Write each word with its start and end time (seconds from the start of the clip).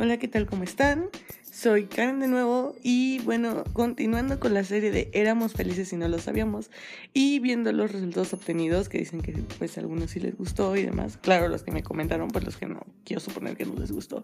Hola, 0.00 0.16
¿qué 0.16 0.28
tal? 0.28 0.46
¿Cómo 0.46 0.62
están? 0.62 1.06
Soy 1.50 1.86
Karen 1.86 2.20
de 2.20 2.28
nuevo 2.28 2.76
y 2.84 3.18
bueno, 3.24 3.64
continuando 3.72 4.38
con 4.38 4.54
la 4.54 4.62
serie 4.62 4.92
de 4.92 5.10
Éramos 5.12 5.54
felices 5.54 5.92
y 5.92 5.96
no 5.96 6.06
lo 6.06 6.20
sabíamos 6.20 6.70
y 7.12 7.40
viendo 7.40 7.72
los 7.72 7.90
resultados 7.90 8.32
obtenidos 8.32 8.88
que 8.88 8.98
dicen 8.98 9.22
que 9.22 9.32
pues 9.58 9.76
a 9.76 9.80
algunos 9.80 10.12
sí 10.12 10.20
les 10.20 10.38
gustó 10.38 10.76
y 10.76 10.84
demás. 10.84 11.18
Claro, 11.20 11.48
los 11.48 11.64
que 11.64 11.72
me 11.72 11.82
comentaron, 11.82 12.28
pues 12.28 12.44
los 12.44 12.56
que 12.56 12.66
no, 12.66 12.86
quiero 13.04 13.18
suponer 13.18 13.56
que 13.56 13.66
no 13.66 13.74
les 13.74 13.90
gustó. 13.90 14.22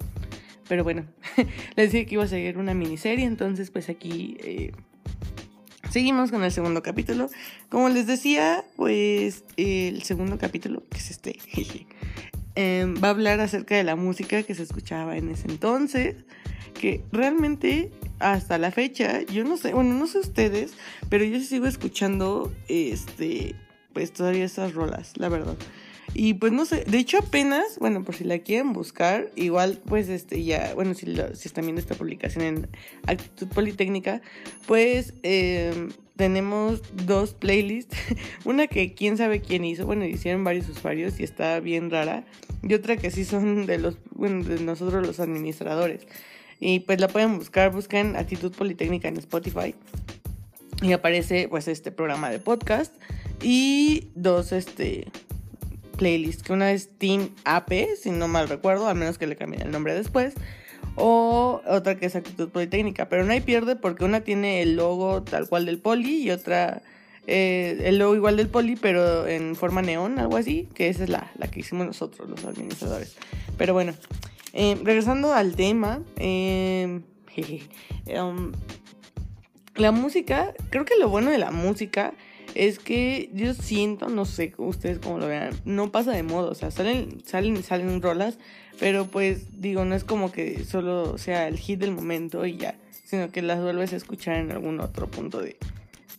Pero 0.68 0.84
bueno, 0.84 1.06
les 1.75 1.91
dije 1.91 2.06
que 2.06 2.14
iba 2.14 2.22
a 2.22 2.29
seguir 2.29 2.56
una 2.56 2.72
miniserie, 2.72 3.25
entonces 3.25 3.72
pues 3.72 3.88
aquí 3.88 4.36
eh, 4.45 4.70
seguimos 5.91 6.30
con 6.30 6.45
el 6.45 6.52
segundo 6.52 6.84
capítulo. 6.84 7.30
Como 7.68 7.88
les 7.88 8.06
decía, 8.06 8.64
pues 8.77 9.43
el 9.56 10.04
segundo 10.04 10.38
capítulo, 10.38 10.84
que 10.88 10.98
es 10.98 11.11
este, 11.11 11.36
Em, 12.56 12.94
va 13.02 13.08
a 13.08 13.10
hablar 13.10 13.40
acerca 13.40 13.76
de 13.76 13.82
la 13.82 13.96
música 13.96 14.42
que 14.44 14.54
se 14.54 14.62
escuchaba 14.62 15.16
en 15.16 15.28
ese 15.28 15.48
entonces, 15.48 16.16
que 16.80 17.02
realmente 17.10 17.90
hasta 18.20 18.58
la 18.58 18.70
fecha, 18.70 19.22
yo 19.22 19.44
no 19.44 19.56
sé, 19.56 19.72
bueno, 19.74 19.94
no 19.94 20.06
sé 20.06 20.18
ustedes, 20.18 20.72
pero 21.08 21.24
yo 21.24 21.40
sigo 21.40 21.66
escuchando, 21.66 22.52
este, 22.68 23.56
pues 23.92 24.12
todavía 24.12 24.44
esas 24.44 24.74
rolas, 24.74 25.16
la 25.16 25.28
verdad. 25.28 25.56
Y 26.12 26.34
pues 26.34 26.52
no 26.52 26.64
sé, 26.64 26.84
de 26.84 26.98
hecho 26.98 27.18
apenas, 27.18 27.78
bueno, 27.80 28.04
por 28.04 28.14
si 28.14 28.22
la 28.22 28.38
quieren 28.38 28.72
buscar, 28.72 29.32
igual 29.34 29.80
pues 29.84 30.08
este 30.08 30.44
ya, 30.44 30.72
bueno, 30.74 30.94
si, 30.94 31.06
si 31.06 31.48
están 31.48 31.64
viendo 31.64 31.80
esta 31.80 31.96
publicación 31.96 32.44
en 32.44 32.68
Actitud 33.06 33.48
Politécnica, 33.48 34.22
pues 34.66 35.14
eh, 35.24 35.88
tenemos 36.16 36.82
dos 37.06 37.34
playlists. 37.34 37.96
Una 38.45 38.66
que 38.66 38.95
quién 38.95 39.16
sabe 39.16 39.41
quién 39.41 39.64
hizo, 39.64 39.86
bueno, 39.86 40.05
hicieron 40.05 40.45
varios 40.45 40.68
usuarios 40.68 41.18
y 41.20 41.24
está 41.24 41.60
bien 41.60 41.91
rara. 41.91 42.24
Y 42.62 42.74
otra 42.74 42.96
que 42.96 43.10
sí 43.10 43.25
son 43.25 43.66
de 43.66 43.78
los, 43.78 43.98
bueno, 44.11 44.44
de 44.44 44.61
nosotros 44.61 45.06
los 45.06 45.20
administradores. 45.20 46.06
Y 46.61 46.80
pues 46.80 47.00
la 47.00 47.08
pueden 47.08 47.39
buscar, 47.39 47.72
busquen 47.72 48.16
Actitud 48.16 48.52
Politécnica 48.52 49.08
en 49.08 49.16
Spotify. 49.16 49.74
Y 50.83 50.92
aparece 50.92 51.48
pues 51.48 51.69
este 51.69 51.92
programa 51.92 52.30
de 52.30 52.39
podcast 52.39 52.94
y 53.42 54.08
dos 54.14 54.52
este 54.52 55.06
playlists, 55.96 56.42
que 56.42 56.52
una 56.52 56.72
es 56.72 56.91
Team 56.98 57.30
AP, 57.44 57.72
si 58.00 58.11
no 58.11 58.27
mal 58.27 58.48
recuerdo, 58.48 58.89
al 58.89 58.96
menos 58.96 59.17
que 59.17 59.28
le 59.28 59.36
cambien 59.36 59.62
el 59.62 59.70
nombre 59.70 59.94
después 59.94 60.34
o 60.97 61.61
otra 61.67 61.97
que 61.97 62.06
es 62.06 62.17
actitud 62.17 62.48
politécnica, 62.48 63.09
pero 63.09 63.25
no 63.25 63.33
hay 63.33 63.41
pierde 63.41 63.77
porque 63.77 64.05
una 64.05 64.20
tiene 64.20 64.62
el 64.62 64.77
logo 64.77 65.23
tal 65.23 65.48
cual 65.48 65.67
del 65.67 65.78
poli 65.78 66.23
y 66.23 66.31
otra 66.31 66.83
eh, 67.27 67.81
el 67.84 67.98
logo 67.98 68.14
igual 68.14 68.36
del 68.36 68.48
poli, 68.48 68.77
pero 68.77 69.27
en 69.27 69.56
forma 69.56 69.83
neón, 69.83 70.19
algo 70.19 70.36
así, 70.36 70.69
que 70.75 70.89
esa 70.89 71.05
es 71.05 71.11
la, 71.11 71.31
la 71.36 71.48
que 71.48 71.61
hicimos 71.61 71.86
nosotros, 71.86 72.28
los 72.28 72.45
administradores. 72.45 73.17
Pero 73.56 73.73
bueno, 73.73 73.95
eh, 74.53 74.78
regresando 74.83 75.33
al 75.33 75.56
tema, 75.56 76.03
eh, 76.17 77.01
um, 78.20 78.53
la 79.75 79.91
música, 79.91 80.53
creo 80.70 80.84
que 80.84 80.97
lo 80.98 81.08
bueno 81.08 81.31
de 81.31 81.39
la 81.39 81.51
música 81.51 82.12
es 82.55 82.79
que 82.79 83.31
yo 83.33 83.55
siento, 83.55 84.08
no 84.08 84.27
sé 84.27 84.53
ustedes 84.58 84.98
cómo 84.98 85.19
lo 85.19 85.27
vean, 85.27 85.51
no 85.64 85.91
pasa 85.91 86.12
de 86.12 86.23
moda, 86.23 86.51
o 86.51 86.55
sea, 86.55 86.70
salen, 86.70 87.23
salen, 87.25 87.62
salen 87.62 88.03
rolas, 88.03 88.39
pero 88.78 89.06
pues 89.06 89.61
digo, 89.61 89.84
no 89.84 89.94
es 89.94 90.05
como 90.05 90.33
que 90.33 90.64
solo 90.64 91.19
sea 91.19 91.48
el 91.48 91.58
hit 91.58 91.80
del 91.80 91.92
momento 91.92 92.44
y 92.47 92.56
ya, 92.56 92.77
sino 93.05 93.30
que 93.30 93.42
las 93.42 93.61
vuelves 93.61 93.92
a 93.92 93.97
escuchar 93.97 94.36
en 94.36 94.50
algún 94.50 94.80
otro 94.80 95.11
punto 95.11 95.41
de, 95.41 95.56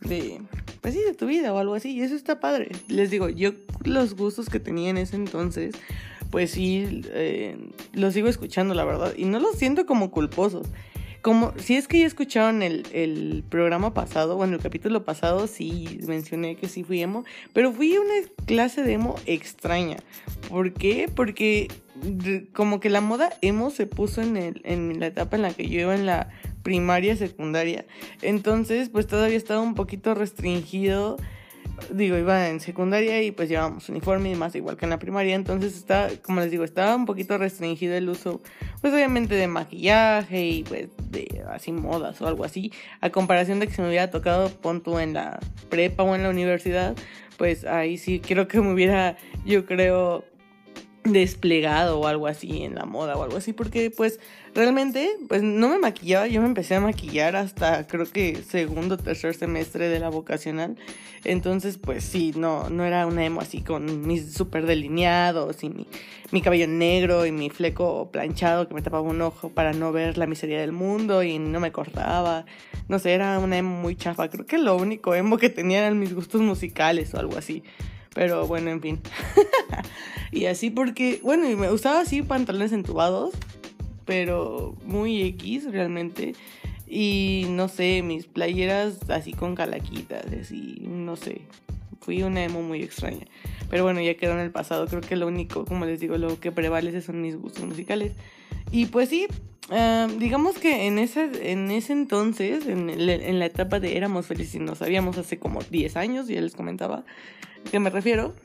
de, 0.02 0.42
pues 0.82 0.94
sí, 0.94 1.02
de 1.02 1.14
tu 1.14 1.28
vida 1.28 1.54
o 1.54 1.58
algo 1.58 1.76
así, 1.76 1.92
y 1.92 2.02
eso 2.02 2.16
está 2.16 2.40
padre. 2.40 2.70
Les 2.88 3.10
digo, 3.10 3.30
yo 3.30 3.52
los 3.84 4.16
gustos 4.16 4.50
que 4.50 4.60
tenía 4.60 4.90
en 4.90 4.98
ese 4.98 5.16
entonces, 5.16 5.76
pues 6.32 6.52
sí, 6.52 7.04
eh, 7.14 7.58
los 7.94 8.14
sigo 8.14 8.28
escuchando, 8.28 8.74
la 8.74 8.86
verdad, 8.86 9.14
y 9.18 9.26
no 9.26 9.40
los 9.40 9.58
siento 9.58 9.86
como 9.86 10.12
culposos 10.12 10.68
como 11.26 11.54
si 11.58 11.76
es 11.76 11.88
que 11.88 12.02
ya 12.02 12.06
escucharon 12.06 12.62
el, 12.62 13.44
programa 13.50 13.96
pasado, 13.96 14.36
bueno, 14.36 14.58
el 14.58 14.62
capítulo 14.62 15.06
pasado 15.06 15.48
sí 15.48 15.98
mencioné 16.06 16.56
que 16.56 16.68
sí 16.68 16.84
fui 16.84 17.02
emo, 17.02 17.26
pero 17.52 17.74
fui 17.74 17.98
una 17.98 18.14
clase 18.46 18.84
de 18.84 18.94
emo 18.94 19.16
extraña. 19.26 19.98
¿Por 20.50 20.74
qué? 20.74 21.10
Porque 21.12 21.68
como 22.54 22.80
que 22.80 22.90
la 22.90 23.02
moda 23.02 23.30
emo 23.42 23.70
se 23.70 23.88
puso 23.88 24.22
en, 24.22 24.38
el, 24.38 24.62
en 24.66 25.00
la 25.00 25.08
etapa 25.08 25.36
en 25.36 25.42
la 25.44 25.54
que 25.54 25.68
yo 25.68 25.80
iba 25.80 25.96
en 25.96 26.06
la 26.06 26.30
primaria, 26.64 27.16
secundaria. 27.16 27.86
Entonces, 28.22 28.90
pues 28.90 29.08
todavía 29.08 29.38
estaba 29.38 29.62
un 29.62 29.76
poquito 29.76 30.14
restringido. 30.14 31.18
Digo, 31.92 32.18
iba 32.18 32.48
en 32.48 32.62
secundaria 32.62 33.22
y 33.22 33.32
pues 33.32 33.50
llevábamos 33.50 33.90
uniforme 33.90 34.30
y 34.30 34.32
demás, 34.34 34.56
igual 34.56 34.78
que 34.78 34.86
en 34.86 34.92
la 34.92 35.00
primaria, 35.00 35.36
entonces 35.36 35.76
estaba, 35.76 36.08
como 36.22 36.40
les 36.40 36.50
digo, 36.50 36.64
estaba 36.64 36.96
un 36.96 37.06
poquito 37.06 37.38
restringido 37.38 37.96
el 37.96 38.08
uso, 38.08 38.42
pues 38.80 38.94
obviamente 38.94 39.36
de 39.36 39.48
maquillaje 39.48 40.46
y 40.46 40.64
pues 40.64 40.88
de 41.10 41.44
así 41.52 41.74
modas 41.74 42.22
o 42.22 42.28
algo 42.28 42.46
así, 42.46 42.72
a 43.02 43.10
comparación 43.10 43.60
de 43.60 43.68
que 43.68 43.74
se 43.74 43.82
me 43.82 43.90
hubiera 43.90 44.10
tocado 44.10 44.50
punto 44.50 45.02
en 45.02 45.16
la 45.16 45.40
prepa 45.70 46.04
o 46.04 46.16
en 46.16 46.24
la 46.24 46.30
universidad, 46.30 46.96
pues 47.38 47.66
ahí 47.66 47.98
sí 47.98 48.20
creo 48.20 48.48
que 48.48 48.62
me 48.62 48.72
hubiera, 48.72 49.18
yo 49.46 49.66
creo, 49.66 50.24
desplegado 51.06 52.00
o 52.00 52.08
algo 52.08 52.28
así 52.28 52.64
en 52.64 52.76
la 52.76 52.86
moda 52.86 53.16
o 53.16 53.24
algo 53.24 53.38
así, 53.38 53.54
porque 53.54 53.92
pues 53.92 54.20
realmente 54.56 55.12
pues 55.30 55.44
no 55.44 55.70
me 55.70 55.78
maquillaba, 55.78 56.28
yo 56.28 56.42
me 56.42 56.48
empecé 56.48 56.76
a 56.76 56.82
maquillar 56.82 57.36
hasta 57.36 57.86
creo 57.86 58.06
que 58.06 58.38
segundo 58.38 58.98
tercer 58.98 59.36
semestre 59.36 59.88
de 59.88 60.00
la 60.00 60.10
vocacional, 60.10 60.78
entonces 61.24 61.78
pues 61.78 62.04
sí, 62.04 62.34
no, 62.36 62.70
no 62.70 62.86
era 62.86 63.06
una 63.06 63.24
emo 63.24 63.42
así 63.42 63.62
con 63.62 64.08
mis 64.08 64.34
súper 64.34 64.66
delineados 64.66 65.64
y 65.64 65.70
mi, 65.70 65.88
mi 66.32 66.42
cabello 66.42 66.68
negro 66.68 67.28
y 67.28 67.32
mi 67.32 67.52
fleco 67.52 68.10
planchado 68.12 68.68
que 68.68 68.74
me 68.74 68.82
tapaba 68.82 69.08
un 69.08 69.22
ojo 69.22 69.50
para 69.50 69.74
no 69.74 69.92
ver 69.92 70.18
la 70.18 70.26
miseria 70.26 70.60
del 70.60 70.72
mundo 70.72 71.22
y 71.22 71.38
no 71.38 71.60
me 71.60 71.72
cortaba, 71.72 72.46
no 72.88 72.98
sé, 72.98 73.14
era 73.14 73.38
una 73.38 73.58
emo 73.58 73.80
muy 73.80 73.96
chafa, 73.96 74.28
creo 74.30 74.48
que 74.48 74.58
lo 74.58 74.76
único 74.76 75.14
emo 75.14 75.38
que 75.38 75.50
tenía 75.50 75.80
eran 75.80 76.00
mis 76.00 76.16
gustos 76.16 76.42
musicales 76.42 77.14
o 77.14 77.20
algo 77.20 77.38
así. 77.38 77.64
Pero 78.16 78.48
bueno, 78.48 78.72
en 78.72 78.82
fin. 78.82 79.02
y 80.32 80.46
así 80.46 80.70
porque, 80.70 81.20
bueno, 81.22 81.50
y 81.50 81.56
me 81.58 81.70
usaba 81.70 82.00
así 82.00 82.22
pantalones 82.22 82.72
entubados, 82.72 83.34
pero 84.06 84.74
muy 84.86 85.22
X 85.22 85.70
realmente. 85.70 86.34
Y 86.88 87.46
no 87.50 87.68
sé, 87.68 88.02
mis 88.04 88.26
playeras 88.26 89.10
así 89.10 89.34
con 89.34 89.54
calaquitas, 89.54 90.26
así, 90.28 90.78
no 90.88 91.18
sé. 91.18 91.42
Fui 92.00 92.24
una 92.24 92.42
emo 92.46 92.62
muy 92.62 92.84
extraña. 92.84 93.26
Pero 93.70 93.84
bueno, 93.84 94.00
ya 94.00 94.16
quedó 94.16 94.32
en 94.32 94.40
el 94.40 94.52
pasado. 94.52 94.88
Creo 94.88 95.02
que 95.02 95.18
lo 95.18 95.28
único, 95.28 95.66
como 95.66 95.86
les 95.86 96.00
digo, 96.00 96.18
lo 96.18 96.40
que 96.40 96.54
prevalece 96.54 97.02
son 97.02 97.22
mis 97.22 97.36
gustos 97.36 97.66
musicales. 97.66 98.14
Y 98.72 98.86
pues 98.86 99.10
sí, 99.10 99.28
digamos 99.70 100.58
que 100.60 100.86
en 100.86 101.00
ese, 101.00 101.52
en 101.52 101.72
ese 101.72 101.94
entonces, 101.94 102.68
en, 102.68 103.40
la 103.40 103.46
etapa 103.46 103.80
de 103.80 103.98
éramos 103.98 104.28
felices 104.28 104.56
y 104.56 104.60
nos 104.60 104.80
sabíamos 104.80 105.18
hace 105.18 105.40
como 105.40 105.62
10 105.62 105.98
años, 105.98 106.28
ya 106.28 106.42
les 106.42 106.56
comentaba, 106.56 107.04
que 107.72 107.80
me 107.80 107.90
refiero. 107.90 108.36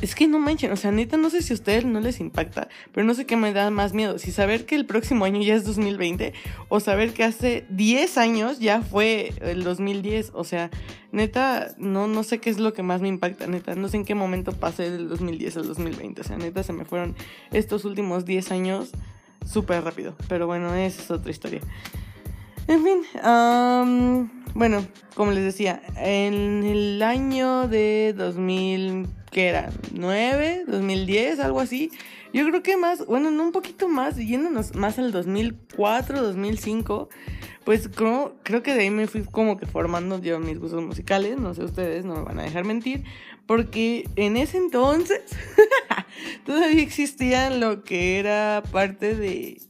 Es 0.00 0.14
que 0.14 0.28
no 0.28 0.38
manchen, 0.38 0.70
o 0.70 0.76
sea, 0.76 0.92
neta, 0.92 1.16
no 1.16 1.28
sé 1.28 1.42
si 1.42 1.52
a 1.52 1.56
ustedes 1.56 1.84
no 1.84 1.98
les 1.98 2.20
impacta, 2.20 2.68
pero 2.92 3.04
no 3.04 3.14
sé 3.14 3.26
qué 3.26 3.34
me 3.34 3.52
da 3.52 3.68
más 3.70 3.94
miedo, 3.94 4.16
si 4.20 4.30
saber 4.30 4.64
que 4.64 4.76
el 4.76 4.86
próximo 4.86 5.24
año 5.24 5.42
ya 5.42 5.56
es 5.56 5.64
2020 5.64 6.34
o 6.68 6.78
saber 6.78 7.12
que 7.12 7.24
hace 7.24 7.66
10 7.68 8.16
años 8.16 8.60
ya 8.60 8.80
fue 8.80 9.32
el 9.40 9.64
2010, 9.64 10.30
o 10.34 10.44
sea, 10.44 10.70
neta, 11.10 11.74
no, 11.78 12.06
no 12.06 12.22
sé 12.22 12.38
qué 12.38 12.48
es 12.50 12.60
lo 12.60 12.72
que 12.74 12.84
más 12.84 13.00
me 13.00 13.08
impacta, 13.08 13.48
neta, 13.48 13.74
no 13.74 13.88
sé 13.88 13.96
en 13.96 14.04
qué 14.04 14.14
momento 14.14 14.52
pasé 14.52 14.88
del 14.88 15.08
2010 15.08 15.56
al 15.56 15.66
2020, 15.66 16.20
o 16.20 16.24
sea, 16.24 16.38
neta, 16.38 16.62
se 16.62 16.72
me 16.72 16.84
fueron 16.84 17.16
estos 17.50 17.84
últimos 17.84 18.24
10 18.24 18.52
años 18.52 18.92
súper 19.44 19.84
rápido, 19.84 20.14
pero 20.28 20.46
bueno, 20.46 20.74
esa 20.74 21.02
es 21.02 21.10
otra 21.10 21.30
historia. 21.30 21.60
En 22.68 22.84
fin, 22.84 24.30
bueno, 24.54 24.86
como 25.14 25.32
les 25.32 25.44
decía, 25.44 25.82
en 25.96 26.64
el 26.64 27.02
año 27.02 27.66
de 27.66 28.14
2000, 28.16 29.08
¿qué 29.30 29.48
era? 29.48 29.70
¿9? 29.94 30.66
¿2010? 30.66 31.40
Algo 31.40 31.60
así. 31.60 31.90
Yo 32.32 32.46
creo 32.46 32.62
que 32.62 32.76
más, 32.76 33.04
bueno, 33.06 33.30
no 33.30 33.42
un 33.42 33.52
poquito 33.52 33.88
más, 33.88 34.16
yéndonos 34.16 34.74
más 34.74 34.98
al 34.98 35.12
2004, 35.12 36.22
2005, 36.22 37.08
pues 37.64 37.88
creo, 37.88 38.36
creo 38.42 38.62
que 38.62 38.74
de 38.74 38.82
ahí 38.82 38.90
me 38.90 39.06
fui 39.06 39.22
como 39.22 39.58
que 39.58 39.66
formando 39.66 40.18
yo 40.18 40.38
mis 40.38 40.58
gustos 40.58 40.82
musicales, 40.82 41.38
no 41.38 41.52
sé 41.54 41.62
ustedes, 41.64 42.04
no 42.04 42.14
me 42.16 42.22
van 42.22 42.40
a 42.40 42.44
dejar 42.44 42.64
mentir, 42.64 43.04
porque 43.46 44.08
en 44.16 44.36
ese 44.36 44.56
entonces 44.56 45.20
todavía 46.46 46.82
existía 46.82 47.50
lo 47.50 47.84
que 47.84 48.18
era 48.18 48.62
parte 48.70 49.14
de 49.14 49.60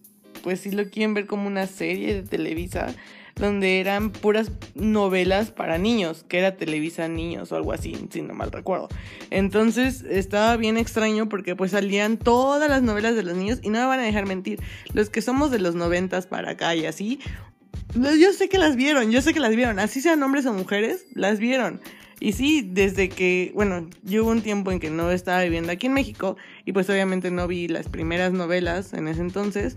pues 0.42 0.60
si 0.60 0.70
lo 0.70 0.88
quieren 0.90 1.14
ver 1.14 1.26
como 1.26 1.46
una 1.46 1.66
serie 1.66 2.14
de 2.14 2.22
Televisa, 2.22 2.94
donde 3.36 3.80
eran 3.80 4.10
puras 4.10 4.50
novelas 4.74 5.50
para 5.50 5.78
niños, 5.78 6.24
que 6.28 6.38
era 6.38 6.56
Televisa 6.56 7.08
Niños 7.08 7.50
o 7.52 7.56
algo 7.56 7.72
así, 7.72 7.96
si 8.10 8.22
no 8.22 8.34
mal 8.34 8.52
recuerdo. 8.52 8.88
Entonces 9.30 10.02
estaba 10.02 10.56
bien 10.56 10.76
extraño 10.76 11.28
porque 11.28 11.56
pues 11.56 11.70
salían 11.70 12.18
todas 12.18 12.68
las 12.68 12.82
novelas 12.82 13.14
de 13.14 13.22
los 13.22 13.36
niños 13.36 13.60
y 13.62 13.70
no 13.70 13.80
me 13.80 13.86
van 13.86 14.00
a 14.00 14.04
dejar 14.04 14.26
mentir, 14.26 14.60
los 14.92 15.08
que 15.08 15.22
somos 15.22 15.50
de 15.50 15.60
los 15.60 15.74
noventas 15.74 16.26
para 16.26 16.50
acá 16.50 16.74
y 16.74 16.86
así, 16.86 17.20
yo 17.94 18.32
sé 18.32 18.48
que 18.48 18.58
las 18.58 18.76
vieron, 18.76 19.10
yo 19.10 19.22
sé 19.22 19.32
que 19.32 19.40
las 19.40 19.54
vieron, 19.54 19.78
así 19.78 20.00
sean 20.00 20.22
hombres 20.22 20.46
o 20.46 20.52
mujeres, 20.52 21.06
las 21.14 21.38
vieron. 21.38 21.80
Y 22.22 22.34
sí, 22.34 22.62
desde 22.64 23.08
que, 23.08 23.50
bueno, 23.52 23.88
yo 24.04 24.22
hubo 24.22 24.30
un 24.30 24.42
tiempo 24.42 24.70
en 24.70 24.78
que 24.78 24.90
no 24.90 25.10
estaba 25.10 25.42
viviendo 25.42 25.72
aquí 25.72 25.88
en 25.88 25.92
México 25.92 26.36
y 26.64 26.72
pues 26.72 26.88
obviamente 26.88 27.32
no 27.32 27.48
vi 27.48 27.66
las 27.66 27.88
primeras 27.88 28.32
novelas 28.32 28.92
en 28.92 29.08
ese 29.08 29.22
entonces, 29.22 29.76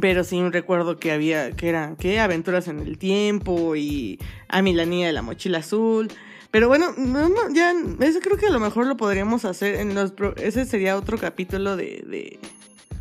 Pero 0.00 0.24
sí 0.24 0.42
recuerdo 0.50 0.98
que 0.98 1.12
había, 1.12 1.52
que 1.52 1.68
eran, 1.68 1.94
que 1.94 2.18
aventuras 2.18 2.66
en 2.66 2.80
el 2.80 2.98
tiempo 2.98 3.76
y 3.76 4.18
a 4.48 4.60
mí 4.60 4.72
la 4.72 4.86
niña 4.86 5.06
de 5.06 5.12
la 5.12 5.22
mochila 5.22 5.58
azul. 5.58 6.08
Pero 6.50 6.66
bueno, 6.66 6.94
no, 6.98 7.28
no, 7.28 7.54
ya, 7.54 7.74
eso 8.00 8.18
creo 8.18 8.36
que 8.36 8.46
a 8.46 8.50
lo 8.50 8.58
mejor 8.58 8.88
lo 8.88 8.96
podríamos 8.96 9.44
hacer 9.44 9.76
en 9.76 9.94
los, 9.94 10.12
ese 10.36 10.64
sería 10.64 10.96
otro 10.96 11.16
capítulo 11.16 11.76
de, 11.76 12.02
de, 12.08 12.40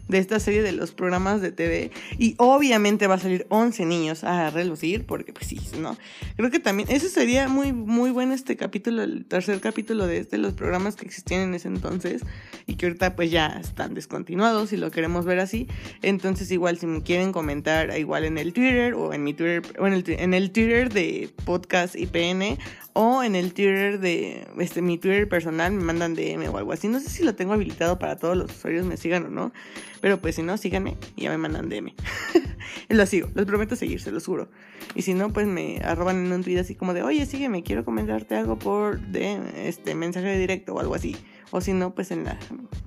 de 0.10 0.18
esta 0.18 0.40
serie 0.40 0.62
de 0.62 0.74
los 0.74 0.92
programas 0.92 1.40
de 1.42 1.52
TV. 1.54 1.92
Y 2.18 2.36
obviamente 2.38 3.08
va 3.08 3.16
a 3.16 3.20
salir 3.20 3.46
11 3.50 3.86
niños 3.86 4.24
a 4.26 4.50
relucir, 4.50 5.06
porque 5.06 5.32
pues 5.32 5.48
sí, 5.48 5.62
¿no? 5.80 5.98
Creo 6.36 6.52
que 6.52 6.60
también, 6.60 6.90
ese 6.92 7.08
sería 7.08 7.48
muy, 7.48 7.72
muy 7.72 8.12
bueno 8.12 8.34
este 8.34 8.58
capítulo, 8.58 9.04
el 9.04 9.26
tercer 9.26 9.62
capítulo 9.62 10.08
de 10.08 10.18
este, 10.18 10.38
los 10.38 10.54
programas 10.54 10.96
que 10.96 11.06
existían 11.06 11.42
en 11.42 11.54
ese 11.54 11.68
entonces 11.68 12.24
y 12.66 12.76
que 12.76 12.88
ahorita 12.88 13.16
pues 13.16 13.32
ya 13.32 13.48
están 13.62 13.94
descontinuados 13.94 14.74
y 14.74 14.78
lo 14.78 14.92
queremos 14.92 15.26
ver 15.26 15.40
así. 15.40 15.68
Entonces 16.02 16.52
igual 16.52 16.78
si 16.78 16.88
me 16.88 17.04
quieren 17.04 17.32
comentar 17.32 17.98
igual 17.98 18.26
en 18.26 18.38
el 18.38 18.52
Twitter 18.52 18.96
o 18.96 19.14
en 19.14 19.24
mi 19.24 19.34
Twitter, 19.34 19.62
o 19.80 19.88
el, 19.88 20.04
en 20.08 20.34
el 20.34 20.52
Twitter 20.52 20.92
de 20.92 21.30
Podcast 21.46 21.96
IPN 21.96 22.58
o 22.94 23.24
en 23.24 23.36
el 23.36 23.54
Twitter 23.54 24.00
de 24.00 24.48
este, 24.60 24.82
mi 24.82 24.98
Twitter 24.98 25.30
personal 25.30 25.72
me 25.72 25.84
mandan 25.84 26.16
DM 26.16 26.50
o 26.50 26.58
algo 26.58 26.74
así. 26.74 26.88
No 26.88 27.00
sé 27.00 27.10
si 27.10 27.24
lo 27.24 27.36
tengo 27.36 27.54
habilitado 27.54 28.00
para 28.00 28.18
todos 28.18 28.36
los 28.36 28.52
usuarios 28.52 28.86
me 28.86 28.98
sigan 28.98 29.26
o 29.26 29.30
no. 29.30 29.52
Pero 30.01 30.19
pues 30.19 30.36
si 30.36 30.44
no, 30.44 30.57
síganme 30.57 30.98
y 31.16 31.24
ya 31.24 31.30
me 31.30 31.38
mandan 31.38 31.69
DM. 31.69 31.94
lo 32.90 33.06
sigo, 33.06 33.30
los 33.34 33.46
prometo 33.46 33.75
seguir, 33.75 34.01
se 34.01 34.12
los 34.12 34.25
juro. 34.25 34.50
Y 34.96 35.01
si 35.01 35.13
no, 35.13 35.31
pues 35.31 35.48
me 35.48 35.80
arroban 35.84 36.25
en 36.25 36.31
un 36.31 36.44
tweet 36.44 36.60
así 36.60 36.75
como 36.75 36.94
de, 36.94 37.04
oye, 37.04 37.25
sígueme, 37.25 37.63
quiero 37.63 37.86
comentarte 37.86 38.36
algo 38.36 38.57
por 38.57 39.00
de 39.00 39.40
este 39.68 39.96
mensaje 39.96 40.28
de 40.28 40.38
directo 40.38 40.74
o 40.74 40.80
algo 40.80 40.96
así. 40.96 41.16
O 41.51 41.62
si 41.62 41.74
no, 41.74 41.94
pues 41.94 42.12
en 42.12 42.24
la, 42.24 42.38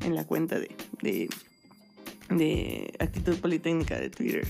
en 0.04 0.14
la 0.14 0.24
cuenta 0.24 0.58
de, 0.58 0.74
de, 1.02 1.28
de 2.30 2.94
Actitud 2.98 3.36
Politécnica 3.38 3.98
de 3.98 4.10
Twitter 4.10 4.46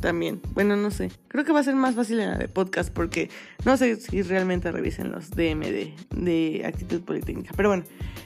también. 0.00 0.40
Bueno, 0.52 0.76
no 0.76 0.90
sé. 0.90 1.10
Creo 1.28 1.44
que 1.44 1.52
va 1.52 1.60
a 1.60 1.64
ser 1.64 1.74
más 1.74 1.94
fácil 1.94 2.20
en 2.20 2.30
la 2.30 2.38
de 2.38 2.48
podcast 2.48 2.92
porque 2.92 3.30
no 3.64 3.76
sé 3.76 3.96
si 3.96 4.22
realmente 4.22 4.70
revisen 4.70 5.10
los 5.10 5.30
DM 5.30 5.60
de, 5.60 5.94
de 6.10 6.62
actitud 6.66 7.02
politécnica. 7.02 7.52
Pero 7.56 7.70
bueno, 7.70 7.84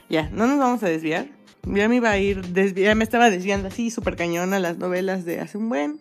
ya, 0.08 0.28
no 0.30 0.46
nos 0.46 0.58
vamos 0.58 0.82
a 0.82 0.88
desviar. 0.88 1.26
Ya 1.64 1.88
me 1.88 1.96
iba 1.96 2.10
a 2.10 2.18
ir, 2.18 2.42
ya 2.74 2.94
me 2.94 3.04
estaba 3.04 3.30
desviando 3.30 3.68
así 3.68 3.90
súper 3.90 4.16
cañón 4.16 4.54
a 4.54 4.58
las 4.58 4.78
novelas 4.78 5.24
de 5.24 5.40
hace 5.40 5.58
un 5.58 5.68
buen. 5.68 6.00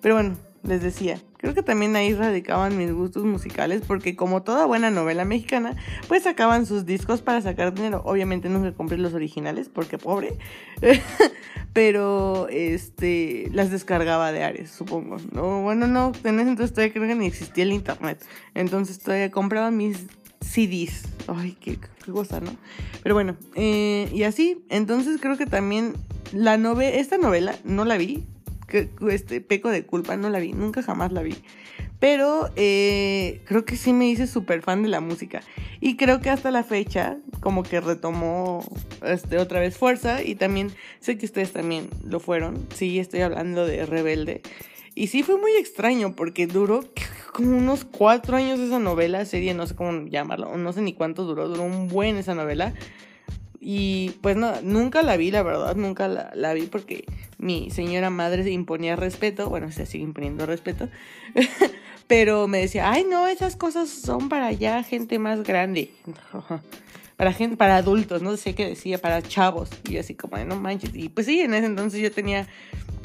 Pero 0.00 0.14
bueno, 0.14 0.36
les 0.62 0.82
decía, 0.82 1.20
creo 1.38 1.54
que 1.54 1.62
también 1.62 1.96
ahí 1.96 2.14
radicaban 2.14 2.76
mis 2.76 2.92
gustos 2.92 3.24
musicales 3.24 3.82
porque 3.86 4.16
como 4.16 4.42
toda 4.42 4.66
buena 4.66 4.90
novela 4.90 5.24
mexicana, 5.24 5.76
pues 6.08 6.24
sacaban 6.24 6.66
sus 6.66 6.84
discos 6.84 7.22
para 7.22 7.40
sacar 7.40 7.74
dinero. 7.74 8.02
Obviamente 8.04 8.48
nunca 8.48 8.72
compré 8.72 8.98
los 8.98 9.14
originales 9.14 9.68
porque 9.68 9.98
pobre, 9.98 10.36
pero 11.72 12.48
este 12.48 13.48
las 13.52 13.70
descargaba 13.70 14.32
de 14.32 14.44
Ares, 14.44 14.70
supongo. 14.70 15.16
No, 15.32 15.62
bueno, 15.62 15.86
no, 15.86 16.12
en 16.24 16.40
ese 16.40 16.50
entonces 16.50 16.74
todavía 16.74 16.92
creo 16.92 17.08
que 17.08 17.14
ni 17.14 17.26
existía 17.26 17.64
el 17.64 17.72
internet. 17.72 18.24
Entonces 18.54 18.98
todavía 18.98 19.30
compraba 19.30 19.70
mis 19.70 20.06
CDs. 20.48 21.04
Ay, 21.26 21.56
qué, 21.60 21.78
cosa, 22.10 22.40
¿no? 22.40 22.56
Pero 23.02 23.14
bueno, 23.14 23.36
eh, 23.54 24.08
y 24.12 24.22
así, 24.22 24.64
entonces 24.70 25.20
creo 25.20 25.36
que 25.36 25.46
también 25.46 25.94
la 26.32 26.56
novela, 26.56 26.96
esta 26.96 27.18
novela 27.18 27.54
no 27.64 27.84
la 27.84 27.98
vi, 27.98 28.24
que, 28.66 28.88
este, 29.10 29.40
peco 29.40 29.68
de 29.68 29.84
culpa, 29.84 30.16
no 30.16 30.30
la 30.30 30.38
vi, 30.38 30.52
nunca 30.52 30.82
jamás 30.82 31.12
la 31.12 31.22
vi. 31.22 31.36
Pero 32.00 32.48
eh, 32.54 33.40
creo 33.44 33.64
que 33.64 33.76
sí 33.76 33.92
me 33.92 34.08
hice 34.08 34.28
súper 34.28 34.62
fan 34.62 34.82
de 34.82 34.88
la 34.88 35.00
música. 35.00 35.42
Y 35.80 35.96
creo 35.96 36.20
que 36.20 36.30
hasta 36.30 36.50
la 36.50 36.62
fecha, 36.62 37.18
como 37.40 37.64
que 37.64 37.80
retomó 37.80 38.64
este, 39.02 39.38
otra 39.38 39.58
vez 39.58 39.76
fuerza. 39.76 40.22
Y 40.22 40.36
también 40.36 40.70
sé 41.00 41.18
que 41.18 41.26
ustedes 41.26 41.52
también 41.52 41.88
lo 42.04 42.20
fueron. 42.20 42.66
Sí, 42.72 43.00
estoy 43.00 43.22
hablando 43.22 43.66
de 43.66 43.84
Rebelde. 43.84 44.42
Y 44.98 45.06
sí 45.06 45.22
fue 45.22 45.38
muy 45.38 45.52
extraño 45.52 46.16
porque 46.16 46.48
duró 46.48 46.80
como 47.32 47.56
unos 47.56 47.84
cuatro 47.84 48.36
años 48.36 48.58
esa 48.58 48.80
novela, 48.80 49.24
serie, 49.26 49.54
no 49.54 49.64
sé 49.64 49.76
cómo 49.76 50.08
llamarlo, 50.08 50.56
no 50.56 50.72
sé 50.72 50.82
ni 50.82 50.92
cuánto 50.92 51.22
duró, 51.22 51.46
duró 51.46 51.62
un 51.62 51.86
buen 51.86 52.16
esa 52.16 52.34
novela. 52.34 52.74
Y 53.60 54.10
pues 54.22 54.36
no, 54.36 54.60
nunca 54.62 55.04
la 55.04 55.16
vi, 55.16 55.30
la 55.30 55.44
verdad, 55.44 55.76
nunca 55.76 56.08
la, 56.08 56.52
vi 56.52 56.62
porque 56.62 57.04
mi 57.38 57.70
señora 57.70 58.10
madre 58.10 58.50
imponía 58.50 58.96
respeto, 58.96 59.48
bueno, 59.48 59.70
se 59.70 59.86
sigue 59.86 60.02
imponiendo 60.02 60.46
respeto, 60.46 60.88
pero 62.08 62.48
me 62.48 62.58
decía, 62.58 62.90
ay 62.90 63.06
no, 63.08 63.28
esas 63.28 63.54
cosas 63.54 63.88
son 63.88 64.28
para 64.28 64.50
ya 64.50 64.82
gente 64.82 65.20
más 65.20 65.44
grande, 65.44 65.92
para 67.16 67.32
gente, 67.32 67.56
para 67.56 67.76
adultos, 67.76 68.20
no 68.20 68.36
sé 68.36 68.56
qué 68.56 68.66
decía, 68.66 68.98
para 68.98 69.22
chavos, 69.22 69.70
y 69.88 69.98
así 69.98 70.16
como, 70.16 70.38
no 70.38 70.56
manches, 70.56 70.90
y 70.92 71.08
pues 71.08 71.26
sí, 71.26 71.38
en 71.40 71.54
ese 71.54 71.66
entonces 71.66 72.00
yo 72.00 72.10
tenía 72.10 72.48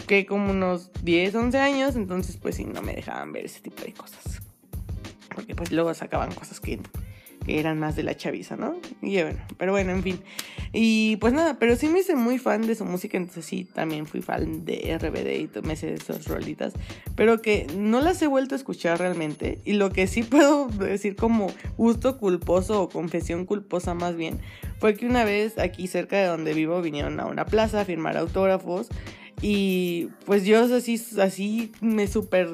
que 0.08 0.26
como 0.26 0.52
unos 0.52 0.92
10, 1.04 1.36
11 1.36 1.58
años, 1.60 1.96
entonces 1.96 2.38
pues 2.38 2.56
sí, 2.56 2.66
no 2.66 2.82
me 2.82 2.94
dejaban 2.94 3.32
ver 3.32 3.46
ese 3.46 3.62
tipo 3.62 3.84
de 3.84 3.94
cosas, 3.94 4.42
porque 5.34 5.56
pues 5.56 5.72
luego 5.72 5.94
sacaban 5.94 6.34
cosas 6.34 6.60
que 6.60 6.80
que 7.46 7.60
eran 7.60 7.80
más 7.80 7.96
de 7.96 8.04
la 8.04 8.16
chaviza, 8.16 8.56
¿no? 8.56 8.76
Y 9.02 9.22
bueno, 9.22 9.40
pero 9.58 9.72
bueno, 9.72 9.92
en 9.92 10.04
fin. 10.04 10.20
Y 10.72 11.18
pues 11.18 11.34
nada, 11.34 11.60
pero 11.60 11.76
sí 11.76 11.88
me 11.88 12.00
hice 12.00 12.16
muy 12.16 12.40
fan 12.40 12.66
de 12.66 12.76
su 12.76 12.86
música, 12.86 13.18
entonces 13.18 13.46
sí, 13.46 13.66
también 13.66 14.08
fui 14.08 14.22
fan 14.22 14.66
de 14.66 14.98
RBD 14.98 15.60
y 15.60 15.68
me 15.68 15.76
sé 15.76 15.94
esas 15.94 16.26
rolitas, 16.28 16.74
pero 17.16 17.42
que 17.42 17.68
no 17.78 18.02
las 18.02 18.22
he 18.22 18.28
vuelto 18.28 18.56
a 18.56 18.58
escuchar 18.58 19.00
realmente. 19.00 19.60
Y 19.66 19.74
lo 19.74 19.92
que 19.92 20.08
sí 20.08 20.24
puedo 20.24 20.68
decir 20.68 21.16
como 21.16 21.52
gusto 21.78 22.18
culposo 22.18 22.82
o 22.82 22.90
confesión 22.90 23.46
culposa 23.46 23.94
más 23.94 24.16
bien, 24.16 24.40
fue 24.80 24.96
que 24.96 25.06
una 25.06 25.24
vez 25.24 25.60
aquí 25.60 25.88
cerca 25.88 26.18
de 26.18 26.26
donde 26.26 26.54
vivo 26.54 26.82
vinieron 26.82 27.20
a 27.20 27.26
una 27.26 27.46
plaza 27.46 27.82
a 27.82 27.86
firmar 27.86 28.18
autógrafos 28.18 28.90
y 29.46 30.08
pues 30.26 30.46
yo 30.46 30.64
así, 30.74 31.04
así 31.20 31.74
me 31.82 32.08
súper 32.08 32.52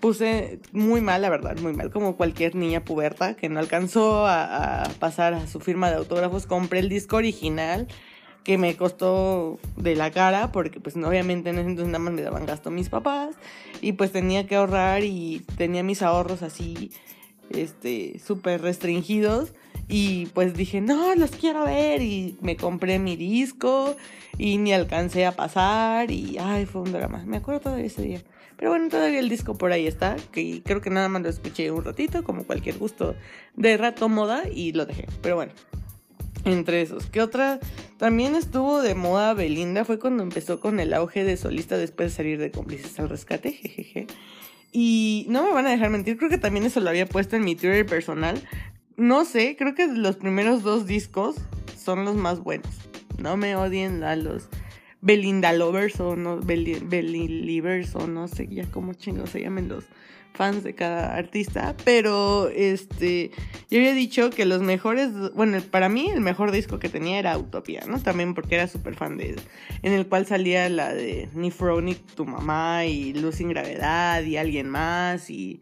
puse 0.00 0.58
muy 0.72 1.00
mal, 1.00 1.22
la 1.22 1.30
verdad, 1.30 1.56
muy 1.60 1.72
mal, 1.72 1.92
como 1.92 2.16
cualquier 2.16 2.56
niña 2.56 2.84
puberta 2.84 3.36
que 3.36 3.48
no 3.48 3.60
alcanzó 3.60 4.26
a, 4.26 4.82
pasar 4.98 5.34
a 5.34 5.46
su 5.46 5.60
firma 5.60 5.88
de 5.88 5.98
autógrafos. 5.98 6.46
Compré 6.46 6.80
el 6.80 6.88
disco 6.88 7.14
original 7.14 7.86
que 8.42 8.58
me 8.58 8.74
costó 8.74 9.60
de 9.76 9.94
la 9.94 10.10
cara 10.10 10.50
porque 10.50 10.80
pues 10.80 10.96
obviamente 10.96 11.50
en 11.50 11.60
ese 11.60 11.68
entonces 11.68 11.92
nada 11.92 12.00
más 12.00 12.12
me 12.12 12.22
daban 12.22 12.44
gasto 12.44 12.72
mis 12.72 12.88
papás 12.88 13.36
y 13.80 13.92
pues 13.92 14.10
tenía 14.10 14.48
que 14.48 14.56
ahorrar 14.56 15.04
y 15.04 15.44
tenía 15.56 15.84
mis 15.84 16.02
ahorros 16.02 16.42
así 16.42 16.90
este 17.50 18.18
súper 18.18 18.60
restringidos 18.62 19.54
y 19.94 20.24
pues 20.32 20.54
dije, 20.54 20.80
no, 20.80 21.14
los 21.16 21.32
quiero 21.32 21.64
ver. 21.66 22.00
Y 22.00 22.38
me 22.40 22.56
compré 22.56 22.98
mi 22.98 23.14
disco 23.14 23.94
y 24.38 24.56
ni 24.56 24.72
alcancé 24.72 25.26
a 25.26 25.32
pasar. 25.32 26.10
Y 26.10 26.38
ay, 26.40 26.64
fue 26.64 26.80
un 26.80 26.92
drama. 26.92 27.22
Me 27.26 27.36
acuerdo 27.36 27.60
todavía 27.60 27.84
ese 27.84 28.00
día. 28.00 28.22
Pero 28.56 28.70
bueno, 28.70 28.88
todavía 28.88 29.18
el 29.18 29.28
disco 29.28 29.58
por 29.58 29.70
ahí 29.70 29.86
está. 29.86 30.16
Que 30.32 30.62
creo 30.64 30.80
que 30.80 30.88
nada 30.88 31.10
más 31.10 31.20
lo 31.20 31.28
escuché 31.28 31.70
un 31.70 31.84
ratito, 31.84 32.24
como 32.24 32.44
cualquier 32.44 32.78
gusto 32.78 33.14
de 33.54 33.76
rato 33.76 34.08
moda. 34.08 34.44
Y 34.50 34.72
lo 34.72 34.86
dejé. 34.86 35.06
Pero 35.20 35.36
bueno, 35.36 35.52
entre 36.46 36.80
esos. 36.80 37.04
¿Qué 37.10 37.20
otra? 37.20 37.60
También 37.98 38.34
estuvo 38.34 38.80
de 38.80 38.94
moda 38.94 39.34
Belinda. 39.34 39.84
Fue 39.84 39.98
cuando 39.98 40.22
empezó 40.22 40.58
con 40.58 40.80
el 40.80 40.94
auge 40.94 41.22
de 41.22 41.36
solista 41.36 41.76
después 41.76 42.12
de 42.12 42.16
salir 42.16 42.38
de 42.38 42.50
cómplices 42.50 42.98
al 42.98 43.10
rescate. 43.10 43.52
Jejeje. 43.52 44.06
Y 44.72 45.26
no 45.28 45.44
me 45.44 45.52
van 45.52 45.66
a 45.66 45.70
dejar 45.70 45.90
mentir, 45.90 46.16
creo 46.16 46.30
que 46.30 46.38
también 46.38 46.64
eso 46.64 46.80
lo 46.80 46.88
había 46.88 47.04
puesto 47.04 47.36
en 47.36 47.44
mi 47.44 47.54
Twitter 47.54 47.84
personal. 47.84 48.42
No 49.02 49.24
sé, 49.24 49.56
creo 49.58 49.74
que 49.74 49.88
los 49.88 50.14
primeros 50.14 50.62
dos 50.62 50.86
discos 50.86 51.34
son 51.76 52.04
los 52.04 52.14
más 52.14 52.38
buenos. 52.38 52.68
No 53.18 53.36
me 53.36 53.56
odien 53.56 54.04
a 54.04 54.14
los 54.14 54.48
Belinda 55.00 55.52
Lovers 55.52 55.98
o 55.98 56.14
no 56.14 56.38
Belivers 56.38 57.96
o 57.96 58.06
no 58.06 58.28
sé 58.28 58.46
ya 58.46 58.64
cómo 58.70 58.94
chingos 58.94 59.30
se 59.30 59.40
llamen 59.40 59.68
los 59.68 59.86
fans 60.34 60.62
de 60.62 60.76
cada 60.76 61.16
artista, 61.16 61.74
pero 61.84 62.48
este 62.50 63.32
yo 63.68 63.78
había 63.78 63.92
dicho 63.92 64.30
que 64.30 64.46
los 64.46 64.62
mejores, 64.62 65.10
bueno, 65.34 65.60
para 65.72 65.88
mí 65.88 66.08
el 66.08 66.20
mejor 66.20 66.52
disco 66.52 66.78
que 66.78 66.88
tenía 66.88 67.18
era 67.18 67.36
Utopía, 67.36 67.82
¿no? 67.88 68.00
También 68.00 68.34
porque 68.34 68.54
era 68.54 68.68
súper 68.68 68.94
fan 68.94 69.16
de 69.16 69.34
en 69.82 69.92
el 69.94 70.06
cual 70.06 70.26
salía 70.26 70.68
la 70.68 70.94
de 70.94 71.28
Ni 71.34 71.52
Ni 71.82 71.94
tu 71.96 72.24
mamá 72.24 72.84
y 72.84 73.14
Luz 73.14 73.34
sin 73.34 73.48
gravedad 73.48 74.22
y 74.22 74.36
alguien 74.36 74.68
más 74.68 75.28
y 75.28 75.60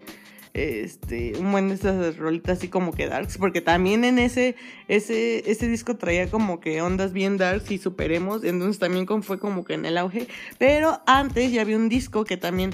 este, 0.55 1.33
un 1.39 1.53
buen 1.53 1.69
de 1.69 1.75
esas 1.75 2.17
rolitas 2.17 2.59
así 2.59 2.69
como 2.69 2.93
que 2.93 3.07
darks, 3.07 3.39
porque 3.39 3.61
también 3.61 4.05
en 4.05 4.19
ese, 4.19 4.57
ese, 4.89 5.51
ese 5.51 5.69
disco 5.69 5.97
traía 5.97 6.31
como 6.31 6.61
que 6.61 6.83
ondas 6.83 7.13
bien 7.13 7.37
darks 7.37 7.71
y 7.71 7.79
superemos, 7.79 8.45
entonces 8.45 8.79
también 8.79 9.07
fue 9.23 9.39
como 9.39 9.65
que 9.65 9.75
en 9.75 9.87
el 9.87 9.99
auge, 9.99 10.29
pero 10.59 11.01
antes 11.07 11.53
ya 11.53 11.63
había 11.63 11.77
un 11.77 11.89
disco 11.89 12.25
que 12.25 12.37
también 12.37 12.71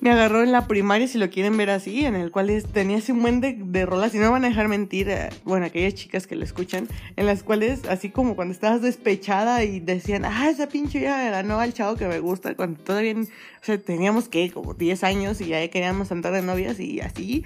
me 0.00 0.12
agarró 0.12 0.42
en 0.42 0.52
la 0.52 0.68
primaria, 0.68 1.08
si 1.08 1.18
lo 1.18 1.28
quieren 1.28 1.56
ver 1.56 1.70
así, 1.70 2.04
en 2.04 2.14
el 2.14 2.30
cual 2.30 2.50
tenía 2.72 2.98
un 3.08 3.22
buen 3.22 3.40
de, 3.40 3.86
rolas, 3.86 4.14
y 4.14 4.18
no 4.18 4.30
van 4.30 4.44
a 4.44 4.48
dejar 4.48 4.68
mentir, 4.68 5.08
eh, 5.08 5.30
bueno, 5.44 5.66
aquellas 5.66 5.94
chicas 5.94 6.26
que 6.26 6.36
lo 6.36 6.44
escuchan, 6.44 6.86
en 7.16 7.26
las 7.26 7.42
cuales, 7.42 7.84
así 7.88 8.10
como 8.10 8.36
cuando 8.36 8.52
estabas 8.52 8.80
despechada 8.80 9.64
y 9.64 9.80
decían, 9.80 10.24
ah, 10.24 10.48
esa 10.50 10.68
pinche 10.68 11.00
ya 11.00 11.30
ganó 11.30 11.58
al 11.58 11.72
chavo 11.72 11.96
que 11.96 12.06
me 12.06 12.20
gusta, 12.20 12.54
cuando 12.54 12.80
todavía, 12.80 13.14
o 13.16 13.64
sea, 13.64 13.78
teníamos 13.78 14.28
que, 14.28 14.50
como 14.52 14.74
10 14.74 15.02
años 15.02 15.40
y 15.40 15.46
ya 15.46 15.66
queríamos 15.68 16.12
andar 16.12 16.32
de 16.32 16.42
novias 16.42 16.78
y 16.78 17.00
así, 17.00 17.44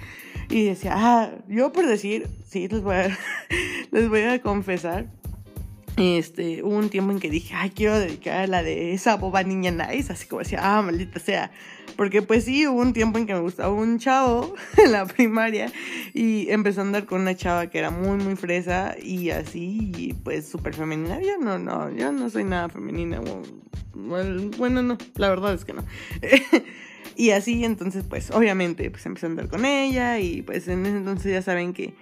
y 0.49 0.65
decía, 0.65 0.93
ah, 0.95 1.31
yo 1.47 1.71
por 1.71 1.87
decir, 1.87 2.27
sí, 2.47 2.67
les 2.67 2.81
voy 2.81 2.95
a, 2.95 3.17
les 3.91 4.09
voy 4.09 4.21
a 4.21 4.41
confesar 4.41 5.07
este, 5.97 6.63
hubo 6.63 6.75
un 6.77 6.89
tiempo 6.89 7.11
en 7.11 7.19
que 7.19 7.29
dije, 7.29 7.53
ay, 7.55 7.69
quiero 7.69 7.99
dedicar 7.99 8.41
a 8.41 8.47
la 8.47 8.63
de 8.63 8.93
esa 8.93 9.15
boba 9.15 9.43
niña 9.43 9.71
nice, 9.71 10.11
así 10.11 10.27
como 10.27 10.39
decía, 10.39 10.59
ah, 10.61 10.81
maldita 10.81 11.19
sea. 11.19 11.51
Porque 11.95 12.23
pues 12.23 12.45
sí, 12.45 12.65
hubo 12.65 12.81
un 12.81 12.93
tiempo 12.93 13.19
en 13.19 13.27
que 13.27 13.33
me 13.33 13.41
gustaba 13.41 13.71
un 13.71 13.99
chavo 13.99 14.55
en 14.83 14.91
la 14.91 15.05
primaria 15.05 15.71
y 16.13 16.49
empezó 16.49 16.81
a 16.81 16.83
andar 16.83 17.05
con 17.05 17.21
una 17.21 17.35
chava 17.35 17.67
que 17.67 17.77
era 17.77 17.91
muy, 17.91 18.17
muy 18.17 18.35
fresa 18.35 18.95
y 19.01 19.29
así, 19.29 19.91
y 19.95 20.13
pues 20.13 20.47
súper 20.47 20.73
femenina. 20.73 21.21
Yo 21.21 21.37
no, 21.37 21.59
no, 21.59 21.91
yo 21.91 22.11
no 22.11 22.29
soy 22.29 22.43
nada 22.43 22.69
femenina. 22.69 23.21
Bueno, 23.93 24.81
no, 24.81 24.97
la 25.15 25.29
verdad 25.29 25.53
es 25.53 25.65
que 25.65 25.73
no. 25.73 25.85
y 27.15 27.29
así, 27.29 27.63
entonces, 27.63 28.03
pues 28.09 28.31
obviamente, 28.31 28.89
pues 28.89 29.05
empecé 29.05 29.27
a 29.27 29.29
andar 29.29 29.47
con 29.47 29.65
ella 29.65 30.19
y 30.19 30.41
pues 30.41 30.67
en 30.67 30.85
ese 30.87 30.97
entonces 30.97 31.31
ya 31.31 31.43
saben 31.43 31.73
que 31.73 31.93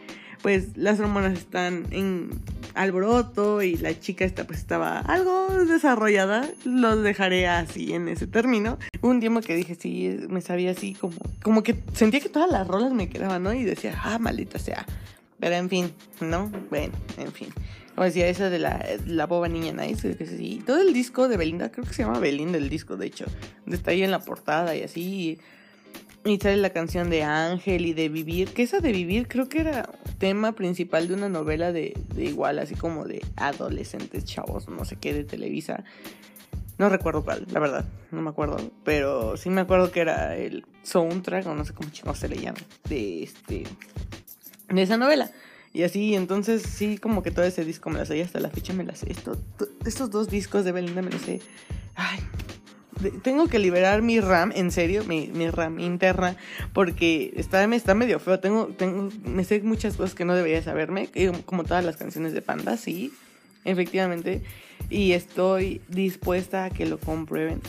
pues 0.42 0.76
las 0.76 1.00
hormonas 1.00 1.38
están 1.38 1.86
en 1.92 2.30
alboroto 2.74 3.62
y 3.62 3.76
la 3.76 4.00
chica 4.00 4.26
esta 4.26 4.46
pues 4.46 4.60
estaba 4.60 5.00
algo 5.00 5.48
desarrollada, 5.66 6.50
los 6.64 7.04
dejaré 7.04 7.48
así 7.48 7.94
en 7.94 8.08
ese 8.08 8.28
término. 8.28 8.78
un 9.02 9.20
tiempo 9.20 9.42
que 9.42 9.56
dije, 9.56 9.76
sí, 9.76 10.18
me 10.30 10.42
sabía 10.42 10.72
así 10.72 10.94
como, 10.94 11.18
como 11.44 11.64
que 11.64 11.76
sentía 11.94 12.20
que 12.20 12.30
todas 12.30 12.50
las 12.50 12.68
rolas 12.68 12.94
me 12.94 13.10
quedaban, 13.10 13.44
¿no? 13.44 13.54
Y 13.54 13.64
decía, 13.64 14.00
ah, 14.04 14.20
maldita 14.20 14.60
sea. 14.60 14.86
Pero 15.40 15.56
en 15.56 15.70
fin, 15.70 15.92
¿no? 16.20 16.52
Bueno, 16.70 16.94
en 17.18 17.32
fin. 17.32 17.50
Como 17.96 18.06
decía, 18.06 18.28
esa 18.28 18.50
de 18.50 18.60
la, 18.60 18.86
la 19.06 19.26
boba 19.26 19.48
niña 19.48 19.74
nice, 19.74 20.16
que 20.16 20.26
sí. 20.26 20.64
Todo 20.66 20.82
el 20.82 20.94
disco 20.94 21.28
de 21.28 21.38
Belinda, 21.38 21.72
creo 21.72 21.86
que 21.86 21.94
se 21.94 22.04
llama 22.04 22.20
Belinda 22.20 22.58
el 22.58 22.70
disco, 22.70 22.96
de 22.96 23.08
hecho. 23.08 23.26
Está 23.68 23.92
ahí 23.92 24.04
en 24.04 24.12
la 24.12 24.20
portada 24.20 24.76
y 24.76 24.84
así. 24.84 25.40
Sale 26.24 26.58
la 26.58 26.70
canción 26.70 27.10
de 27.10 27.24
Ángel 27.24 27.86
y 27.86 27.94
de 27.94 28.10
Vivir, 28.10 28.50
que 28.50 28.64
esa 28.64 28.80
de 28.80 28.92
Vivir 28.92 29.28
creo 29.28 29.50
que 29.50 29.62
era 29.62 29.90
tema 30.20 30.52
principal 30.54 31.08
de 31.08 31.16
una 31.16 31.30
novela 31.30 31.72
de, 31.72 31.94
igual, 32.16 32.60
así 32.60 32.76
como 32.76 33.06
de 33.06 33.26
adolescentes 33.36 34.26
chavos, 34.26 34.70
no 34.70 34.86
sé 34.86 34.98
qué, 34.98 35.14
de 35.14 35.24
Televisa. 35.24 35.84
No 36.78 36.90
recuerdo 36.90 37.24
cuál, 37.24 37.46
la 37.52 37.60
verdad, 37.60 37.86
no 38.12 38.22
me 38.22 38.30
acuerdo. 38.30 38.58
Pero 38.84 39.38
sí 39.38 39.50
me 39.50 39.62
acuerdo 39.62 39.92
que 39.92 40.02
era 40.02 40.36
el 40.36 40.66
soundtrack, 40.84 41.48
o 41.48 41.56
no 41.56 41.66
sé 41.66 41.74
cómo 41.74 42.16
se 42.16 42.30
le 42.30 42.38
llama, 42.38 42.60
de 42.88 43.24
este. 43.24 43.64
de 44.70 44.82
esa 44.82 44.98
novela. 44.98 45.32
Y 45.74 45.84
así, 45.84 46.16
entonces 46.16 46.64
sí, 46.64 46.98
como 46.98 47.24
que 47.24 47.32
todo 47.32 47.46
ese 47.46 47.64
disco 47.64 47.90
me 47.90 48.00
lo 48.00 48.06
sé, 48.06 48.18
y 48.18 48.22
hasta 48.22 48.40
la 48.40 48.50
fecha 48.50 48.74
me 48.74 48.84
la 48.84 48.96
sé. 48.96 49.12
Esto, 49.12 49.38
estos 49.86 50.10
dos 50.10 50.30
discos 50.30 50.66
de 50.66 50.72
Belinda 50.72 51.02
me 51.02 51.12
los 51.12 51.22
sé. 51.22 51.42
Ay, 51.96 52.20
tengo 53.24 53.48
que 53.48 53.60
liberar 53.60 54.02
mi 54.02 54.20
RAM, 54.20 54.52
en 54.56 54.72
serio, 54.72 55.04
mi, 55.06 55.30
RAM 55.50 55.80
interna, 55.80 56.36
porque 56.74 57.34
está, 57.36 57.64
está 57.64 57.96
medio 57.96 58.20
feo. 58.20 58.40
Tengo, 58.40 58.68
tengo, 58.68 59.10
me 59.24 59.44
sé 59.44 59.62
muchas 59.62 59.98
cosas 59.98 60.16
que 60.16 60.26
no 60.26 60.36
debería 60.36 60.62
saberme, 60.62 61.10
como 61.46 61.64
todas 61.64 61.84
las 61.84 61.98
canciones 61.98 62.34
de 62.34 62.42
Panda, 62.42 62.78
sí, 62.78 63.14
efectivamente. 63.66 64.44
Y 64.90 65.14
estoy 65.14 65.82
dispuesta 65.88 66.66
a 66.66 66.70
que 66.70 66.86
lo 66.86 66.98
comprueben. 66.98 67.62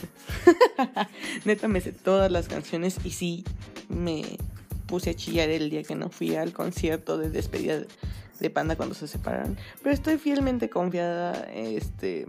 Neta, 1.45 1.67
me 1.67 1.81
sé 1.81 1.91
todas 1.91 2.31
las 2.31 2.47
canciones 2.47 2.97
y 3.03 3.11
sí, 3.11 3.43
me 3.89 4.23
puse 4.87 5.11
a 5.11 5.13
chillar 5.13 5.49
el 5.49 5.69
día 5.69 5.83
que 5.83 5.95
no 5.95 6.09
fui 6.09 6.35
al 6.35 6.53
concierto 6.53 7.17
de 7.17 7.29
despedida 7.29 7.83
de 8.39 8.49
Panda 8.49 8.75
cuando 8.75 8.95
se 8.95 9.07
separaron. 9.07 9.57
Pero 9.81 9.93
estoy 9.93 10.17
fielmente 10.17 10.69
confiada 10.69 11.47
este, 11.53 12.25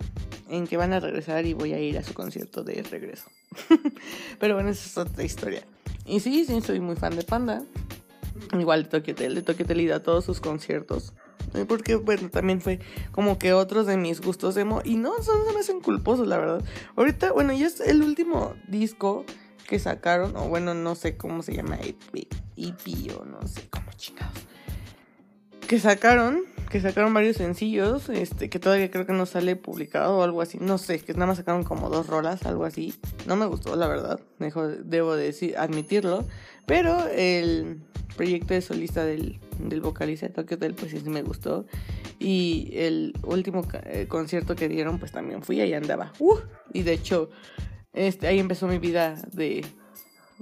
en 0.48 0.66
que 0.66 0.76
van 0.76 0.92
a 0.92 1.00
regresar 1.00 1.46
y 1.46 1.54
voy 1.54 1.72
a 1.72 1.80
ir 1.80 1.98
a 1.98 2.02
su 2.02 2.14
concierto 2.14 2.62
de 2.62 2.82
regreso. 2.82 3.26
Pero 4.40 4.54
bueno, 4.54 4.70
esa 4.70 4.86
es 4.86 4.98
otra 4.98 5.24
historia. 5.24 5.64
Y 6.06 6.20
sí, 6.20 6.44
sí, 6.44 6.60
soy 6.60 6.80
muy 6.80 6.96
fan 6.96 7.16
de 7.16 7.22
Panda. 7.22 7.62
Igual 8.52 8.84
de 8.84 8.88
Tokyo 8.90 9.12
Hotel, 9.14 9.34
de 9.34 9.42
Tokyo 9.42 9.64
Hotel 9.64 9.80
y 9.80 9.90
a 9.90 10.02
todos 10.02 10.24
sus 10.24 10.40
conciertos. 10.40 11.12
Porque, 11.68 11.94
bueno, 11.94 12.30
también 12.30 12.60
fue 12.60 12.80
como 13.12 13.38
que 13.38 13.52
otros 13.52 13.86
de 13.86 13.96
mis 13.96 14.20
gustos 14.20 14.56
emo. 14.56 14.82
Y 14.84 14.96
no, 14.96 15.22
son, 15.22 15.46
se 15.46 15.52
me 15.52 15.60
hacen 15.60 15.80
culposos, 15.80 16.26
la 16.26 16.38
verdad. 16.38 16.64
Ahorita, 16.96 17.32
bueno, 17.32 17.52
ya 17.52 17.66
es 17.66 17.80
el 17.80 18.02
último 18.02 18.54
disco 18.66 19.24
que 19.68 19.78
sacaron. 19.78 20.36
O 20.36 20.48
bueno, 20.48 20.74
no 20.74 20.94
sé 20.96 21.16
cómo 21.16 21.42
se 21.42 21.54
llama. 21.54 21.78
EP, 21.80 22.26
EP 22.56 23.16
o 23.18 23.24
no 23.24 23.46
sé 23.46 23.68
cómo 23.70 23.86
chingados 23.96 24.53
que 25.66 25.78
sacaron, 25.78 26.42
que 26.70 26.80
sacaron 26.80 27.14
varios 27.14 27.36
sencillos, 27.36 28.08
este, 28.08 28.48
que 28.48 28.58
todavía 28.58 28.90
creo 28.90 29.06
que 29.06 29.12
no 29.12 29.26
sale 29.26 29.56
publicado 29.56 30.18
o 30.18 30.22
algo 30.22 30.42
así, 30.42 30.58
no 30.60 30.78
sé, 30.78 31.00
que 31.00 31.12
nada 31.14 31.26
más 31.26 31.38
sacaron 31.38 31.64
como 31.64 31.88
dos 31.88 32.06
rolas, 32.06 32.44
algo 32.44 32.64
así. 32.64 32.94
No 33.26 33.36
me 33.36 33.46
gustó, 33.46 33.76
la 33.76 33.88
verdad, 33.88 34.20
debo 34.84 35.16
decir, 35.16 35.56
admitirlo, 35.56 36.26
pero 36.66 37.06
el 37.08 37.80
proyecto 38.16 38.54
de 38.54 38.60
solista 38.60 39.04
del, 39.04 39.38
del 39.58 39.80
vocalista 39.80 40.26
de 40.26 40.32
Tokyo 40.32 40.56
Hotel, 40.56 40.74
pues 40.74 40.92
sí 40.92 41.00
me 41.08 41.22
gustó. 41.22 41.66
Y 42.18 42.70
el 42.72 43.12
último 43.22 43.66
eh, 43.84 44.06
concierto 44.08 44.54
que 44.54 44.68
dieron, 44.68 44.98
pues 44.98 45.12
también 45.12 45.42
fui, 45.42 45.60
ahí 45.60 45.74
andaba. 45.74 46.12
Uh, 46.18 46.38
y 46.72 46.82
de 46.82 46.92
hecho, 46.92 47.30
este, 47.92 48.26
ahí 48.26 48.38
empezó 48.38 48.66
mi 48.66 48.78
vida 48.78 49.20
de, 49.32 49.64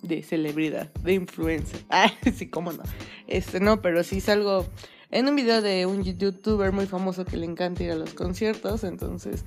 de 0.02 0.23
celebridad, 0.23 0.93
de 1.02 1.14
influencer. 1.14 1.81
Ah, 1.91 2.11
sí, 2.35 2.49
cómo 2.49 2.73
no. 2.73 2.83
Este, 3.26 3.61
no, 3.61 3.81
pero 3.81 4.05
sí 4.05 4.21
salgo 4.21 4.67
en 5.12 5.28
un 5.28 5.37
video 5.37 5.62
de 5.62 5.87
un 5.87 6.02
youtuber 6.02 6.73
muy 6.73 6.87
famoso 6.87 7.25
que 7.25 7.37
le 7.37 7.47
encanta 7.47 7.85
ir 7.85 7.92
a 7.92 7.95
los 7.95 8.14
conciertos, 8.14 8.83
entonces 8.83 9.45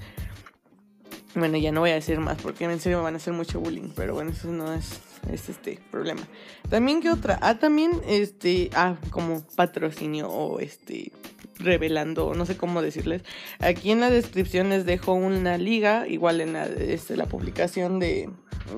bueno, 1.36 1.58
ya 1.58 1.72
no 1.74 1.82
voy 1.82 1.90
a 1.90 1.96
decir 1.96 2.20
más 2.20 2.42
porque 2.42 2.64
en 2.64 2.80
serio 2.80 3.00
me 3.00 3.04
van 3.04 3.16
a 3.16 3.18
hacer 3.18 3.34
mucho 3.34 3.60
bullying, 3.60 3.90
pero 3.94 4.14
bueno, 4.14 4.32
eso 4.32 4.48
no 4.48 4.74
es, 4.74 5.02
es 5.30 5.50
este 5.50 5.80
problema. 5.92 6.22
También 6.70 7.02
que 7.02 7.10
otra, 7.10 7.38
ah, 7.42 7.60
también 7.60 7.92
este, 8.08 8.70
ah, 8.74 8.96
como 9.10 9.42
patrocinio 9.56 10.30
o 10.30 10.60
este 10.60 11.12
revelando, 11.60 12.34
no 12.34 12.46
sé 12.46 12.58
cómo 12.58 12.82
decirles. 12.82 13.24
Aquí 13.60 13.92
en 13.92 14.00
la 14.00 14.10
descripción 14.10 14.70
les 14.70 14.86
dejo 14.86 15.14
una 15.14 15.58
liga, 15.58 16.08
igual 16.08 16.42
en 16.42 16.54
la, 16.54 16.66
este, 16.66 17.18
la 17.18 17.26
publicación 17.26 18.00
de, 18.00 18.30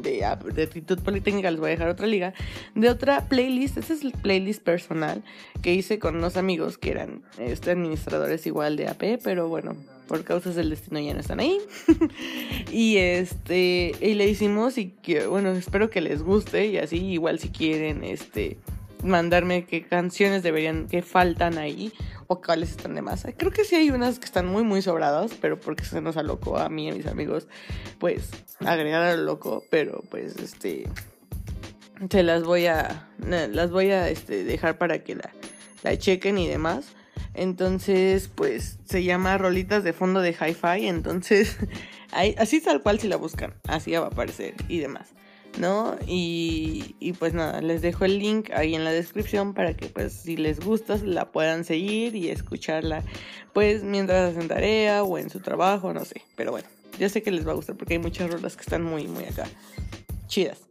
de, 0.02 0.26
actitud 0.26 1.00
politécnica 1.00 1.52
les 1.52 1.60
voy 1.60 1.68
a 1.68 1.72
dejar 1.72 1.90
otra 1.90 2.08
liga, 2.08 2.34
de 2.76 2.90
otra 2.90 3.28
playlist, 3.28 3.78
esta 3.78 3.94
es 3.94 4.04
el 4.04 4.12
playlist 4.12 4.64
personal 4.64 5.24
que 5.62 5.74
hice 5.74 6.00
con 6.00 6.16
unos 6.16 6.38
amigos 6.38 6.78
que 6.78 6.92
eran 6.92 7.24
este, 7.38 7.72
administradores 7.72 8.46
igual 8.46 8.76
de 8.76 8.88
AP, 8.88 9.20
pero 9.24 9.48
bueno, 9.48 9.76
por 10.08 10.24
causas 10.24 10.56
del 10.56 10.70
destino 10.70 11.00
ya 11.00 11.14
no 11.14 11.20
están 11.20 11.40
ahí. 11.40 11.60
y 12.72 12.98
este, 12.98 13.94
y 14.00 14.14
le 14.14 14.28
hicimos 14.28 14.78
y 14.78 14.90
que, 14.90 15.28
bueno, 15.28 15.52
espero 15.52 15.90
que 15.90 16.02
les 16.02 16.24
guste 16.24 16.68
y 16.68 16.78
así 16.78 16.98
igual 16.98 17.40
si 17.40 17.50
quieren, 17.50 18.04
este 18.04 18.58
mandarme 19.04 19.66
qué 19.66 19.84
canciones 19.84 20.44
deberían, 20.44 20.88
que 20.88 21.02
faltan 21.02 21.58
ahí 21.58 21.94
o 22.28 22.42
cuáles 22.42 22.72
están 22.72 22.96
de 22.96 23.02
más. 23.02 23.26
Creo 23.38 23.52
que 23.52 23.64
sí 23.64 23.76
hay 23.76 23.90
unas 23.90 24.20
que 24.20 24.26
están 24.26 24.48
muy, 24.48 24.64
muy 24.64 24.82
sobradas, 24.82 25.32
pero 25.42 25.60
porque 25.60 25.86
se 25.86 26.02
nos 26.02 26.18
alocó 26.18 26.58
a 26.58 26.70
mí 26.70 26.86
y 26.88 26.90
a 26.90 26.94
mis 26.94 27.08
amigos, 27.08 27.48
pues 28.00 28.30
agregar 28.60 29.04
al 29.04 29.26
loco, 29.26 29.64
pero 29.70 30.04
pues 30.10 30.36
este, 30.38 30.88
se 32.10 32.24
las 32.24 32.44
voy 32.44 32.68
a, 32.68 33.08
las 33.20 33.72
voy 33.72 33.92
a 33.92 34.10
este, 34.10 34.44
dejar 34.44 34.78
para 34.78 35.04
que 35.04 35.16
la, 35.16 35.32
la 35.84 35.98
chequen 35.98 36.38
y 36.38 36.48
demás. 36.48 36.94
Entonces, 37.34 38.30
pues 38.34 38.80
se 38.86 39.04
llama 39.04 39.38
Rolitas 39.38 39.84
de 39.84 39.94
fondo 39.94 40.22
de 40.22 40.32
Hi-Fi. 40.32 40.88
Entonces, 40.88 41.58
así 42.38 42.62
tal 42.62 42.82
cual 42.82 43.00
si 43.00 43.08
la 43.08 43.16
buscan, 43.16 43.54
así 43.68 43.92
va 43.92 44.06
a 44.06 44.08
aparecer 44.08 44.56
y 44.68 44.80
demás. 44.80 45.10
¿No? 45.58 45.96
Y, 46.08 46.96
y, 47.00 47.14
pues 47.14 47.34
nada, 47.34 47.62
les 47.62 47.82
dejo 47.82 48.06
el 48.06 48.20
link 48.20 48.52
ahí 48.52 48.76
en 48.76 48.84
la 48.84 48.92
descripción 48.92 49.54
para 49.54 49.76
que 49.76 49.88
pues 49.88 50.14
si 50.14 50.38
les 50.38 50.60
gusta 50.60 50.98
la 51.04 51.32
puedan 51.32 51.64
seguir 51.64 52.16
y 52.16 52.30
escucharla 52.30 53.04
pues 53.54 53.84
mientras 53.84 54.36
hacen 54.36 54.48
tarea 54.48 55.04
o 55.04 55.18
en 55.18 55.32
su 55.32 55.40
trabajo, 55.40 55.92
no 55.92 56.06
sé, 56.06 56.22
pero 56.36 56.52
bueno, 56.52 56.68
yo 57.00 57.10
sé 57.10 57.24
que 57.24 57.32
les 57.32 57.48
va 57.48 57.54
a 57.54 57.56
gustar 57.56 57.76
porque 57.76 57.96
hay 57.96 58.00
muchas 58.00 58.30
rolas 58.30 58.56
que 58.56 58.62
están 58.62 58.84
muy, 58.84 59.08
muy 59.08 59.24
acá, 59.24 59.48
chidas. 60.28 60.67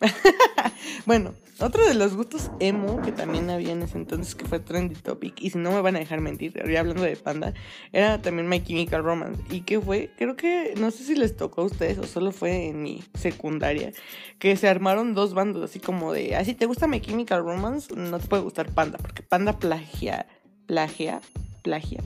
bueno, 1.06 1.34
otro 1.60 1.86
de 1.86 1.94
los 1.94 2.14
gustos 2.14 2.50
emo 2.60 3.00
que 3.02 3.12
también 3.12 3.48
había 3.48 3.72
en 3.72 3.82
ese 3.82 3.96
entonces 3.96 4.34
que 4.34 4.44
fue 4.44 4.58
trendy 4.58 4.94
topic 4.96 5.40
y 5.40 5.50
si 5.50 5.58
no 5.58 5.72
me 5.72 5.80
van 5.80 5.96
a 5.96 6.00
dejar 6.00 6.20
mentir, 6.20 6.52
ya 6.68 6.80
hablando 6.80 7.02
de 7.02 7.16
Panda, 7.16 7.54
era 7.92 8.20
también 8.20 8.48
My 8.48 8.62
Chemical 8.62 9.04
Romance 9.04 9.42
y 9.50 9.60
que 9.62 9.80
fue, 9.80 10.10
creo 10.16 10.36
que 10.36 10.74
no 10.78 10.90
sé 10.90 11.04
si 11.04 11.14
les 11.14 11.36
tocó 11.36 11.62
a 11.62 11.64
ustedes 11.66 11.98
o 11.98 12.04
solo 12.04 12.32
fue 12.32 12.66
en 12.66 12.82
mi 12.82 13.02
secundaria 13.14 13.92
que 14.38 14.56
se 14.56 14.68
armaron 14.68 15.14
dos 15.14 15.34
bandos 15.34 15.62
así 15.62 15.78
como 15.78 16.12
de, 16.12 16.36
ah, 16.36 16.44
te 16.44 16.66
gusta 16.66 16.86
My 16.86 17.00
Chemical 17.00 17.44
Romance, 17.44 17.94
no 17.94 18.18
te 18.18 18.26
puede 18.26 18.42
gustar 18.42 18.72
Panda 18.72 18.98
porque 18.98 19.22
Panda 19.22 19.58
plagia, 19.58 20.26
plagia, 20.66 21.20
plagia 21.62 22.02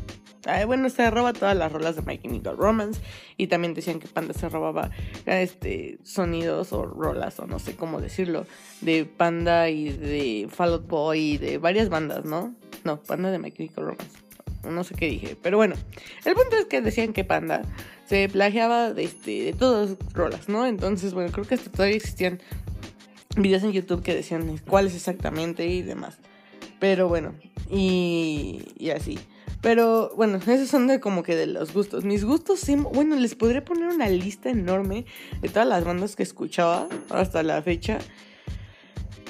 bueno, 0.67 0.89
se 0.91 1.11
roba 1.11 1.33
todas 1.33 1.57
las 1.57 1.73
rolas 1.73 1.97
de 1.97 2.03
My 2.03 2.19
Chemical 2.19 2.57
Romance. 2.57 3.01
Y 3.37 3.47
también 3.49 3.75
decían 3.75 4.01
que 4.01 4.09
Panda 4.09 4.35
se 4.35 4.49
robaba 4.49 4.91
este, 5.27 5.99
sonidos 6.03 6.73
o 6.73 6.85
rolas, 6.85 7.39
o 7.41 7.47
no 7.47 7.59
sé 7.59 7.77
cómo 7.77 8.01
decirlo, 8.01 8.47
de 8.81 9.05
Panda 9.05 9.69
y 9.71 9.91
de 9.91 10.49
Fall 10.51 10.73
Out 10.73 10.87
Boy 10.87 11.19
y 11.19 11.39
de 11.39 11.59
varias 11.59 11.89
bandas, 11.89 12.25
¿no? 12.25 12.55
No, 12.85 13.03
Panda 13.03 13.31
de 13.31 13.39
My 13.39 13.51
Chemical 13.51 13.85
Romance. 13.85 14.19
No 14.65 14.85
sé 14.85 14.95
qué 14.95 15.07
dije. 15.07 15.37
Pero 15.41 15.57
bueno, 15.57 15.77
el 16.25 16.35
punto 16.35 16.57
es 16.57 16.67
que 16.67 16.81
decían 16.81 17.13
que 17.13 17.25
Panda 17.25 17.63
se 18.07 18.29
plagiaba 18.29 18.93
de, 18.93 19.05
este, 19.05 19.45
de 19.45 19.53
todas 19.53 19.91
las 19.91 20.13
rolas, 20.13 20.49
¿no? 20.49 20.67
Entonces, 20.67 21.15
bueno, 21.15 21.31
creo 21.31 21.47
que 21.47 21.55
hasta 21.55 21.71
todavía 21.71 21.97
existían 21.97 22.41
videos 23.37 23.63
en 23.63 23.73
YouTube 23.73 24.03
que 24.03 24.15
decían 24.15 24.59
cuáles 24.67 24.95
exactamente 24.95 25.67
y 25.67 25.83
demás. 25.83 26.19
Pero 26.81 27.09
bueno, 27.09 27.35
y, 27.71 28.73
y 28.79 28.91
así. 28.91 29.19
Pero 29.61 30.13
bueno, 30.17 30.37
esos 30.39 30.69
son 30.69 30.87
de 30.87 31.01
como 31.01 31.23
que 31.23 31.35
de 31.35 31.47
los 31.47 31.73
gustos. 31.73 32.05
Mis 32.05 32.25
gustos, 32.25 32.65
bueno, 32.93 33.17
les 33.17 33.35
podría 33.35 33.65
poner 33.65 33.89
una 33.89 34.09
lista 34.09 34.51
enorme 34.51 35.05
de 35.41 35.49
todas 35.49 35.67
las 35.67 35.85
bandas 35.85 36.15
que 36.15 36.23
escuchaba 36.23 36.87
hasta 37.11 37.43
la 37.43 37.61
fecha. 37.63 37.99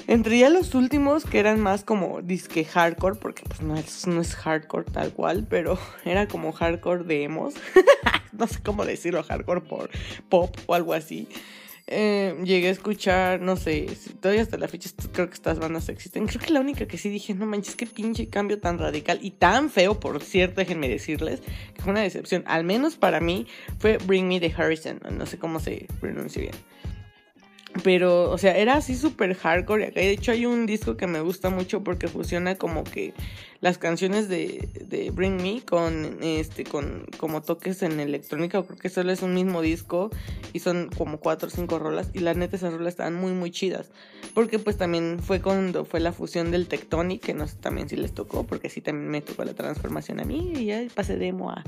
Entre 0.07 0.39
ya 0.39 0.49
los 0.49 0.73
últimos, 0.73 1.23
que 1.23 1.39
eran 1.39 1.59
más 1.59 1.83
como 1.83 2.21
disque 2.23 2.65
hardcore, 2.65 3.19
porque 3.19 3.43
pues 3.47 3.61
no 3.61 3.75
es, 3.75 4.07
no 4.07 4.21
es 4.21 4.35
hardcore 4.35 4.91
tal 4.91 5.13
cual, 5.13 5.45
pero 5.47 5.77
era 6.05 6.27
como 6.27 6.51
hardcore 6.51 7.03
de 7.03 7.23
emos. 7.23 7.53
no 8.31 8.47
sé 8.47 8.59
cómo 8.63 8.85
decirlo, 8.85 9.23
hardcore 9.23 9.61
por 9.61 9.89
pop 10.29 10.55
o 10.65 10.75
algo 10.75 10.93
así. 10.93 11.27
Eh, 11.91 12.35
llegué 12.43 12.67
a 12.67 12.71
escuchar, 12.71 13.41
no 13.41 13.55
sé, 13.55 13.87
todavía 14.21 14.43
hasta 14.43 14.57
la 14.57 14.67
fecha 14.67 14.91
creo 15.11 15.27
que 15.27 15.33
estas 15.33 15.57
bandas 15.57 15.89
existen. 15.89 16.27
Creo 16.27 16.39
que 16.39 16.53
la 16.53 16.59
única 16.59 16.87
que 16.87 16.99
sí 16.99 17.09
dije, 17.09 17.33
no 17.33 17.47
manches, 17.47 17.75
qué 17.75 17.87
pinche 17.87 18.27
cambio 18.27 18.59
tan 18.59 18.77
radical 18.77 19.17
y 19.23 19.31
tan 19.31 19.71
feo, 19.71 19.99
por 19.99 20.21
cierto, 20.21 20.61
déjenme 20.61 20.87
decirles, 20.87 21.41
que 21.73 21.81
fue 21.81 21.91
una 21.91 22.01
decepción, 22.01 22.43
al 22.45 22.63
menos 22.63 22.95
para 22.95 23.19
mí, 23.19 23.47
fue 23.79 23.97
Bring 23.97 24.27
Me 24.27 24.39
the 24.39 24.53
Harrison, 24.55 24.99
no 25.17 25.25
sé 25.25 25.39
cómo 25.39 25.59
se 25.59 25.87
pronuncia 25.99 26.43
bien. 26.43 26.55
Pero, 27.83 28.29
o 28.29 28.37
sea, 28.37 28.57
era 28.57 28.75
así 28.75 28.95
súper 28.95 29.35
hardcore. 29.35 29.91
De 29.91 30.09
hecho, 30.09 30.31
hay 30.31 30.45
un 30.45 30.65
disco 30.65 30.97
que 30.97 31.07
me 31.07 31.21
gusta 31.21 31.49
mucho 31.49 31.83
porque 31.83 32.07
fusiona 32.07 32.55
como 32.55 32.83
que 32.83 33.13
las 33.61 33.77
canciones 33.77 34.29
de, 34.29 34.69
de 34.87 35.11
Bring 35.11 35.41
Me 35.41 35.61
con 35.61 36.17
este 36.21 36.63
con 36.63 37.05
como 37.17 37.41
toques 37.41 37.83
en 37.83 37.99
electrónica. 37.99 38.63
Creo 38.63 38.77
que 38.77 38.89
solo 38.89 39.11
es 39.11 39.21
un 39.21 39.33
mismo 39.33 39.61
disco 39.61 40.09
y 40.53 40.59
son 40.59 40.89
como 40.97 41.19
cuatro 41.19 41.47
o 41.47 41.51
cinco 41.51 41.79
rolas. 41.79 42.09
Y 42.13 42.19
la 42.19 42.33
neta, 42.33 42.55
esas 42.55 42.73
rolas 42.73 42.93
estaban 42.93 43.15
muy, 43.15 43.33
muy 43.33 43.51
chidas. 43.51 43.91
Porque 44.33 44.59
pues 44.59 44.77
también 44.77 45.19
fue 45.21 45.41
cuando 45.41 45.85
fue 45.85 45.99
la 45.99 46.11
fusión 46.11 46.51
del 46.51 46.67
Tectonic, 46.67 47.21
que 47.21 47.33
no 47.33 47.47
sé 47.47 47.57
también 47.57 47.89
si 47.89 47.95
les 47.95 48.13
tocó, 48.13 48.45
porque 48.45 48.69
sí 48.69 48.81
también 48.81 49.09
me 49.09 49.21
tocó 49.21 49.43
la 49.43 49.53
transformación 49.53 50.19
a 50.19 50.23
mí. 50.23 50.53
Y 50.55 50.65
ya 50.65 50.83
pasé 50.93 51.17
de 51.17 51.27
emo 51.27 51.51
a, 51.51 51.63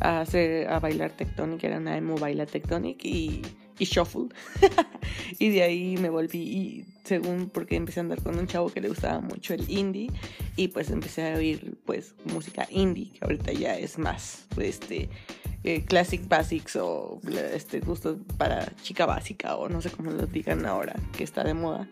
a, 0.00 0.20
hacer, 0.20 0.68
a 0.68 0.78
bailar 0.78 1.12
Tectonic, 1.12 1.64
era 1.64 1.78
una 1.78 1.96
emo 1.96 2.16
baila 2.16 2.46
Tectonic 2.46 3.04
y 3.04 3.42
shuffle. 3.84 4.28
y 5.38 5.50
de 5.50 5.62
ahí 5.62 5.96
me 5.96 6.10
volví, 6.10 6.38
y 6.38 6.84
según 7.04 7.48
porque 7.48 7.76
empecé 7.76 8.00
a 8.00 8.02
andar 8.02 8.22
con 8.22 8.38
un 8.38 8.46
chavo 8.46 8.70
que 8.70 8.80
le 8.80 8.88
gustaba 8.88 9.20
mucho 9.20 9.54
el 9.54 9.68
indie, 9.70 10.10
y 10.56 10.68
pues 10.68 10.90
empecé 10.90 11.32
a 11.32 11.36
oír 11.36 11.76
pues 11.84 12.14
música 12.24 12.66
indie, 12.70 13.12
que 13.12 13.18
ahorita 13.22 13.52
ya 13.52 13.76
es 13.76 13.98
más 13.98 14.46
este 14.58 15.08
eh, 15.64 15.84
classic 15.84 16.26
basics 16.28 16.76
o 16.76 17.20
este 17.54 17.80
gusto 17.80 18.18
para 18.36 18.74
chica 18.82 19.06
básica 19.06 19.56
o 19.56 19.68
no 19.68 19.80
sé 19.80 19.90
cómo 19.90 20.10
lo 20.10 20.26
digan 20.26 20.66
ahora, 20.66 20.94
que 21.16 21.24
está 21.24 21.44
de 21.44 21.54
moda 21.54 21.88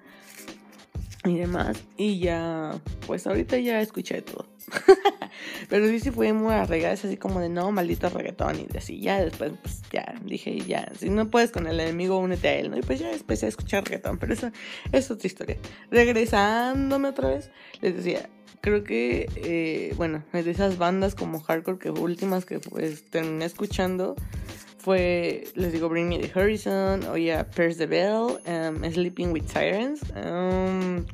y 1.24 1.36
demás. 1.36 1.82
Y 1.96 2.18
ya, 2.18 2.80
pues 3.06 3.26
ahorita 3.26 3.58
ya 3.58 3.80
escuché 3.80 4.22
todo. 4.22 4.46
Pero 5.68 5.86
sí, 5.88 6.00
sí 6.00 6.10
fue 6.10 6.32
muy 6.32 6.52
arraigada, 6.52 6.94
es 6.94 7.04
así 7.04 7.16
como 7.16 7.40
de 7.40 7.48
no, 7.48 7.70
maldito 7.72 8.08
reggaetón 8.08 8.60
y 8.60 8.76
así. 8.76 9.00
Ya 9.00 9.22
después, 9.22 9.52
pues 9.62 9.82
ya 9.92 10.14
dije, 10.24 10.60
ya, 10.60 10.90
si 10.98 11.10
no 11.10 11.30
puedes 11.30 11.50
con 11.50 11.66
el 11.66 11.80
enemigo, 11.80 12.18
únete 12.18 12.48
a 12.48 12.54
él, 12.54 12.70
¿no? 12.70 12.78
Y 12.78 12.82
pues 12.82 13.00
ya 13.00 13.12
empecé 13.12 13.46
a 13.46 13.48
escuchar 13.48 13.84
reggaetón, 13.84 14.18
pero 14.18 14.32
eso 14.34 14.50
es 14.92 15.10
otra 15.10 15.26
historia. 15.26 15.56
Regresándome 15.90 17.08
otra 17.08 17.28
vez, 17.28 17.50
les 17.80 17.96
decía, 17.96 18.28
creo 18.60 18.84
que, 18.84 19.28
eh, 19.36 19.94
bueno, 19.96 20.22
de 20.32 20.50
esas 20.50 20.78
bandas 20.78 21.14
como 21.14 21.40
hardcore 21.40 21.78
que 21.78 21.90
últimas 21.90 22.44
que 22.44 22.58
pues 22.58 23.04
terminé 23.10 23.44
escuchando 23.44 24.16
fue, 24.78 25.44
les 25.54 25.72
digo, 25.72 25.88
Bring 25.88 26.08
Me 26.08 26.18
the 26.18 26.30
Horizon, 26.34 27.04
oía 27.04 27.48
Pierce 27.50 27.78
the 27.78 27.86
Bell, 27.86 28.40
um, 28.46 28.82
Sleeping 28.90 29.30
with 29.32 29.46
Sirens. 29.46 30.00
Um, 30.16 31.04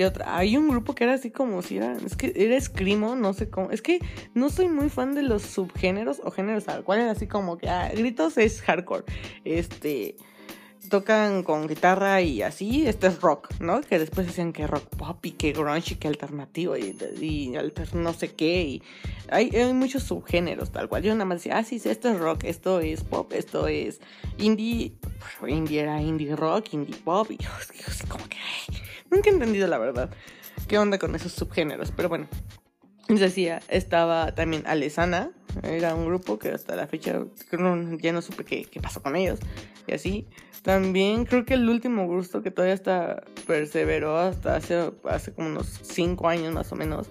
¿Qué 0.00 0.06
otra? 0.06 0.34
Hay 0.34 0.56
un 0.56 0.66
grupo 0.70 0.94
que 0.94 1.04
era 1.04 1.12
así 1.12 1.30
como 1.30 1.60
si 1.60 1.76
era. 1.76 1.94
Es 2.06 2.16
que 2.16 2.32
era 2.34 2.58
Screamo, 2.58 3.16
no 3.16 3.34
sé 3.34 3.50
cómo. 3.50 3.70
Es 3.70 3.82
que 3.82 4.00
no 4.32 4.48
soy 4.48 4.66
muy 4.66 4.88
fan 4.88 5.14
de 5.14 5.22
los 5.22 5.42
subgéneros 5.42 6.22
o 6.24 6.30
géneros 6.30 6.68
al 6.68 6.84
cual 6.84 7.00
era 7.00 7.10
así 7.10 7.26
como 7.26 7.58
que. 7.58 7.68
Ah, 7.68 7.90
gritos 7.94 8.38
es 8.38 8.62
hardcore. 8.62 9.04
Este 9.44 10.16
tocan 10.90 11.42
con 11.42 11.66
guitarra 11.66 12.20
y 12.20 12.42
así, 12.42 12.86
este 12.86 13.06
es 13.06 13.22
rock, 13.22 13.58
¿no? 13.60 13.80
Que 13.80 13.98
después 13.98 14.26
decían 14.26 14.52
que 14.52 14.66
rock 14.66 14.84
pop 14.96 15.24
y 15.24 15.30
que 15.30 15.52
grunge 15.52 15.94
y 15.94 15.96
que 15.96 16.08
alternativo 16.08 16.76
y, 16.76 16.94
y 17.20 17.54
no 17.94 18.12
sé 18.12 18.34
qué. 18.34 18.62
Y 18.62 18.82
hay, 19.30 19.48
hay, 19.56 19.72
muchos 19.72 20.02
subgéneros, 20.02 20.70
tal 20.72 20.90
cual. 20.90 21.02
Yo 21.02 21.14
nada 21.14 21.24
más 21.24 21.38
decía, 21.38 21.56
ah, 21.56 21.64
sí, 21.64 21.80
esto 21.82 22.10
es 22.10 22.18
rock, 22.18 22.44
esto 22.44 22.80
es 22.80 23.02
pop, 23.04 23.32
esto 23.32 23.68
es 23.68 24.00
indie. 24.36 24.92
Indie 25.46 25.80
era 25.80 26.02
indie 26.02 26.36
rock, 26.36 26.74
indie 26.74 26.96
pop. 26.96 27.30
Y 27.30 27.38
yo, 27.38 27.48
como 28.08 28.28
que. 28.28 28.36
nunca 29.10 29.30
he 29.30 29.32
entendido 29.32 29.66
la 29.66 29.78
verdad 29.78 30.10
qué 30.68 30.78
onda 30.78 30.98
con 30.98 31.14
esos 31.14 31.32
subgéneros, 31.32 31.92
pero 31.92 32.08
bueno. 32.08 32.28
Decía, 33.08 33.60
estaba 33.66 34.36
también 34.36 34.62
Alesana, 34.68 35.32
era 35.64 35.96
un 35.96 36.06
grupo 36.06 36.38
que 36.38 36.50
hasta 36.50 36.76
la 36.76 36.86
fecha 36.86 37.24
ya 38.00 38.12
no 38.12 38.22
supe 38.22 38.44
qué, 38.44 38.64
qué 38.66 38.80
pasó 38.80 39.02
con 39.02 39.16
ellos 39.16 39.40
y 39.88 39.94
así. 39.94 40.28
También 40.62 41.24
creo 41.24 41.46
que 41.46 41.54
el 41.54 41.68
último 41.68 42.06
gusto 42.06 42.42
que 42.42 42.50
todavía 42.50 42.74
está 42.74 43.22
perseveró 43.46 44.18
hasta 44.18 44.56
hace, 44.56 44.92
hace 45.08 45.32
como 45.32 45.48
unos 45.48 45.80
5 45.82 46.28
años 46.28 46.52
más 46.52 46.70
o 46.72 46.76
menos 46.76 47.08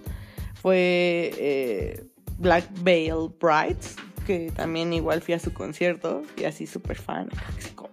fue 0.54 1.32
eh, 1.36 2.04
Black 2.38 2.68
Veil 2.82 3.30
Brides, 3.40 3.96
que 4.26 4.52
también 4.54 4.92
igual 4.92 5.20
fui 5.20 5.34
a 5.34 5.40
su 5.40 5.52
concierto 5.52 6.22
y 6.36 6.44
así 6.44 6.66
súper 6.66 6.96
fan. 6.96 7.28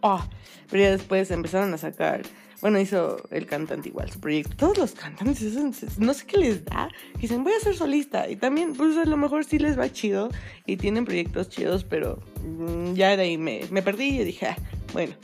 Oh, 0.02 0.24
pero 0.70 0.84
ya 0.84 0.92
después 0.92 1.32
empezaron 1.32 1.74
a 1.74 1.78
sacar, 1.80 2.22
bueno, 2.62 2.80
hizo 2.80 3.18
el 3.32 3.48
cantante 3.48 3.90
igual 3.90 4.12
su 4.12 4.20
proyecto. 4.20 4.56
Todos 4.58 4.78
los 4.78 4.92
cantantes, 4.92 5.98
no 5.98 6.14
sé 6.14 6.26
qué 6.28 6.38
les 6.38 6.66
da, 6.66 6.90
dicen 7.20 7.44
voy 7.44 7.54
a 7.54 7.60
ser 7.60 7.76
solista 7.76 8.30
y 8.30 8.36
también 8.36 8.76
pues 8.76 8.96
a 8.96 9.06
lo 9.06 9.18
mejor 9.18 9.44
sí 9.44 9.58
les 9.58 9.80
va 9.80 9.92
chido 9.92 10.30
y 10.68 10.78
tienen 10.78 11.06
proyectos 11.06 11.50
chidos, 11.50 11.84
pero 11.84 12.22
mm, 12.44 12.94
ya 12.94 13.18
de 13.18 13.24
ahí 13.24 13.38
me, 13.40 13.62
me 13.72 13.82
perdí 13.82 14.20
y 14.22 14.24
dije, 14.24 14.46
ah, 14.46 14.58
bueno 14.94 15.16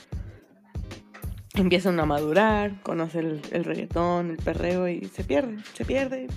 empiezan 1.53 1.99
a 1.99 2.05
madurar, 2.05 2.81
conocer 2.81 3.41
el, 3.51 3.63
reggaetón, 3.63 4.31
el 4.31 4.37
perreo 4.37 4.87
y 4.87 5.05
se 5.05 5.23
pierde, 5.23 5.57
se 5.73 5.85
pierde 5.85 6.27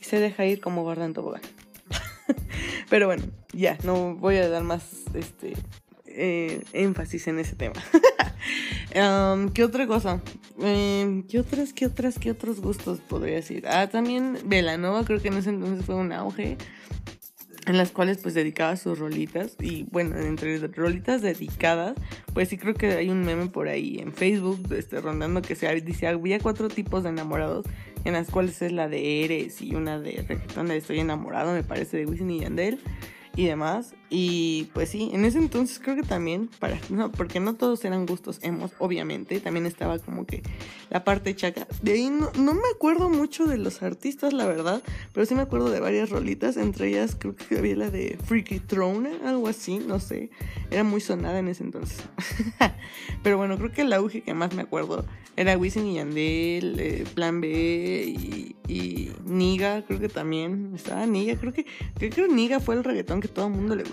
y 0.00 0.04
se 0.04 0.20
deja 0.20 0.44
ir 0.44 0.60
como 0.60 0.84
gorda 0.84 1.04
en 1.04 1.14
tobogán. 1.14 1.42
Pero 2.90 3.06
bueno, 3.06 3.24
ya, 3.52 3.76
no 3.84 4.14
voy 4.14 4.36
a 4.36 4.48
dar 4.48 4.62
más 4.62 5.04
este 5.14 5.54
eh, 6.06 6.62
énfasis 6.72 7.26
en 7.28 7.38
ese 7.38 7.56
tema. 7.56 7.82
Um, 8.94 9.50
¿Qué 9.50 9.62
otra 9.62 9.86
cosa? 9.86 10.22
Eh, 10.62 11.24
¿Qué 11.28 11.40
otras, 11.40 11.74
qué 11.74 11.84
otras, 11.84 12.18
qué 12.18 12.30
otros 12.30 12.60
gustos 12.60 13.00
podría 13.00 13.34
decir? 13.34 13.66
Ah, 13.68 13.88
también 13.88 14.38
Velanova, 14.46 15.04
creo 15.04 15.20
que 15.20 15.28
en 15.28 15.34
ese 15.34 15.50
entonces 15.50 15.84
fue 15.84 15.96
un 15.96 16.12
auge 16.12 16.56
en 17.66 17.76
las 17.76 17.90
cuales 17.90 18.18
pues 18.18 18.34
dedicaba 18.34 18.76
sus 18.76 18.98
rolitas 18.98 19.56
y 19.60 19.84
bueno, 19.90 20.16
entre 20.16 20.58
rolitas 20.68 21.20
dedicadas, 21.20 21.94
pues 22.32 22.48
sí 22.48 22.56
creo 22.56 22.74
que 22.74 22.92
hay 22.92 23.10
un 23.10 23.24
meme 23.24 23.46
por 23.46 23.68
ahí 23.68 23.98
en 23.98 24.12
Facebook 24.12 24.60
este, 24.72 25.00
rondando 25.00 25.42
que 25.42 25.56
se 25.56 25.72
dice 25.80 26.06
había 26.06 26.38
cuatro 26.38 26.68
tipos 26.68 27.02
de 27.02 27.10
enamorados 27.10 27.66
en 28.04 28.12
las 28.12 28.30
cuales 28.30 28.62
es 28.62 28.72
la 28.72 28.88
de 28.88 29.24
Eres 29.24 29.60
y 29.60 29.74
una 29.74 29.98
de 29.98 30.24
reggaetón 30.26 30.68
de 30.68 30.76
Estoy 30.76 31.00
enamorado 31.00 31.52
me 31.52 31.64
parece 31.64 31.96
de 31.96 32.06
Wisin 32.06 32.30
y 32.30 32.40
Yandel 32.40 32.78
y 33.34 33.46
demás. 33.46 33.94
Y 34.08 34.68
pues 34.72 34.90
sí, 34.90 35.10
en 35.12 35.24
ese 35.24 35.38
entonces 35.38 35.80
creo 35.80 35.96
que 35.96 36.02
también, 36.02 36.48
para, 36.60 36.78
no, 36.90 37.10
porque 37.10 37.40
no 37.40 37.54
todos 37.54 37.84
eran 37.84 38.06
gustos 38.06 38.38
hemos, 38.42 38.72
obviamente, 38.78 39.40
también 39.40 39.66
estaba 39.66 39.98
como 39.98 40.26
que 40.26 40.42
la 40.90 41.02
parte 41.02 41.34
chaca. 41.34 41.66
De 41.82 41.92
ahí 41.92 42.08
no, 42.08 42.30
me 42.54 42.68
acuerdo 42.74 43.10
mucho 43.10 43.46
de 43.46 43.58
los 43.58 43.82
artistas, 43.82 44.32
la 44.32 44.46
verdad, 44.46 44.82
pero 45.12 45.26
sí 45.26 45.34
me 45.34 45.42
acuerdo 45.42 45.70
de 45.70 45.80
varias 45.80 46.10
rolitas, 46.10 46.56
entre 46.56 46.88
ellas 46.88 47.16
creo 47.18 47.34
que 47.34 47.58
había 47.58 47.76
la 47.76 47.90
de 47.90 48.16
Freaky 48.24 48.60
Throne, 48.60 49.18
algo 49.24 49.48
así, 49.48 49.78
no 49.78 49.98
sé, 49.98 50.30
era 50.70 50.84
muy 50.84 51.00
sonada 51.00 51.40
en 51.40 51.48
ese 51.48 51.64
entonces. 51.64 52.04
pero 53.24 53.38
bueno, 53.38 53.58
creo 53.58 53.72
que 53.72 53.82
el 53.82 53.92
auge 53.92 54.22
que 54.22 54.34
más 54.34 54.54
me 54.54 54.62
acuerdo 54.62 55.04
era 55.36 55.56
Wisin 55.58 55.86
y 55.86 55.94
Yandel, 55.96 56.80
eh, 56.80 57.04
Plan 57.14 57.40
B 57.40 58.14
y, 58.68 59.12
Niga, 59.24 59.84
creo 59.84 60.00
que 60.00 60.08
también 60.08 60.72
estaba 60.74 61.04
Niga, 61.06 61.36
creo 61.36 61.52
que, 61.52 61.66
creo 61.98 62.10
que 62.10 62.28
Niga 62.28 62.58
fue 62.60 62.74
el 62.74 62.84
reggaetón 62.84 63.20
que 63.20 63.28
todo 63.28 63.46
el 63.46 63.52
mundo 63.52 63.76
le 63.76 63.84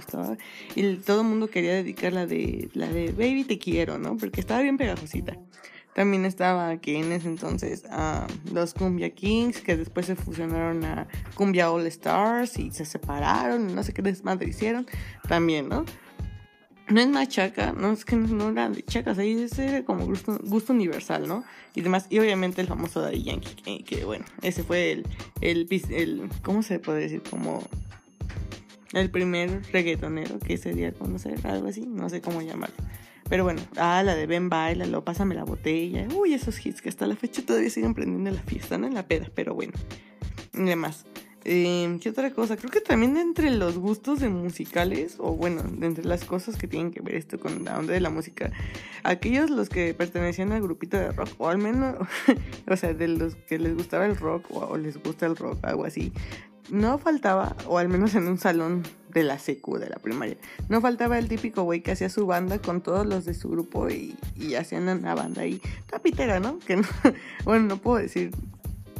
y 0.75 0.95
todo 0.97 1.21
el 1.21 1.27
mundo 1.27 1.49
quería 1.49 1.73
dedicar 1.73 2.13
la 2.13 2.25
de, 2.25 2.69
la 2.73 2.87
de 2.87 3.11
Baby 3.11 3.43
Te 3.43 3.57
Quiero, 3.57 3.97
¿no? 3.97 4.17
Porque 4.17 4.41
estaba 4.41 4.61
bien 4.61 4.77
pegajosita. 4.77 5.37
También 5.93 6.25
estaba 6.25 6.69
aquí 6.69 6.95
en 6.95 7.11
ese 7.11 7.27
entonces 7.27 7.85
a 7.89 8.25
los 8.51 8.73
Cumbia 8.73 9.11
Kings, 9.11 9.61
que 9.61 9.77
después 9.77 10.07
se 10.07 10.15
fusionaron 10.15 10.83
a 10.85 11.07
Cumbia 11.35 11.71
All 11.71 11.85
Stars 11.85 12.57
y 12.57 12.71
se 12.71 12.85
separaron, 12.85 13.75
no 13.75 13.83
sé 13.83 13.93
qué 13.93 14.01
desmadre 14.01 14.49
hicieron. 14.49 14.87
También, 15.27 15.69
¿no? 15.69 15.85
no 16.89 16.99
es 16.99 17.07
machaca, 17.07 17.73
no 17.73 17.91
es 17.91 18.05
que 18.05 18.15
no 18.15 18.49
eran 18.49 18.73
de 18.73 18.83
chacas, 18.83 19.17
ahí 19.17 19.41
es 19.41 19.83
como 19.85 20.05
gusto, 20.05 20.37
gusto 20.43 20.73
universal, 20.73 21.27
¿no? 21.27 21.43
Y 21.75 21.81
demás, 21.81 22.07
y 22.09 22.19
obviamente 22.19 22.61
el 22.61 22.67
famoso 22.67 23.01
Daddy 23.01 23.23
Yankee, 23.23 23.83
que, 23.83 24.05
bueno, 24.05 24.25
ese 24.41 24.63
fue 24.63 24.91
el, 24.91 25.07
el, 25.41 25.67
el, 25.89 26.29
¿cómo 26.41 26.61
se 26.61 26.79
puede 26.79 27.01
decir? 27.01 27.23
Como 27.27 27.63
el 28.93 29.09
primer 29.09 29.61
reggaetonero 29.71 30.39
que 30.39 30.57
sería 30.57 30.91
conocer, 30.91 31.39
algo 31.45 31.67
así, 31.67 31.85
no 31.85 32.09
sé 32.09 32.21
cómo 32.21 32.41
llamarlo. 32.41 32.75
Pero 33.29 33.43
bueno, 33.43 33.61
ah, 33.77 34.03
la 34.03 34.15
de 34.15 34.27
Ben 34.27 34.49
Baila, 34.49 34.85
lo 34.85 35.03
pásame 35.03 35.35
la 35.35 35.43
botella, 35.43 36.07
uy, 36.15 36.33
esos 36.33 36.63
hits 36.65 36.81
que 36.81 36.89
hasta 36.89 37.07
la 37.07 37.15
fecha 37.15 37.45
todavía 37.45 37.69
siguen 37.69 37.93
prendiendo 37.93 38.31
la 38.31 38.41
fiesta, 38.41 38.77
¿no? 38.77 38.87
En 38.87 38.93
la 38.93 39.07
peda, 39.07 39.29
pero 39.33 39.53
bueno, 39.53 39.73
y 40.53 40.63
demás. 40.63 41.05
Eh, 41.45 41.97
¿Qué 42.01 42.09
otra 42.09 42.31
cosa? 42.31 42.55
Creo 42.55 42.71
que 42.71 42.79
también 42.79 43.17
entre 43.17 43.49
los 43.49 43.77
gustos 43.77 44.21
de 44.21 44.29
musicales, 44.29 45.15
o 45.19 45.33
bueno, 45.33 45.61
entre 45.81 46.05
las 46.05 46.23
cosas 46.23 46.55
que 46.55 46.67
tienen 46.67 46.91
que 46.91 47.01
ver 47.01 47.15
esto 47.15 47.37
con 47.37 47.65
la 47.65 47.77
onda 47.77 47.93
de 47.93 47.99
la 47.99 48.09
música, 48.09 48.51
aquellos 49.03 49.49
los 49.49 49.67
que 49.67 49.93
pertenecían 49.93 50.53
al 50.53 50.61
grupito 50.61 50.95
de 50.97 51.11
rock, 51.11 51.29
o 51.39 51.49
al 51.49 51.57
menos, 51.57 51.97
o 52.69 52.77
sea, 52.77 52.93
de 52.93 53.09
los 53.09 53.35
que 53.35 53.59
les 53.59 53.75
gustaba 53.75 54.05
el 54.05 54.15
rock, 54.15 54.45
o, 54.51 54.77
les 54.77 55.01
gusta 55.01 55.25
el 55.25 55.35
rock, 55.35 55.59
algo 55.63 55.83
así, 55.83 56.13
no 56.69 56.97
faltaba, 56.97 57.55
o 57.67 57.77
al 57.77 57.89
menos 57.89 58.15
en 58.15 58.27
un 58.27 58.37
salón 58.37 58.83
de 59.09 59.23
la 59.23 59.37
secu, 59.37 59.77
de 59.77 59.89
la 59.89 59.97
primaria, 59.97 60.37
no 60.69 60.81
faltaba 60.81 61.17
el 61.19 61.27
típico 61.27 61.63
güey 61.63 61.81
que 61.81 61.91
hacía 61.91 62.09
su 62.09 62.25
banda 62.25 62.59
con 62.59 62.81
todos 62.81 63.05
los 63.05 63.25
de 63.25 63.33
su 63.33 63.49
grupo 63.49 63.89
y, 63.89 64.15
hacían 64.55 64.87
una 64.87 65.15
banda 65.15 65.43
ahí, 65.43 65.61
tapitera, 65.87 66.39
¿no? 66.39 66.59
Que 66.59 66.77
no, 66.77 66.87
bueno, 67.45 67.67
no 67.67 67.77
puedo 67.77 67.97
decir 67.97 68.31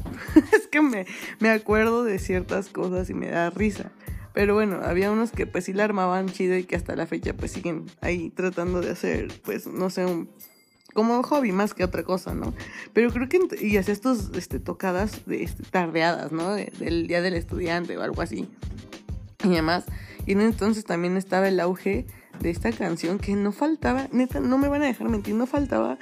es 0.54 0.68
que 0.68 0.82
me, 0.82 1.06
me 1.40 1.50
acuerdo 1.50 2.04
de 2.04 2.20
ciertas 2.20 2.70
cosas 2.70 3.10
y 3.10 3.14
me 3.14 3.28
da 3.28 3.50
risa. 3.50 3.92
Pero 4.34 4.56
bueno, 4.56 4.80
había 4.84 5.12
unos 5.12 5.32
que 5.32 5.46
pues 5.46 5.66
sí 5.66 5.74
la 5.74 5.84
armaban 5.84 6.28
chido 6.28 6.58
y 6.58 6.64
que 6.64 6.76
hasta 6.76 6.96
la 6.96 7.06
fecha 7.06 7.34
pues 7.34 7.52
siguen 7.52 7.86
ahí 8.02 8.32
tratando 8.32 8.82
de 8.82 8.92
hacer, 8.92 9.28
pues 9.44 9.68
no 9.68 9.90
sé, 9.92 10.06
un 10.06 10.30
como 10.94 11.22
hobby 11.24 11.52
más 11.52 11.74
que 11.74 11.84
otra 11.84 12.04
cosa, 12.04 12.34
¿no? 12.34 12.54
Pero 12.94 13.12
creo 13.12 13.30
que 13.30 13.40
y 13.62 13.78
hacía 13.78 13.94
estos 13.94 14.32
este, 14.36 14.60
tocadas 14.60 15.26
de 15.26 15.44
este, 15.44 15.64
tardeadas, 15.64 16.32
¿no? 16.32 16.54
del 16.54 17.08
día 17.08 17.22
del 17.22 17.34
estudiante 17.34 17.98
o 17.98 18.02
algo 18.02 18.22
así. 18.22 18.48
Y 19.44 19.50
demás. 19.50 19.86
Y 20.26 20.34
entonces 20.34 20.86
también 20.86 21.18
estaba 21.18 21.48
el 21.48 21.60
auge 21.60 22.06
de 22.40 22.50
esta 22.50 22.72
canción 22.72 23.20
que 23.20 23.36
no 23.36 23.52
faltaba, 23.52 24.08
neta, 24.12 24.40
no 24.40 24.58
me 24.58 24.68
van 24.68 24.84
a 24.84 24.86
dejar 24.86 25.10
mentir, 25.10 25.36
no 25.36 25.46
faltaba 25.46 25.98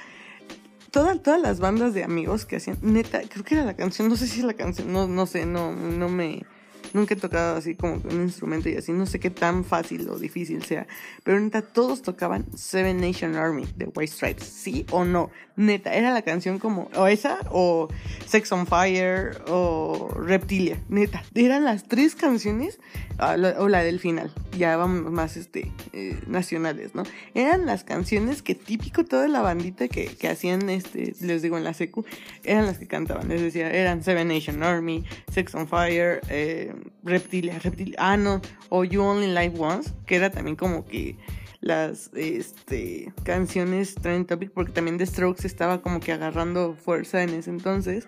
todas, 0.92 1.22
todas 1.22 1.40
las 1.40 1.58
bandas 1.58 1.94
de 1.94 2.04
amigos 2.04 2.46
que 2.46 2.56
hacían, 2.56 2.78
neta, 2.82 3.20
creo 3.28 3.44
que 3.44 3.54
era 3.54 3.64
la 3.64 3.74
canción, 3.74 4.08
no 4.08 4.16
sé 4.16 4.26
si 4.26 4.40
es 4.40 4.44
la 4.44 4.54
canción, 4.54 4.92
no, 4.92 5.08
no 5.08 5.26
sé, 5.26 5.46
no, 5.46 5.74
no 5.74 6.08
me, 6.08 6.44
Nunca 6.92 7.14
he 7.14 7.16
tocado 7.16 7.56
así 7.56 7.74
como 7.74 7.94
un 7.94 8.22
instrumento 8.22 8.68
y 8.68 8.76
así, 8.76 8.92
no 8.92 9.06
sé 9.06 9.20
qué 9.20 9.30
tan 9.30 9.64
fácil 9.64 10.08
o 10.08 10.18
difícil 10.18 10.62
sea. 10.64 10.86
Pero 11.24 11.40
neta, 11.40 11.62
todos 11.62 12.02
tocaban 12.02 12.46
Seven 12.56 13.00
Nation 13.00 13.36
Army 13.36 13.66
de 13.76 13.86
White 13.86 14.12
Stripes, 14.12 14.44
¿sí 14.44 14.86
o 14.90 15.04
no? 15.04 15.30
Neta, 15.54 15.94
era 15.94 16.12
la 16.12 16.22
canción 16.22 16.58
como, 16.58 16.88
o 16.94 17.06
esa, 17.06 17.38
o 17.50 17.88
Sex 18.26 18.50
on 18.52 18.66
Fire, 18.66 19.42
o 19.48 20.08
Reptilia, 20.16 20.82
neta. 20.88 21.22
Eran 21.34 21.64
las 21.64 21.84
tres 21.84 22.14
canciones, 22.14 22.80
ah, 23.18 23.36
o 23.58 23.68
la 23.68 23.82
del 23.82 24.00
final, 24.00 24.32
ya 24.56 24.76
vamos 24.78 25.12
más 25.12 25.36
este, 25.36 25.70
eh, 25.92 26.18
nacionales, 26.26 26.94
¿no? 26.94 27.02
Eran 27.34 27.66
las 27.66 27.84
canciones 27.84 28.42
que 28.42 28.54
típico 28.54 29.04
toda 29.04 29.28
la 29.28 29.42
bandita 29.42 29.88
que, 29.88 30.06
que 30.06 30.28
hacían, 30.28 30.70
este, 30.70 31.14
les 31.20 31.42
digo, 31.42 31.58
en 31.58 31.64
la 31.64 31.74
secu, 31.74 32.04
eran 32.44 32.64
las 32.64 32.78
que 32.78 32.86
cantaban. 32.86 33.28
Les 33.28 33.42
decía, 33.42 33.70
eran 33.70 34.02
Seven 34.02 34.28
Nation 34.28 34.62
Army, 34.62 35.04
Sex 35.30 35.54
on 35.54 35.68
Fire, 35.68 36.20
eh, 36.28 36.72
Reptilia, 37.02 37.58
Reptilia, 37.58 37.96
ah, 37.98 38.16
no, 38.16 38.40
o 38.68 38.84
You 38.84 39.02
Only 39.02 39.28
Live 39.28 39.54
Once, 39.58 39.92
que 40.06 40.16
era 40.16 40.30
también 40.30 40.56
como 40.56 40.84
que 40.84 41.16
las 41.60 42.10
este, 42.14 43.12
canciones 43.22 43.94
Trending 43.94 44.26
Topic, 44.26 44.50
porque 44.50 44.72
también 44.72 44.98
The 44.98 45.06
Strokes 45.06 45.46
estaba 45.46 45.80
como 45.80 46.00
que 46.00 46.12
agarrando 46.12 46.74
fuerza 46.74 47.22
en 47.22 47.30
ese 47.30 47.50
entonces. 47.50 48.06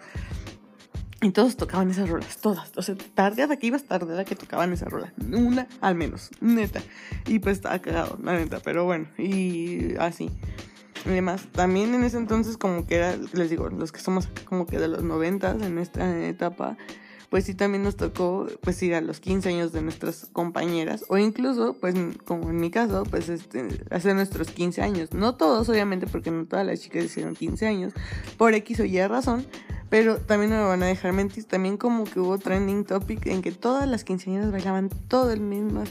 Y 1.23 1.31
todos 1.31 1.57
tocaban 1.57 1.91
esas 1.91 2.11
rolas, 2.11 2.37
todas. 2.39 2.73
O 2.77 2.83
sea, 2.83 2.97
tardeada 3.15 3.57
que 3.57 3.69
ibas, 3.69 3.85
tardeada 3.85 4.27
que 4.27 4.37
tocaban 4.37 4.75
esa 4.75 4.87
rola. 4.87 5.15
Una 5.33 5.69
al 5.81 5.95
menos, 5.95 6.31
neta. 6.41 6.83
Y 7.27 7.39
pues 7.39 7.57
estaba 7.57 7.79
cagado, 7.79 8.19
la 8.23 8.35
neta, 8.35 8.61
pero 8.63 8.85
bueno, 8.85 9.07
y 9.17 9.97
así. 9.99 10.31
Y 11.07 11.11
demás, 11.11 11.49
también 11.53 11.95
en 11.95 12.05
ese 12.05 12.19
entonces 12.19 12.57
como 12.57 12.87
que 12.87 12.97
era, 12.97 13.17
les 13.33 13.49
digo, 13.49 13.69
los 13.71 13.93
que 13.93 14.01
somos 14.01 14.29
como 14.45 14.67
que 14.67 14.79
de 14.79 14.89
los 14.89 15.03
noventas 15.03 15.63
en 15.63 15.79
esta 15.79 16.27
etapa, 16.27 16.77
pues 17.31 17.45
sí 17.45 17.55
también 17.55 17.83
nos 17.83 17.97
tocó 17.97 18.47
pues 18.61 18.83
ir 18.83 18.95
a 18.95 19.01
los 19.01 19.21
15 19.21 19.49
años 19.49 19.73
de 19.73 19.83
nuestras 19.83 20.27
compañeras 20.33 21.05
o 21.09 21.19
incluso 21.19 21.75
pues 21.75 21.95
como 22.25 22.51
en 22.51 22.57
mi 22.57 22.71
caso 22.71 23.05
pues 23.05 23.29
este, 23.29 23.67
hacer 23.91 24.15
nuestros 24.15 24.51
15 24.51 24.83
años. 24.83 25.13
No 25.13 25.35
todos 25.35 25.69
obviamente 25.69 26.07
porque 26.07 26.31
no 26.31 26.47
todas 26.47 26.67
las 26.67 26.81
chicas 26.81 27.05
hicieron 27.05 27.35
15 27.35 27.67
años 27.67 27.93
por 28.37 28.55
X 28.55 28.81
o 28.81 28.85
Y 28.85 29.07
razón, 29.07 29.47
pero 29.95 30.17
también 30.19 30.51
no 30.51 30.57
me 30.57 30.65
van 30.65 30.83
a 30.83 30.87
dejar 30.87 31.13
mentir, 31.13 31.45
también 31.45 31.77
como 31.77 32.03
que 32.03 32.19
hubo 32.19 32.37
trending 32.37 32.85
topic 32.85 33.27
en 33.27 33.43
que 33.43 33.53
todas 33.53 33.89
las 33.89 34.03
quinceañeras 34.03 34.51
bailaban 34.51 34.89
todas 34.89 35.39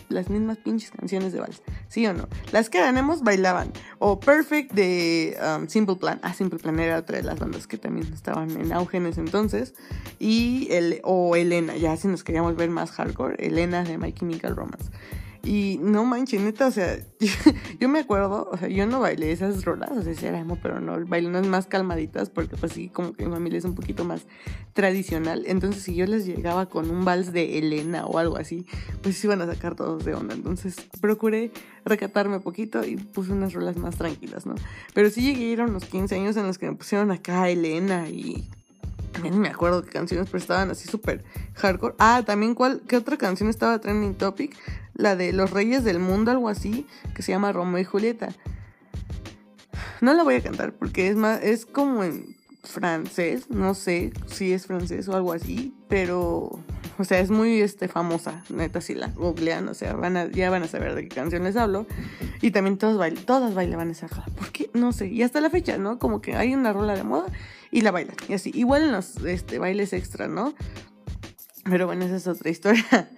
las 0.09 0.29
mismas 0.29 0.57
pinches 0.57 0.91
canciones 0.91 1.31
de 1.31 1.39
vals. 1.39 1.61
¿Sí 1.87 2.05
o 2.05 2.11
no? 2.11 2.27
Las 2.51 2.69
que 2.69 2.81
ganamos 2.81 3.23
bailaban. 3.23 3.71
O 3.99 4.19
Perfect 4.19 4.73
de 4.73 5.37
um, 5.41 5.69
Simple 5.69 5.95
Plan. 5.95 6.19
Ah, 6.21 6.33
Simple 6.33 6.59
Plan 6.59 6.77
era 6.81 6.97
otra 6.97 7.15
de 7.15 7.23
las 7.23 7.39
bandas 7.39 7.65
que 7.65 7.77
también 7.77 8.11
estaban 8.11 8.51
en 8.59 8.73
auge 8.73 8.97
en 8.97 9.05
ese 9.05 9.21
entonces. 9.21 9.73
Y 10.19 10.67
el, 10.71 10.99
o 11.05 11.37
Elena, 11.37 11.77
ya 11.77 11.95
si 11.95 12.09
nos 12.09 12.25
queríamos 12.25 12.57
ver 12.57 12.71
más 12.71 12.91
hardcore, 12.91 13.37
Elena 13.39 13.85
de 13.85 13.97
My 13.97 14.11
Chemical 14.11 14.57
Romance. 14.57 14.91
Y 15.45 15.77
no 15.81 16.05
manches, 16.05 16.39
neta, 16.41 16.67
o 16.67 16.71
sea, 16.71 16.97
yo, 17.79 17.89
me 17.89 17.99
acuerdo, 17.99 18.49
o 18.49 18.57
sea, 18.57 18.69
yo 18.69 18.87
no 18.87 19.01
bailé 19.01 19.33
esas 19.33 19.65
rolas, 19.65 19.91
o 19.91 20.01
sea, 20.01 20.29
era 20.29 20.39
emo, 20.39 20.57
pero 20.61 20.79
no, 20.79 21.05
bailé 21.05 21.27
unas 21.27 21.45
más 21.45 21.67
calmaditas 21.67 22.29
porque 22.29 22.55
pues 22.55 22.71
sí, 22.71 22.87
como 22.87 23.11
que 23.11 23.25
mi 23.25 23.31
familia 23.33 23.59
es 23.59 23.65
un 23.65 23.75
poquito 23.75 24.05
más 24.05 24.25
tradicional. 24.71 25.43
Entonces, 25.45 25.83
si 25.83 25.95
yo 25.95 26.05
les 26.05 26.25
llegaba 26.25 26.67
con 26.67 26.89
un 26.89 27.03
vals 27.03 27.33
de 27.33 27.57
Elena 27.57 28.05
o 28.05 28.19
algo 28.19 28.37
así, 28.37 28.65
pues 29.01 29.17
se 29.17 29.27
iban 29.27 29.41
a 29.41 29.45
sacar 29.45 29.75
todos 29.75 30.05
de 30.05 30.15
onda. 30.15 30.33
Entonces, 30.33 30.77
procuré 31.01 31.51
recatarme 31.83 32.39
poquito 32.39 32.85
y 32.85 32.95
puse 32.95 33.33
unas 33.33 33.51
rolas 33.51 33.75
más 33.75 33.97
tranquilas, 33.97 34.45
¿no? 34.45 34.55
Pero 34.93 35.09
sí 35.09 35.23
llegué 35.23 35.43
a 35.43 35.51
ir 35.51 35.61
unos 35.61 35.83
15 35.83 36.15
años 36.15 36.37
en 36.37 36.47
los 36.47 36.57
que 36.57 36.69
me 36.69 36.77
pusieron 36.77 37.11
acá 37.11 37.49
Elena 37.49 38.07
y 38.07 38.49
también 39.11 39.39
me 39.39 39.47
acuerdo 39.47 39.83
qué 39.83 39.91
canciones, 39.91 40.27
pero 40.27 40.39
estaban 40.39 40.71
así 40.71 40.87
súper 40.87 41.23
hardcore. 41.55 41.95
Ah, 41.99 42.23
también 42.25 42.55
cuál, 42.55 42.81
qué 42.87 42.97
otra 42.97 43.17
canción 43.17 43.49
estaba 43.49 43.79
trending 43.79 44.15
topic, 44.15 44.55
la 44.93 45.15
de 45.15 45.33
Los 45.33 45.51
Reyes 45.51 45.83
del 45.83 45.99
Mundo, 45.99 46.31
algo 46.31 46.49
así, 46.49 46.87
que 47.15 47.21
se 47.21 47.31
llama 47.31 47.51
Romeo 47.51 47.79
y 47.79 47.83
Julieta. 47.83 48.29
No 50.01 50.13
la 50.13 50.23
voy 50.23 50.35
a 50.35 50.41
cantar 50.41 50.73
porque 50.73 51.07
es 51.07 51.15
más, 51.15 51.41
es 51.41 51.65
como 51.65 52.03
en 52.03 52.35
francés, 52.63 53.49
no 53.49 53.73
sé 53.73 54.13
si 54.27 54.53
es 54.53 54.65
francés 54.67 55.07
o 55.07 55.15
algo 55.15 55.33
así, 55.33 55.73
pero, 55.89 56.59
o 56.97 57.03
sea, 57.03 57.19
es 57.19 57.29
muy 57.29 57.59
este, 57.59 57.87
famosa, 57.87 58.43
neta, 58.49 58.81
si 58.81 58.95
la 58.95 59.07
googlean, 59.07 59.67
o 59.67 59.73
sea, 59.73 59.93
van 59.93 60.17
a, 60.17 60.31
ya 60.31 60.49
van 60.49 60.63
a 60.63 60.67
saber 60.67 60.95
de 60.95 61.07
qué 61.07 61.15
canción 61.15 61.43
les 61.43 61.55
hablo. 61.55 61.85
Y 62.41 62.51
también 62.51 62.77
todos 62.77 62.97
bailan, 62.97 63.23
todas 63.23 63.53
bailaban 63.53 63.89
esa 63.89 64.07
rola. 64.07 64.25
¿Por 64.37 64.51
qué? 64.51 64.69
No 64.73 64.91
sé. 64.91 65.07
Y 65.07 65.23
hasta 65.23 65.39
la 65.39 65.49
fecha, 65.49 65.77
¿no? 65.77 65.97
Como 65.97 66.21
que 66.21 66.35
hay 66.35 66.53
una 66.53 66.73
rola 66.73 66.93
de 66.93 67.03
moda 67.03 67.27
y 67.71 67.81
la 67.81 67.91
bailan. 67.91 68.17
Y 68.27 68.33
así. 68.33 68.51
Igual 68.53 68.83
en 68.83 68.91
los 68.91 69.15
este, 69.23 69.59
bailes 69.59 69.93
extra, 69.93 70.27
¿no? 70.27 70.53
Pero 71.63 71.85
bueno, 71.85 72.03
esa 72.03 72.17
es 72.17 72.27
otra 72.27 72.49
historia. 72.49 73.09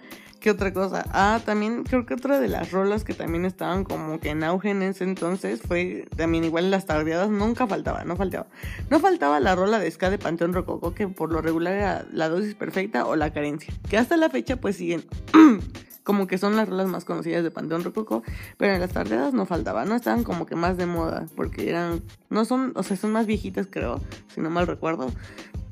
¿Qué 0.46 0.52
otra 0.52 0.72
cosa? 0.72 1.04
Ah, 1.10 1.40
también 1.44 1.82
creo 1.82 2.06
que 2.06 2.14
otra 2.14 2.38
de 2.38 2.46
las 2.46 2.70
rolas 2.70 3.02
que 3.02 3.14
también 3.14 3.44
estaban 3.44 3.82
como 3.82 4.20
que 4.20 4.30
en 4.30 4.44
auge 4.44 4.70
en 4.70 4.80
ese 4.84 5.02
entonces 5.02 5.60
fue 5.60 6.06
también 6.16 6.44
igual 6.44 6.66
en 6.66 6.70
las 6.70 6.86
tardeadas, 6.86 7.30
nunca 7.30 7.66
faltaba, 7.66 8.04
no 8.04 8.14
faltaba. 8.14 8.46
No 8.88 9.00
faltaba 9.00 9.40
la 9.40 9.56
rola 9.56 9.80
de 9.80 9.90
ska 9.90 10.08
de 10.08 10.18
Panteón 10.18 10.52
Rococo, 10.52 10.94
que 10.94 11.08
por 11.08 11.32
lo 11.32 11.42
regular 11.42 11.74
era 11.74 12.06
la 12.12 12.28
dosis 12.28 12.54
perfecta 12.54 13.06
o 13.06 13.16
la 13.16 13.32
carencia, 13.32 13.74
que 13.90 13.98
hasta 13.98 14.16
la 14.16 14.30
fecha 14.30 14.54
pues 14.54 14.76
siguen 14.76 15.04
como 16.04 16.28
que 16.28 16.38
son 16.38 16.54
las 16.54 16.68
rolas 16.68 16.86
más 16.86 17.04
conocidas 17.04 17.42
de 17.42 17.50
Panteón 17.50 17.82
Rococo, 17.82 18.22
pero 18.56 18.72
en 18.72 18.80
las 18.80 18.92
tardeadas 18.92 19.34
no 19.34 19.46
faltaba, 19.46 19.84
no 19.84 19.96
estaban 19.96 20.22
como 20.22 20.46
que 20.46 20.54
más 20.54 20.76
de 20.76 20.86
moda, 20.86 21.26
porque 21.34 21.68
eran, 21.68 22.04
no 22.30 22.44
son, 22.44 22.72
o 22.76 22.84
sea, 22.84 22.96
son 22.96 23.10
más 23.10 23.26
viejitas 23.26 23.66
creo, 23.68 24.00
si 24.32 24.40
no 24.40 24.48
mal 24.50 24.68
recuerdo, 24.68 25.08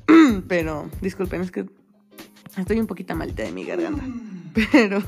pero 0.48 0.90
disculpen, 1.00 1.42
es 1.42 1.52
que 1.52 1.64
estoy 2.56 2.80
un 2.80 2.86
poquito 2.86 3.14
malita 3.14 3.42
de 3.42 3.52
mi 3.52 3.64
garganta, 3.64 4.04
pero, 4.72 5.02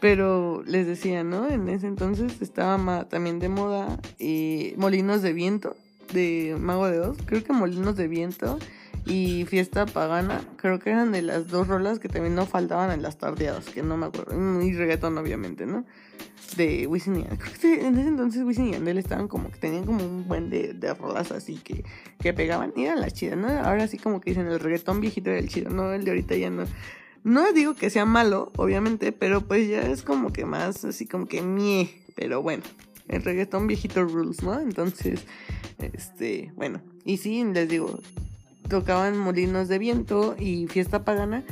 pero 0.00 0.62
les 0.66 0.86
decía, 0.86 1.24
¿no? 1.24 1.48
En 1.48 1.68
ese 1.68 1.86
entonces 1.86 2.40
estaba 2.40 3.08
también 3.08 3.38
de 3.38 3.48
moda 3.48 4.00
y 4.18 4.74
Molinos 4.76 5.22
de 5.22 5.32
Viento 5.32 5.76
de 6.12 6.56
Mago 6.58 6.88
de 6.88 7.00
Oz, 7.00 7.18
creo 7.24 7.42
que 7.42 7.52
Molinos 7.52 7.96
de 7.96 8.08
Viento 8.08 8.58
y 9.06 9.44
Fiesta 9.46 9.86
Pagana, 9.86 10.42
creo 10.56 10.78
que 10.78 10.90
eran 10.90 11.12
de 11.12 11.22
las 11.22 11.48
dos 11.48 11.68
rolas 11.68 11.98
que 11.98 12.08
también 12.08 12.34
no 12.34 12.46
faltaban 12.46 12.92
en 12.92 13.02
las 13.02 13.18
tardeadas, 13.18 13.66
que 13.66 13.82
no 13.82 13.96
me 13.96 14.06
acuerdo, 14.06 14.62
y 14.62 14.72
reggaetón 14.74 15.18
obviamente, 15.18 15.66
¿no? 15.66 15.84
De 16.56 16.86
Wisin 16.86 17.20
y 17.20 17.24
que 17.24 17.86
en 17.86 17.98
ese 17.98 18.08
entonces 18.08 18.44
Wisin 18.44 18.68
y 18.68 18.72
Yandel 18.72 18.98
estaban 18.98 19.26
como 19.26 19.50
que 19.50 19.58
tenían 19.58 19.84
como 19.84 20.04
un 20.04 20.28
buen 20.28 20.50
de, 20.50 20.74
de 20.74 20.92
rolas 20.92 21.32
así 21.32 21.56
que, 21.56 21.84
que 22.18 22.34
pegaban 22.34 22.74
y 22.76 22.84
eran 22.84 23.00
las 23.00 23.14
chidas, 23.14 23.38
¿no? 23.38 23.48
Ahora 23.48 23.88
sí 23.88 23.96
como 23.96 24.20
que 24.20 24.30
dicen 24.30 24.46
el 24.46 24.60
reggaetón 24.60 25.00
viejito 25.00 25.30
era 25.30 25.38
el 25.38 25.48
chido, 25.48 25.70
¿no? 25.70 25.92
El 25.92 26.04
de 26.04 26.10
ahorita 26.10 26.36
ya 26.36 26.50
no. 26.50 26.64
No 27.24 27.52
digo 27.52 27.74
que 27.74 27.88
sea 27.88 28.04
malo, 28.04 28.52
obviamente, 28.56 29.12
pero 29.12 29.40
pues 29.42 29.68
ya 29.68 29.80
es 29.80 30.02
como 30.02 30.32
que 30.32 30.44
más 30.44 30.84
así 30.84 31.06
como 31.06 31.26
que 31.26 31.40
mie, 31.40 32.02
pero 32.16 32.42
bueno 32.42 32.64
el 33.08 33.22
reggaetón 33.22 33.66
viejito 33.66 34.04
rules, 34.04 34.42
¿no? 34.42 34.58
Entonces, 34.58 35.24
este, 35.78 36.52
bueno, 36.56 36.80
y 37.04 37.18
sí, 37.18 37.44
les 37.44 37.68
digo, 37.68 37.98
tocaban 38.68 39.18
molinos 39.18 39.68
de 39.68 39.78
viento 39.78 40.34
y 40.38 40.66
fiesta 40.68 41.04
pagana. 41.04 41.44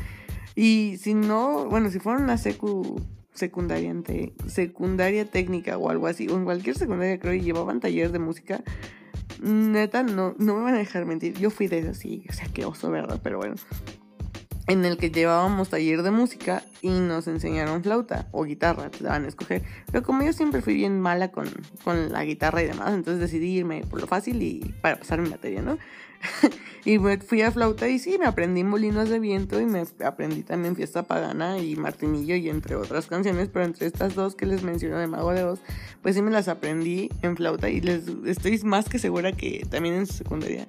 Y 0.55 0.97
si 1.01 1.15
no, 1.15 1.67
bueno, 1.67 1.91
si 1.91 1.99
fueron 1.99 2.23
una 2.25 2.39
secu 2.39 3.01
secundaria, 3.41 3.93
secundaria 4.47 5.25
técnica 5.25 5.77
o 5.79 5.91
algo 5.91 6.07
así, 6.07 6.29
o 6.29 6.37
en 6.37 6.45
cualquier 6.45 6.77
secundaria 6.77 7.19
creo 7.19 7.35
y 7.35 7.41
llevaban 7.41 7.81
taller 7.81 8.13
de 8.13 8.21
música, 8.21 8.63
neta, 9.43 10.03
no, 10.03 10.35
no 10.39 10.57
me 10.57 10.63
van 10.63 10.75
a 10.75 10.79
dejar 10.79 11.07
mentir. 11.07 11.35
Yo 11.39 11.51
fui 11.51 11.67
de 11.67 11.81
eso, 11.81 11.95
sí, 11.95 12.25
o 12.29 12.33
sea, 12.33 12.47
qué 12.53 12.65
oso, 12.65 12.91
¿verdad? 12.91 13.19
Pero 13.23 13.39
bueno. 13.39 13.57
en 14.69 14.85
el 14.85 14.99
que 14.99 15.11
llevábamos 15.11 15.71
taller 15.71 16.03
de 16.03 16.13
música 16.13 16.63
y 16.81 16.91
nos 16.91 17.27
enseñaron 17.27 17.83
flauta 17.83 18.29
o 18.31 18.45
guitarra, 18.45 18.89
te 18.91 19.03
daban 19.03 19.25
a 19.25 19.29
escoger. 19.29 19.63
Pero 19.91 20.05
como 20.05 20.23
yo 20.23 20.33
siempre 20.33 20.63
fui 20.63 20.75
bien 20.75 21.01
mala 21.01 21.33
con, 21.33 21.49
con 21.83 22.13
la 22.13 22.25
guitarra 22.25 22.63
y 22.63 22.67
demás, 22.67 22.95
entonces 22.95 23.21
decidí 23.21 23.59
irme 23.59 23.83
por 23.91 24.01
lo 24.01 24.07
fácil 24.07 24.41
y 24.43 24.73
para 24.81 24.97
pasar 24.97 25.21
mi 25.21 25.29
materia, 25.29 25.63
¿no? 25.63 25.77
y 26.85 26.99
fui 26.99 27.43
a 27.43 27.51
flauta 27.51 27.89
y 27.89 27.99
sí, 27.99 28.19
me 28.19 28.27
aprendí 28.27 28.65
Molinos 28.65 29.09
de 29.09 29.19
Viento 29.19 29.61
y 29.61 29.67
me 29.67 29.85
aprendí 30.05 30.43
también 30.43 30.77
Fiesta 30.77 31.03
Pagana 31.03 31.59
y 31.59 31.77
Martinillo 31.77 32.37
y 32.37 32.49
entre 32.49 32.77
otras 32.77 33.07
canciones, 33.07 33.49
pero 33.53 33.65
entre 33.65 33.87
estas 33.87 34.15
dos 34.15 34.35
que 34.35 34.47
les 34.47 34.63
menciono 34.63 34.99
de 34.99 35.07
Mago 35.07 35.33
de 35.33 35.45
Oz, 35.45 35.61
pues 36.03 36.15
sí 36.15 36.23
me 36.23 36.31
las 36.31 36.49
aprendí 36.49 37.11
en 37.23 37.37
flauta 37.37 37.69
y 37.69 37.81
les 37.81 38.05
estoy 38.27 38.59
más 38.65 38.89
que 38.89 38.99
segura 38.99 39.33
que 39.33 39.67
también 39.71 39.95
en 39.95 40.07
su 40.07 40.15
secundaria 40.15 40.67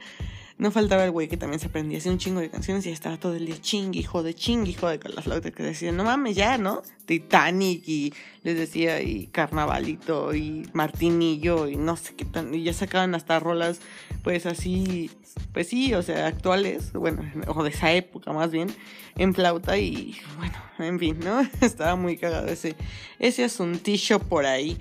no 0.62 0.70
faltaba 0.70 1.04
el 1.04 1.10
güey 1.10 1.28
que 1.28 1.38
también 1.38 1.60
se 1.60 1.66
aprendía 1.66 1.98
así 1.98 2.08
un 2.08 2.20
chingo 2.20 2.40
de 2.40 2.52
canciones 2.52 2.86
y 2.86 2.92
estaba 2.92 3.18
todo 3.18 3.34
el 3.34 3.48
día 3.48 3.60
ching, 3.60 3.96
hijo 3.96 4.22
de 4.22 4.36
ching, 4.36 4.68
hijo 4.68 4.88
de 4.88 5.00
con 5.00 5.16
la 5.16 5.24
flauta 5.24 5.50
que 5.50 5.64
decía, 5.64 5.92
no 5.92 6.04
mames, 6.04 6.36
ya, 6.36 6.60
¿no? 6.60 6.84
Titanic 7.08 7.82
y 7.88 8.14
les 8.44 8.58
decía, 8.58 9.02
y 9.02 9.26
Carnavalito 9.26 10.36
y 10.36 10.70
Martinillo 10.74 11.68
y 11.68 11.78
no 11.78 11.98
sé 11.98 12.14
qué 12.14 12.26
tan, 12.26 12.54
y 12.54 12.62
ya 12.62 12.74
sacaban 12.74 13.16
hasta 13.16 13.40
rolas, 13.40 13.82
pues 14.24 14.46
así, 14.46 15.10
pues 15.52 15.68
sí, 15.68 15.96
o 15.96 16.04
sea, 16.04 16.28
actuales, 16.28 16.94
bueno, 16.94 17.24
o 17.48 17.64
de 17.64 17.72
esa 17.72 17.92
época 17.94 18.32
más 18.32 18.52
bien, 18.52 18.68
en 19.18 19.34
flauta 19.34 19.80
y 19.80 20.16
bueno, 20.38 20.54
en 20.78 21.00
fin, 21.00 21.20
¿no? 21.22 21.42
Estaba 21.62 21.96
muy 21.96 22.18
cagado 22.18 22.50
ese, 22.50 22.76
ese 23.18 23.46
asuntillo 23.46 24.20
por 24.20 24.46
ahí. 24.46 24.78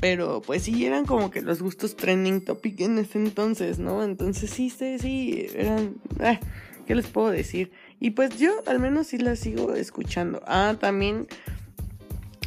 Pero 0.00 0.42
pues 0.42 0.62
sí, 0.62 0.84
eran 0.84 1.06
como 1.06 1.30
que 1.30 1.40
los 1.40 1.62
gustos 1.62 1.96
trending 1.96 2.44
topic 2.44 2.80
en 2.80 2.98
ese 2.98 3.18
entonces, 3.18 3.78
¿no? 3.78 4.02
Entonces 4.02 4.50
sí, 4.50 4.70
sí, 4.70 4.98
sí, 4.98 5.46
eran... 5.54 5.94
Ah, 6.20 6.38
¿Qué 6.86 6.94
les 6.94 7.06
puedo 7.08 7.30
decir? 7.30 7.72
Y 7.98 8.10
pues 8.10 8.38
yo 8.38 8.62
al 8.66 8.78
menos 8.78 9.08
sí 9.08 9.18
las 9.18 9.40
sigo 9.40 9.74
escuchando. 9.74 10.40
Ah, 10.46 10.76
también 10.78 11.26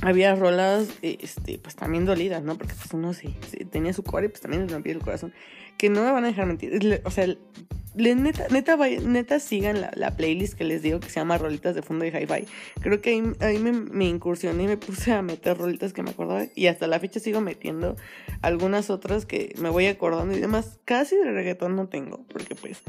había 0.01 0.33
rolas, 0.35 0.88
este, 1.01 1.57
pues 1.57 1.75
también 1.75 2.05
dolidas, 2.05 2.43
¿no? 2.43 2.57
Porque 2.57 2.73
pues 2.73 2.93
uno 2.93 3.13
sí, 3.13 3.35
tenía 3.69 3.91
su 3.93 4.03
core, 4.03 4.29
pues 4.29 4.41
también 4.41 4.63
les 4.63 4.71
rompía 4.71 4.93
el 4.93 4.99
corazón. 4.99 5.33
Que 5.79 5.89
no 5.89 6.03
me 6.03 6.11
van 6.11 6.25
a 6.25 6.27
dejar 6.27 6.45
mentir. 6.45 7.01
O 7.05 7.09
sea, 7.09 7.25
neta, 7.95 8.47
neta, 9.01 9.39
sigan 9.39 9.81
la, 9.81 10.15
playlist 10.15 10.53
que 10.53 10.63
les 10.63 10.81
digo 10.81 10.99
que 10.99 11.09
se 11.09 11.19
llama 11.19 11.37
Rolitas 11.37 11.73
de 11.73 11.81
Fondo 11.81 12.05
de 12.05 12.11
Hi-Fi. 12.11 12.47
Creo 12.81 13.01
que 13.01 13.33
ahí, 13.39 13.57
me, 13.57 13.71
me, 13.71 14.05
incursioné 14.05 14.63
y 14.63 14.67
me 14.67 14.77
puse 14.77 15.13
a 15.13 15.21
meter 15.21 15.57
rolitas 15.57 15.93
que 15.93 16.03
me 16.03 16.11
acordaba. 16.11 16.45
Y 16.53 16.67
hasta 16.67 16.85
la 16.85 16.99
fecha 16.99 17.19
sigo 17.19 17.41
metiendo 17.41 17.95
algunas 18.41 18.91
otras 18.91 19.25
que 19.25 19.55
me 19.57 19.69
voy 19.69 19.87
acordando 19.87 20.35
y 20.37 20.39
demás. 20.39 20.79
Casi 20.85 21.15
de 21.15 21.31
reggaetón 21.31 21.75
no 21.75 21.87
tengo, 21.87 22.25
porque 22.27 22.55
pues 22.55 22.83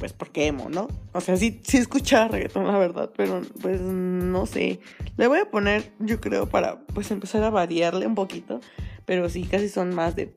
pues 0.00 0.14
porque 0.14 0.46
emo, 0.46 0.70
¿no? 0.70 0.88
O 1.12 1.20
sea, 1.20 1.36
sí, 1.36 1.60
sí 1.62 1.76
escuchaba 1.76 2.28
reggaetón, 2.28 2.66
la 2.66 2.78
verdad, 2.78 3.10
pero 3.14 3.42
pues 3.60 3.82
no 3.82 4.46
sé. 4.46 4.80
Le 5.18 5.26
voy 5.26 5.40
a 5.40 5.50
poner, 5.50 5.92
yo 5.98 6.22
creo, 6.22 6.48
para 6.48 6.80
pues 6.86 7.10
empezar 7.10 7.44
a 7.44 7.50
variarle 7.50 8.06
un 8.06 8.14
poquito, 8.14 8.60
pero 9.04 9.28
sí, 9.28 9.44
casi 9.44 9.68
son 9.68 9.94
más 9.94 10.16
de 10.16 10.34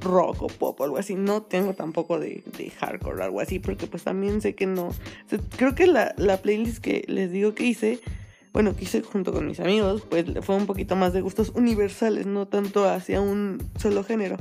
rock 0.00 0.42
o 0.42 0.46
pop 0.46 0.80
o 0.80 0.84
algo 0.84 0.98
así. 0.98 1.14
No 1.14 1.42
tengo 1.42 1.74
tampoco 1.74 2.18
de, 2.18 2.42
hardcore 2.78 3.20
o 3.20 3.24
algo 3.24 3.40
así, 3.40 3.58
porque 3.58 3.86
pues 3.86 4.04
también 4.04 4.40
sé 4.40 4.54
que 4.54 4.66
no. 4.66 4.90
creo 5.56 5.74
que 5.74 5.86
la, 5.86 6.14
la 6.16 6.38
playlist 6.38 6.78
que 6.78 7.04
les 7.08 7.30
digo 7.30 7.54
que 7.54 7.64
hice, 7.64 8.00
bueno, 8.52 8.74
que 8.74 8.84
hice 8.84 9.02
junto 9.02 9.32
con 9.32 9.46
mis 9.46 9.60
amigos, 9.60 10.02
pues 10.08 10.26
fue 10.42 10.56
un 10.56 10.66
poquito 10.66 10.96
más 10.96 11.12
de 11.12 11.20
gustos 11.20 11.52
universales, 11.54 12.26
no 12.26 12.46
tanto 12.46 12.88
hacia 12.88 13.20
un 13.20 13.62
solo 13.78 14.04
género 14.04 14.36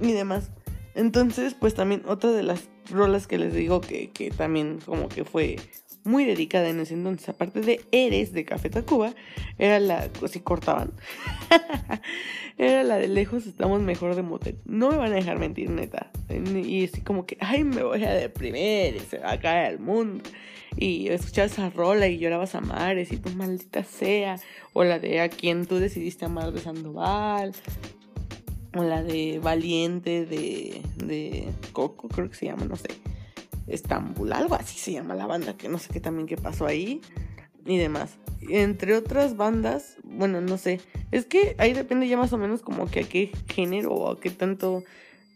y 0.00 0.12
demás. 0.12 0.50
Entonces, 0.94 1.54
pues 1.54 1.74
también 1.74 2.02
otra 2.06 2.32
de 2.32 2.42
las 2.42 2.68
rolas 2.90 3.26
que 3.26 3.38
les 3.38 3.54
digo 3.54 3.80
que, 3.80 4.10
que 4.10 4.30
también 4.30 4.78
como 4.84 5.08
que 5.08 5.24
fue 5.24 5.56
muy 6.04 6.24
dedicada 6.24 6.68
en 6.68 6.80
ese 6.80 6.94
entonces, 6.94 7.28
aparte 7.28 7.60
de 7.60 7.80
Eres 7.92 8.32
de 8.32 8.44
Café 8.44 8.70
Tacuba, 8.70 9.14
era 9.58 9.78
la, 9.78 10.08
si 10.28 10.40
cortaban, 10.40 10.92
era 12.58 12.82
la 12.82 12.96
de 12.96 13.08
lejos 13.08 13.46
estamos 13.46 13.80
mejor 13.80 14.14
de 14.14 14.22
motel. 14.22 14.58
No 14.64 14.90
me 14.90 14.96
van 14.96 15.12
a 15.12 15.16
dejar 15.16 15.38
mentir, 15.38 15.70
neta. 15.70 16.10
Y 16.28 16.84
así 16.84 17.00
como 17.02 17.26
que, 17.26 17.36
ay, 17.40 17.64
me 17.64 17.82
voy 17.82 18.04
a 18.04 18.12
deprimir 18.14 18.96
y 18.96 19.00
se 19.00 19.18
va 19.18 19.32
a 19.32 19.40
caer 19.40 19.72
el 19.72 19.78
mundo. 19.78 20.24
Y 20.76 21.08
escuchabas 21.08 21.52
esa 21.52 21.70
rola 21.70 22.08
y 22.08 22.18
llorabas 22.18 22.54
a 22.54 22.60
mares 22.60 23.12
y 23.12 23.18
tu 23.18 23.30
maldita 23.30 23.84
sea. 23.84 24.36
O 24.72 24.84
la 24.84 24.98
de 24.98 25.20
a 25.20 25.28
quien 25.28 25.66
tú 25.66 25.76
decidiste 25.76 26.24
amar 26.24 26.52
de 26.52 26.60
Sandoval 26.60 27.52
o 28.74 28.82
la 28.82 29.02
de 29.02 29.38
Valiente 29.38 30.24
de, 30.24 30.80
de 30.96 31.48
Coco, 31.72 32.08
creo 32.08 32.30
que 32.30 32.36
se 32.36 32.46
llama, 32.46 32.64
no 32.64 32.76
sé. 32.76 32.88
Estambul, 33.72 34.32
algo 34.32 34.54
así 34.54 34.78
se 34.78 34.92
llama 34.92 35.14
la 35.14 35.26
banda, 35.26 35.56
que 35.56 35.68
no 35.68 35.78
sé 35.78 35.88
qué 35.92 36.00
también 36.00 36.26
qué 36.26 36.36
pasó 36.36 36.66
ahí 36.66 37.00
y 37.64 37.78
demás. 37.78 38.16
Entre 38.48 38.94
otras 38.96 39.36
bandas, 39.36 39.96
bueno, 40.04 40.40
no 40.40 40.58
sé, 40.58 40.80
es 41.10 41.26
que 41.26 41.54
ahí 41.58 41.72
depende 41.72 42.08
ya 42.08 42.16
más 42.16 42.32
o 42.32 42.38
menos 42.38 42.60
como 42.62 42.90
que 42.90 43.00
a 43.00 43.04
qué 43.04 43.30
género 43.48 43.92
o 43.92 44.10
a 44.10 44.20
qué 44.20 44.30
tanto 44.30 44.82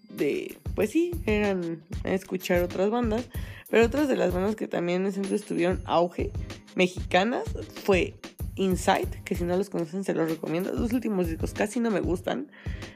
de, 0.08 0.58
pues 0.74 0.90
sí, 0.90 1.12
eran 1.26 1.82
escuchar 2.04 2.62
otras 2.62 2.90
bandas, 2.90 3.28
pero 3.70 3.86
otras 3.86 4.08
de 4.08 4.16
las 4.16 4.32
bandas 4.32 4.56
que 4.56 4.68
también 4.68 5.02
en 5.02 5.08
ese 5.08 5.20
entonces 5.20 5.46
tuvieron 5.46 5.82
auge 5.84 6.30
mexicanas 6.74 7.44
fue 7.84 8.14
Inside, 8.56 9.22
que 9.24 9.34
si 9.34 9.44
no 9.44 9.56
los 9.56 9.68
conocen 9.68 10.02
se 10.02 10.14
los 10.14 10.30
recomiendo. 10.30 10.72
Los 10.72 10.92
últimos 10.92 11.28
discos 11.28 11.52
casi 11.52 11.78
no 11.78 11.90
me 11.90 12.00
gustan, 12.00 12.48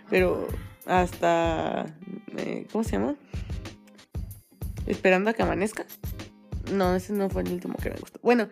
pero 0.09 0.49
hasta... 0.87 1.87
Eh, 2.39 2.67
¿Cómo 2.73 2.83
se 2.83 2.93
llama? 2.93 3.17
Esperando 4.91 5.31
a 5.31 5.35
que 5.35 5.43
amanezca. 5.43 5.87
No, 6.73 6.95
ese 6.95 7.13
no 7.13 7.31
fue 7.31 7.43
el 7.43 7.53
último 7.53 7.75
que 7.83 7.91
me 7.91 7.97
gustó. 7.97 8.19
Bueno, 8.23 8.49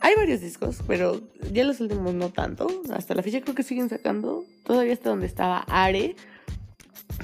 hay 0.00 0.14
varios 0.14 0.40
discos, 0.40 0.78
pero 0.86 1.20
ya 1.52 1.64
los 1.64 1.80
últimos 1.80 2.14
no 2.14 2.30
tanto. 2.30 2.66
Hasta 2.92 3.14
la 3.14 3.22
fecha 3.22 3.40
creo 3.40 3.54
que 3.54 3.62
siguen 3.62 3.88
sacando. 3.88 4.44
Todavía 4.64 4.92
hasta 4.92 5.10
donde 5.10 5.26
estaba 5.26 5.58
Are, 5.68 6.16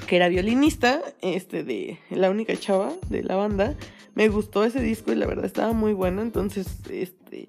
que 0.07 0.17
era 0.17 0.29
violinista, 0.29 1.03
este 1.23 1.65
de 1.65 1.99
la 2.11 2.31
única 2.31 2.57
chava 2.57 2.93
de 3.09 3.23
la 3.23 3.37
banda. 3.37 3.75
Me 4.15 4.29
gustó 4.29 4.65
ese 4.65 4.81
disco 4.81 5.13
y 5.13 5.17
la 5.17 5.27
verdad 5.27 5.45
estaba 5.45 5.73
muy 5.73 5.93
bueno. 5.93 6.23
Entonces, 6.23 6.67
este 6.91 7.49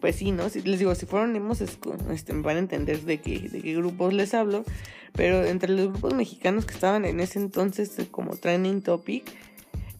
pues 0.00 0.16
sí, 0.16 0.30
¿no? 0.30 0.44
Les 0.44 0.78
digo, 0.78 0.94
si 0.94 1.06
fueron 1.06 1.34
emos, 1.36 1.60
este, 1.60 2.32
van 2.32 2.56
a 2.56 2.58
entender 2.60 3.00
de 3.00 3.20
qué, 3.20 3.48
de 3.48 3.60
qué 3.60 3.74
grupos 3.74 4.12
les 4.12 4.34
hablo. 4.34 4.64
Pero 5.12 5.44
entre 5.44 5.72
los 5.72 5.88
grupos 5.88 6.14
mexicanos 6.14 6.66
que 6.66 6.74
estaban 6.74 7.04
en 7.04 7.20
ese 7.20 7.38
entonces 7.38 7.96
como 8.10 8.36
trending 8.36 8.82
topic, 8.82 9.24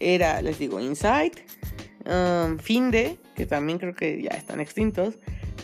era, 0.01 0.43
les 0.43 0.59
digo, 0.59 0.81
Insight, 0.81 1.39
um, 2.07 2.59
Finde, 2.59 3.19
que 3.35 3.47
también 3.47 3.79
creo 3.79 3.95
que 3.95 4.23
ya 4.23 4.31
están 4.31 4.61
extintos, 4.61 5.15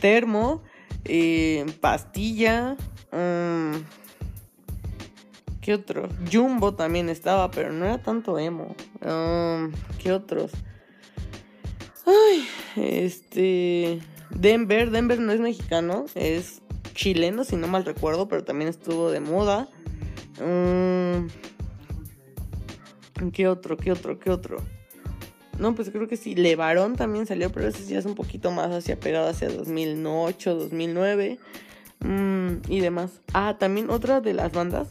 Termo, 0.01 0.63
eh, 1.05 1.65
Pastilla, 1.81 2.77
um, 3.13 3.83
¿qué 5.61 5.75
otro? 5.75 6.09
Jumbo 6.31 6.75
también 6.75 7.09
estaba, 7.09 7.51
pero 7.51 7.73
no 7.73 7.85
era 7.85 8.03
tanto 8.03 8.39
emo. 8.39 8.75
Um, 9.01 9.73
¿Qué 9.99 10.13
otros? 10.13 10.53
Ay, 12.07 12.49
este. 12.77 14.01
Denver, 14.31 14.91
Denver 14.91 15.21
no 15.21 15.33
es 15.33 15.41
mexicano, 15.41 16.07
es 16.15 16.63
chileno, 16.95 17.45
si 17.45 17.57
no 17.57 17.69
mal 17.69 17.85
recuerdo, 17.85 18.29
pero 18.29 18.45
también 18.45 18.69
estuvo 18.69 19.11
de 19.11 19.21
moda. 19.21 19.69
¿Qué 23.31 23.47
otro? 23.49 23.77
¿Qué 23.77 23.93
otro? 23.93 24.19
¿Qué 24.19 24.31
otro? 24.31 24.57
No, 25.59 25.75
pues 25.75 25.91
creo 25.91 26.09
que 26.09 26.17
sí. 26.17 26.35
Levarón 26.35 26.97
también 26.97 27.27
salió, 27.27 27.51
pero 27.53 27.69
ese 27.69 27.85
ya 27.85 27.99
es 27.99 28.05
un 28.05 28.15
poquito 28.15 28.51
más 28.51 28.71
hacia 28.71 28.99
pegado 28.99 29.29
hacia 29.29 29.49
2008, 29.49 30.55
2009 30.55 31.39
mm, 32.01 32.53
y 32.69 32.81
demás. 32.81 33.21
Ah, 33.33 33.57
también 33.59 33.91
otra 33.91 34.21
de 34.21 34.35
las 34.35 34.53
bandas 34.53 34.89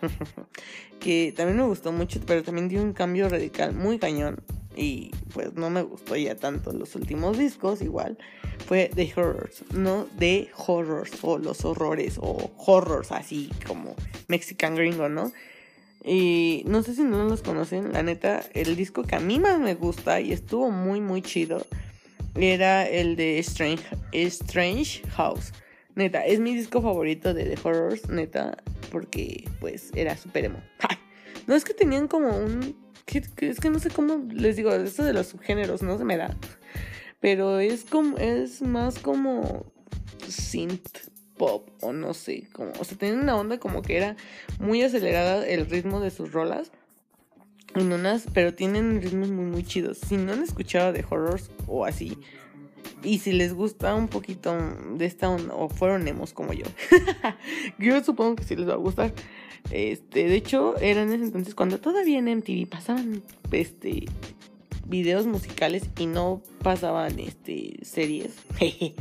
que 1.00 1.32
también 1.36 1.58
me 1.58 1.64
gustó 1.64 1.92
mucho, 1.92 2.20
pero 2.26 2.42
también 2.42 2.68
dio 2.68 2.82
un 2.82 2.92
cambio 2.92 3.28
radical 3.28 3.74
muy 3.74 3.98
cañón 3.98 4.42
y 4.76 5.12
pues 5.32 5.54
no 5.54 5.70
me 5.70 5.82
gustó 5.82 6.16
ya 6.16 6.34
tanto 6.34 6.72
los 6.72 6.94
últimos 6.96 7.38
discos, 7.38 7.80
igual 7.80 8.18
fue 8.66 8.90
The 8.94 9.12
Horrors, 9.14 9.64
no 9.72 10.06
The 10.18 10.50
Horrors 10.56 11.12
o 11.22 11.38
los 11.38 11.64
horrores 11.64 12.18
o 12.20 12.50
horrors 12.56 13.12
así 13.12 13.50
como 13.66 13.94
Mexican 14.28 14.74
Gringo, 14.74 15.08
¿no? 15.08 15.32
Y 16.04 16.64
no 16.66 16.82
sé 16.82 16.94
si 16.94 17.02
no 17.02 17.24
los 17.24 17.40
conocen, 17.40 17.92
la 17.92 18.02
neta, 18.02 18.42
el 18.52 18.76
disco 18.76 19.04
que 19.04 19.16
a 19.16 19.20
mí 19.20 19.38
más 19.38 19.58
me 19.58 19.74
gusta 19.74 20.20
y 20.20 20.32
estuvo 20.32 20.70
muy 20.70 21.00
muy 21.00 21.22
chido 21.22 21.66
era 22.34 22.86
el 22.86 23.16
de 23.16 23.38
Strange, 23.38 23.84
Strange 24.12 25.02
House. 25.10 25.52
Neta, 25.94 26.26
es 26.26 26.40
mi 26.40 26.54
disco 26.54 26.82
favorito 26.82 27.32
de 27.32 27.44
The 27.44 27.58
Horrors, 27.62 28.08
neta, 28.08 28.58
porque 28.90 29.48
pues 29.60 29.90
era 29.94 30.16
super 30.16 30.44
emo. 30.44 30.62
No 31.46 31.54
es 31.54 31.62
que 31.62 31.74
tenían 31.74 32.08
como 32.08 32.34
un 32.38 32.74
es 33.36 33.60
que 33.60 33.70
no 33.70 33.78
sé 33.78 33.90
cómo 33.90 34.24
les 34.30 34.56
digo, 34.56 34.72
esto 34.72 35.04
de 35.04 35.12
los 35.12 35.28
subgéneros 35.28 35.82
no 35.82 35.98
se 35.98 36.04
me 36.04 36.16
da. 36.16 36.34
Pero 37.20 37.60
es 37.60 37.84
como, 37.84 38.16
es 38.18 38.62
más 38.62 38.98
como 38.98 39.72
synth 40.26 40.98
pop 41.36 41.68
o 41.80 41.92
no 41.92 42.14
sé, 42.14 42.48
como, 42.52 42.72
o 42.78 42.84
sea, 42.84 42.96
tenían 42.96 43.20
una 43.20 43.36
onda 43.36 43.58
como 43.58 43.82
que 43.82 43.96
era 43.96 44.16
muy 44.58 44.82
acelerada 44.82 45.46
el 45.46 45.66
ritmo 45.68 46.00
de 46.00 46.10
sus 46.10 46.32
rolas. 46.32 46.70
en 47.74 47.92
unas, 47.92 48.26
pero 48.32 48.54
tienen 48.54 49.02
ritmos 49.02 49.30
muy 49.30 49.44
muy 49.44 49.64
chidos. 49.64 49.98
Si 49.98 50.16
no 50.16 50.32
han 50.32 50.42
escuchado 50.42 50.92
de 50.92 51.04
horrors 51.08 51.50
o 51.66 51.84
así, 51.84 52.18
y 53.02 53.18
si 53.18 53.32
les 53.32 53.52
gusta 53.52 53.94
un 53.94 54.08
poquito 54.08 54.56
de 54.96 55.06
esta 55.06 55.28
onda, 55.28 55.54
o 55.54 55.68
fueron 55.68 56.06
emos 56.08 56.32
como 56.32 56.52
yo, 56.52 56.66
yo 57.78 58.02
supongo 58.02 58.36
que 58.36 58.44
sí 58.44 58.56
les 58.56 58.68
va 58.68 58.74
a 58.74 58.76
gustar. 58.76 59.12
Este, 59.70 60.28
de 60.28 60.36
hecho, 60.36 60.76
era 60.78 61.02
en 61.02 61.12
ese 61.12 61.24
entonces 61.24 61.54
cuando 61.54 61.78
todavía 61.80 62.18
en 62.18 62.26
MTV 62.38 62.68
pasaban 62.68 63.22
este 63.50 64.06
videos 64.86 65.26
musicales 65.26 65.84
y 65.98 66.06
no 66.06 66.42
pasaban 66.62 67.18
este 67.18 67.78
series. 67.82 68.34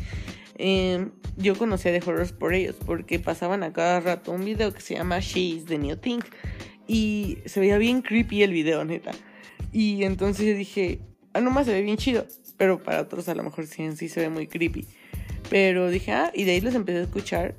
Em, 0.55 1.11
yo 1.37 1.55
conocía 1.57 1.91
de 1.91 1.99
horrors 1.99 2.31
por 2.31 2.53
ellos, 2.53 2.75
porque 2.85 3.19
pasaban 3.19 3.63
a 3.63 3.73
cada 3.73 3.99
rato 3.99 4.31
un 4.31 4.45
video 4.45 4.73
que 4.73 4.81
se 4.81 4.95
llama 4.95 5.19
She's 5.19 5.65
the 5.65 5.77
New 5.77 5.97
Thing. 5.97 6.21
Y 6.87 7.39
se 7.45 7.59
veía 7.59 7.77
bien 7.77 8.01
creepy 8.01 8.43
el 8.43 8.51
video, 8.51 8.83
neta. 8.85 9.11
Y 9.71 10.03
entonces 10.03 10.57
dije, 10.57 10.99
ah, 11.33 11.41
nomás 11.41 11.65
se 11.65 11.73
ve 11.73 11.81
bien 11.81 11.97
chido. 11.97 12.25
Pero 12.57 12.83
para 12.83 13.01
otros 13.01 13.27
a 13.29 13.35
lo 13.35 13.43
mejor 13.43 13.65
sí, 13.67 13.89
sí 13.95 14.09
se 14.09 14.21
ve 14.21 14.29
muy 14.29 14.47
creepy. 14.47 14.85
Pero 15.49 15.89
dije, 15.89 16.11
ah, 16.11 16.31
y 16.33 16.43
de 16.43 16.51
ahí 16.51 16.61
los 16.61 16.75
empecé 16.75 16.99
a 16.99 17.03
escuchar. 17.03 17.55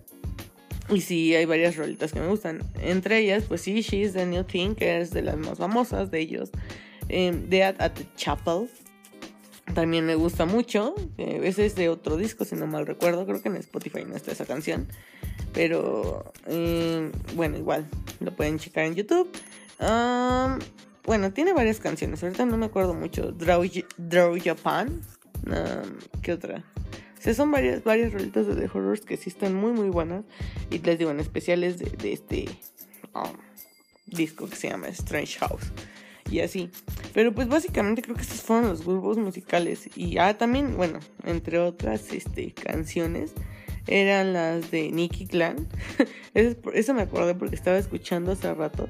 Y 0.90 1.00
sí, 1.00 1.34
hay 1.34 1.46
varias 1.46 1.76
rolitas 1.76 2.12
que 2.12 2.20
me 2.20 2.28
gustan. 2.28 2.62
Entre 2.80 3.18
ellas, 3.18 3.44
pues 3.48 3.62
sí, 3.62 3.80
She's 3.80 4.12
the 4.12 4.26
New 4.26 4.44
Thing, 4.44 4.74
que 4.74 5.00
es 5.00 5.10
de 5.10 5.22
las 5.22 5.36
más 5.36 5.58
famosas 5.58 6.10
de 6.10 6.20
ellos. 6.20 6.50
Eh, 7.08 7.32
Dead 7.48 7.74
at 7.78 7.92
the 7.92 8.06
Chapel. 8.16 8.68
También 9.72 10.04
me 10.04 10.14
gusta 10.14 10.44
mucho. 10.44 10.94
Eh, 11.16 11.40
ese 11.44 11.64
es 11.64 11.74
de 11.74 11.88
otro 11.88 12.16
disco, 12.16 12.44
si 12.44 12.54
no 12.54 12.66
mal 12.66 12.86
recuerdo. 12.86 13.24
Creo 13.24 13.40
que 13.40 13.48
en 13.48 13.56
Spotify 13.56 14.04
no 14.06 14.14
está 14.14 14.32
esa 14.32 14.44
canción. 14.44 14.88
Pero 15.52 16.32
eh, 16.46 17.10
bueno, 17.34 17.56
igual 17.56 17.86
lo 18.20 18.34
pueden 18.36 18.58
checar 18.58 18.84
en 18.84 18.94
YouTube. 18.94 19.30
bueno, 21.06 21.32
tiene 21.32 21.52
varias 21.54 21.80
canciones. 21.80 22.22
Ahorita 22.22 22.44
no 22.44 22.56
me 22.56 22.66
acuerdo 22.66 22.94
mucho. 22.94 23.32
Draw, 23.32 23.64
Draw 23.96 24.36
Japan. 24.42 25.00
¿Qué 26.22 26.32
otra? 26.32 26.64
O 27.26 27.34
son 27.34 27.50
varias, 27.50 27.82
varias 27.84 28.12
rolitas 28.12 28.46
de 28.46 28.54
The 28.54 28.70
Horrors 28.72 29.00
que 29.00 29.16
sí 29.16 29.30
están 29.30 29.54
muy, 29.54 29.72
muy 29.72 29.88
buenas. 29.88 30.24
Y 30.70 30.78
les 30.80 30.98
digo, 30.98 31.10
en 31.10 31.20
especiales 31.20 31.78
de, 31.78 31.90
de 31.90 32.12
este 32.12 32.48
disco 34.06 34.46
que 34.46 34.56
se 34.56 34.68
llama 34.68 34.88
Strange 34.88 35.38
House. 35.38 35.72
Y 36.30 36.40
así. 36.40 36.70
Pero 37.12 37.34
pues 37.34 37.48
básicamente 37.48 38.02
creo 38.02 38.16
que 38.16 38.22
estos 38.22 38.42
fueron 38.42 38.68
los 38.68 38.84
grupos 38.84 39.18
musicales. 39.18 39.88
Y 39.96 40.18
ah, 40.18 40.36
también, 40.36 40.76
bueno, 40.76 41.00
entre 41.24 41.58
otras 41.58 42.12
este, 42.12 42.52
canciones 42.52 43.34
eran 43.86 44.32
las 44.32 44.70
de 44.70 44.90
Nicky 44.90 45.26
Clan. 45.26 45.68
eso, 46.34 46.94
me 46.94 47.02
acordé 47.02 47.34
porque 47.34 47.54
estaba 47.54 47.78
escuchando 47.78 48.32
hace 48.32 48.52
rato. 48.54 48.88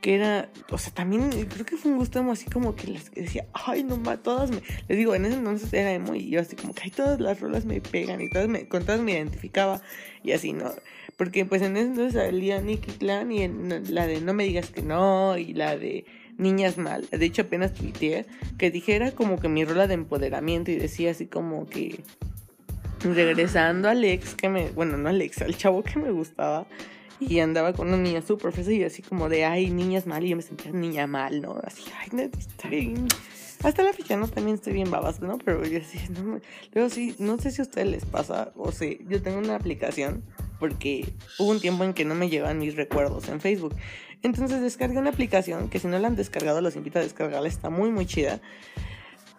Que 0.00 0.14
era, 0.14 0.50
o 0.70 0.78
sea, 0.78 0.94
también 0.94 1.28
creo 1.28 1.66
que 1.66 1.76
fue 1.76 1.92
un 1.92 1.98
gusto 1.98 2.20
así 2.30 2.46
como 2.46 2.74
que 2.74 2.86
les 2.86 3.10
decía, 3.10 3.46
ay, 3.52 3.84
no 3.84 3.98
más, 3.98 4.22
todas 4.22 4.50
me. 4.50 4.62
Les 4.88 4.96
digo, 4.96 5.14
en 5.14 5.26
ese 5.26 5.36
entonces 5.36 5.70
era 5.74 5.92
emo 5.92 6.14
y 6.14 6.30
yo 6.30 6.40
así 6.40 6.56
como 6.56 6.72
que, 6.72 6.84
ay, 6.84 6.90
todas 6.90 7.20
las 7.20 7.38
rolas 7.38 7.66
me 7.66 7.82
pegan 7.82 8.22
y 8.22 8.30
todas 8.30 8.48
me, 8.48 8.66
con 8.66 8.82
todas 8.86 9.02
me 9.02 9.12
identificaba 9.12 9.82
y 10.24 10.32
así, 10.32 10.54
¿no? 10.54 10.72
Porque 11.18 11.44
pues 11.44 11.60
en 11.60 11.76
ese 11.76 11.88
entonces 11.88 12.14
salía 12.14 12.62
Nicky 12.62 12.92
Clan 12.92 13.30
y 13.30 13.42
en 13.42 13.94
la 13.94 14.06
de 14.06 14.22
No 14.22 14.32
me 14.32 14.44
digas 14.44 14.70
que 14.70 14.80
no 14.80 15.36
y 15.36 15.52
la 15.52 15.76
de 15.76 16.06
Niñas 16.40 16.78
Mal. 16.78 17.06
De 17.10 17.24
hecho, 17.24 17.42
apenas 17.42 17.74
tuiteé 17.74 18.26
que 18.58 18.70
dijera 18.70 19.12
como 19.12 19.38
que 19.38 19.48
mi 19.48 19.64
rola 19.64 19.86
de 19.86 19.94
empoderamiento 19.94 20.70
y 20.70 20.76
decía 20.76 21.10
así 21.10 21.26
como 21.26 21.68
que 21.68 22.02
regresando 23.02 23.88
al 23.88 24.04
ex 24.04 24.34
que 24.34 24.48
me, 24.48 24.70
bueno, 24.70 24.96
no 24.96 25.08
al 25.08 25.20
ex, 25.22 25.42
al 25.42 25.56
chavo 25.56 25.82
que 25.82 25.98
me 25.98 26.10
gustaba 26.10 26.66
y 27.20 27.38
andaba 27.40 27.72
con 27.72 27.88
una 27.88 27.98
niña 27.98 28.22
súper 28.22 28.52
fresa 28.52 28.72
y 28.72 28.82
así 28.82 29.02
como 29.02 29.28
de, 29.28 29.44
ay, 29.44 29.70
niñas 29.70 30.06
mal, 30.06 30.24
y 30.24 30.30
yo 30.30 30.36
me 30.36 30.42
sentía 30.42 30.72
niña 30.72 31.06
mal, 31.06 31.42
¿no? 31.42 31.60
Así, 31.62 31.84
ay, 32.00 32.30
está 32.36 32.68
bien. 32.68 33.06
Hasta 33.62 33.82
la 33.82 33.92
fecha, 33.92 34.16
¿no? 34.16 34.26
También 34.26 34.54
estoy 34.54 34.72
bien 34.72 34.90
babas, 34.90 35.20
¿no? 35.20 35.36
Pero 35.36 35.64
yo 35.66 35.78
así, 35.78 35.98
no, 36.12 36.40
luego 36.72 36.88
sí, 36.88 37.14
no 37.18 37.38
sé 37.38 37.50
si 37.50 37.60
a 37.60 37.64
ustedes 37.64 37.88
les 37.88 38.04
pasa, 38.06 38.52
o 38.56 38.72
sea, 38.72 38.90
yo 39.06 39.20
tengo 39.22 39.38
una 39.38 39.54
aplicación 39.54 40.24
porque 40.58 41.12
hubo 41.38 41.50
un 41.50 41.60
tiempo 41.60 41.84
en 41.84 41.94
que 41.94 42.04
no 42.04 42.14
me 42.14 42.28
llevan 42.28 42.58
mis 42.58 42.76
recuerdos 42.76 43.28
en 43.28 43.40
Facebook. 43.40 43.74
Entonces 44.22 44.60
descargué 44.60 44.98
una 44.98 45.10
aplicación 45.10 45.68
que 45.68 45.78
si 45.78 45.86
no 45.86 45.98
la 45.98 46.08
han 46.08 46.16
descargado 46.16 46.60
los 46.60 46.76
invito 46.76 46.98
a 46.98 47.02
descargarla, 47.02 47.48
está 47.48 47.70
muy 47.70 47.90
muy 47.90 48.06
chida 48.06 48.40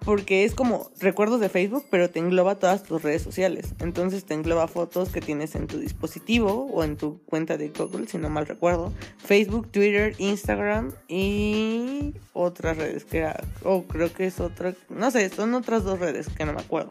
porque 0.04 0.46
es 0.46 0.56
como 0.56 0.90
recuerdos 1.00 1.40
de 1.40 1.50
Facebook, 1.50 1.86
pero 1.92 2.10
te 2.10 2.20
engloba 2.20 2.56
todas 2.56 2.84
tus 2.84 3.04
redes 3.04 3.22
sociales. 3.22 3.76
Entonces 3.80 4.26
te 4.26 4.34
engloba 4.34 4.68
fotos 4.68 5.10
que 5.10 5.22
tienes 5.22 5.54
en 5.54 5.68
tu 5.68 5.78
dispositivo 5.78 6.66
o 6.66 6.84
en 6.84 6.98
tu 6.98 7.20
cuenta 7.26 7.56
de 7.58 7.70
Google, 7.70 8.08
si 8.08 8.18
no 8.18 8.30
mal 8.30 8.48
recuerdo. 8.48 8.92
Facebook, 9.24 9.72
Twitter, 9.72 10.16
Instagram 10.18 10.94
y 11.08 12.16
otras 12.34 12.78
redes 12.78 13.06
que 13.06 13.28
o 13.64 13.84
creo 13.84 14.12
que 14.12 14.26
es 14.26 14.40
otra, 14.40 14.74
no 14.90 15.12
sé, 15.12 15.30
son 15.30 15.54
otras 15.54 15.84
dos 15.84 16.00
redes 16.00 16.30
que 16.30 16.46
no 16.46 16.54
me 16.54 16.62
acuerdo. 16.62 16.90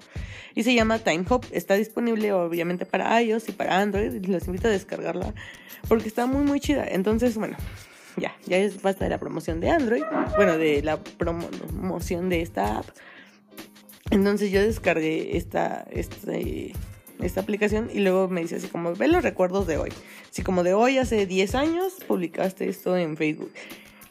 Y 0.54 0.62
se 0.62 0.74
llama 0.74 1.00
TimeHop, 1.00 1.44
está 1.50 1.74
disponible 1.74 2.32
obviamente 2.32 2.86
para 2.86 3.20
iOS 3.20 3.48
y 3.48 3.52
para 3.52 3.80
Android 3.80 4.24
los 4.26 4.46
invito 4.46 4.68
a 4.68 4.70
descargarla 4.70 5.34
porque 5.88 6.06
está 6.06 6.26
muy 6.26 6.44
muy 6.44 6.60
chida. 6.60 6.86
Entonces, 6.86 7.36
bueno, 7.36 7.56
ya, 8.20 8.36
ya 8.46 8.58
es 8.58 8.80
basta 8.82 9.04
de 9.04 9.10
la 9.10 9.18
promoción 9.18 9.60
de 9.60 9.70
Android, 9.70 10.02
bueno, 10.36 10.58
de 10.58 10.82
la 10.82 10.98
promoción 10.98 12.28
de 12.28 12.42
esta 12.42 12.78
app. 12.78 12.86
Entonces 14.10 14.50
yo 14.50 14.60
descargué 14.60 15.36
esta, 15.36 15.86
este, 15.90 16.72
esta 17.20 17.40
aplicación 17.40 17.90
y 17.92 18.00
luego 18.00 18.28
me 18.28 18.42
dice 18.42 18.56
así 18.56 18.68
como, 18.68 18.94
ve 18.94 19.08
los 19.08 19.22
recuerdos 19.22 19.66
de 19.66 19.78
hoy. 19.78 19.90
Así 20.30 20.42
como 20.42 20.62
de 20.62 20.74
hoy, 20.74 20.98
hace 20.98 21.26
10 21.26 21.54
años, 21.54 21.94
publicaste 22.06 22.68
esto 22.68 22.96
en 22.96 23.16
Facebook. 23.16 23.52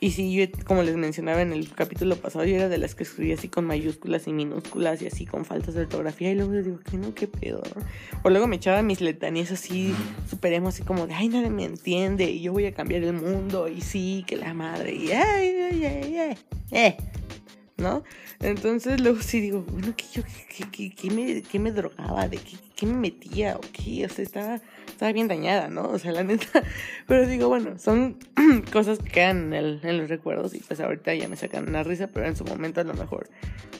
Y 0.01 0.11
sí, 0.11 0.33
yo, 0.33 0.45
como 0.65 0.83
les 0.83 0.95
mencionaba 0.95 1.41
en 1.41 1.51
el 1.51 1.69
capítulo 1.73 2.15
pasado, 2.15 2.45
yo 2.45 2.55
era 2.55 2.69
de 2.69 2.77
las 2.77 2.95
que 2.95 3.03
escribía 3.03 3.35
así 3.35 3.49
con 3.49 3.65
mayúsculas 3.65 4.27
y 4.27 4.33
minúsculas 4.33 5.01
y 5.01 5.07
así 5.07 5.25
con 5.25 5.43
faltas 5.43 5.73
de 5.73 5.81
ortografía. 5.81 6.31
Y 6.31 6.35
luego 6.35 6.53
les 6.53 6.65
digo, 6.65 6.79
¿qué 6.89 6.97
no? 6.97 7.13
¿Qué 7.13 7.27
pedo? 7.27 7.61
O 8.23 8.29
luego 8.29 8.47
me 8.47 8.55
echaba 8.55 8.81
mis 8.81 9.01
letanías 9.01 9.51
así, 9.51 9.93
superemos 10.29 10.75
así 10.75 10.83
como 10.83 11.05
de, 11.05 11.15
ay, 11.15 11.27
nadie 11.27 11.49
me 11.49 11.65
entiende 11.65 12.31
y 12.31 12.41
yo 12.41 12.53
voy 12.53 12.65
a 12.65 12.73
cambiar 12.73 13.03
el 13.03 13.13
mundo. 13.13 13.67
Y 13.67 13.81
sí, 13.81 14.23
que 14.25 14.37
la 14.37 14.53
madre. 14.53 14.95
Y, 14.95 15.11
ay, 15.11 15.55
ay, 15.69 15.85
ay, 15.85 16.17
ay, 16.17 16.37
eh. 16.71 16.97
¿no? 17.79 18.03
Entonces 18.39 19.01
luego 19.01 19.21
sí 19.21 19.41
digo, 19.41 19.65
bueno, 19.67 19.93
¿qué, 19.95 20.05
yo, 20.13 20.23
qué, 20.71 20.91
qué, 20.91 21.11
me, 21.11 21.41
qué 21.41 21.59
me 21.59 21.71
drogaba? 21.71 22.27
¿De 22.27 22.37
qué, 22.37 22.57
qué, 22.75 22.85
me 22.85 22.93
metía? 22.93 23.57
¿O 23.57 23.61
qué? 23.73 24.05
O 24.05 24.09
sea, 24.09 24.23
estaba, 24.23 24.61
estaba 24.99 25.13
bien 25.13 25.29
dañada, 25.29 25.69
¿no? 25.69 25.83
O 25.83 25.97
sea, 25.97 26.11
la 26.11 26.25
neta. 26.25 26.61
Pero 27.07 27.25
digo, 27.25 27.47
bueno, 27.47 27.79
son 27.79 28.17
cosas 28.73 28.99
que 28.99 29.09
quedan 29.09 29.53
en, 29.53 29.97
los 29.97 30.09
recuerdos 30.09 30.53
y 30.53 30.59
pues 30.59 30.81
ahorita 30.81 31.15
ya 31.15 31.29
me 31.29 31.37
sacan 31.37 31.69
una 31.69 31.83
risa, 31.83 32.07
pero 32.07 32.27
en 32.27 32.35
su 32.35 32.43
momento 32.43 32.81
a 32.81 32.83
lo 32.83 32.93
mejor, 32.93 33.29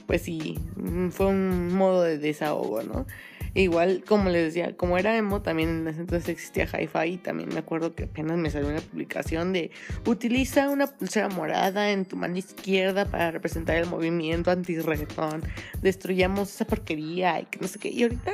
pues 0.08 0.22
sí, 0.22 0.58
mm, 0.78 1.10
fue 1.10 1.26
un 1.26 1.76
modo 1.76 2.04
de 2.04 2.18
desahogo, 2.20 2.84
¿no? 2.84 3.06
Igual, 3.54 4.04
como 4.08 4.30
les 4.30 4.46
decía, 4.46 4.78
como 4.78 4.98
era 4.98 5.18
emo, 5.18 5.42
también 5.42 5.70
en 5.70 5.88
ese 5.90 6.00
entonces 6.00 6.30
existía 6.30 6.66
hi-fi 6.66 7.16
y 7.16 7.18
también 7.18 7.50
me 7.50 7.60
acuerdo 7.60 7.96
que 7.96 8.04
apenas 8.04 8.38
me 8.38 8.50
salió 8.50 8.70
una 8.70 8.80
publicación 8.80 9.52
de 9.52 9.72
utiliza 10.06 10.70
una 10.70 10.88
pulsera 10.88 11.28
morada 11.28 11.92
en 11.92 12.06
tu 12.06 12.16
mano 12.16 12.38
izquierda 12.38 13.04
para 13.04 13.32
representar 13.32 13.76
el 13.76 13.88
movimiento 13.88 14.52
anti-reggaetón, 14.52 15.44
destruyamos 15.82 16.54
esa 16.54 16.66
porquería 16.66 17.42
y 17.42 17.46
que 17.46 17.60
no 17.60 17.68
sé 17.68 17.78
qué. 17.78 17.90
Y 17.90 18.04
ahorita, 18.04 18.32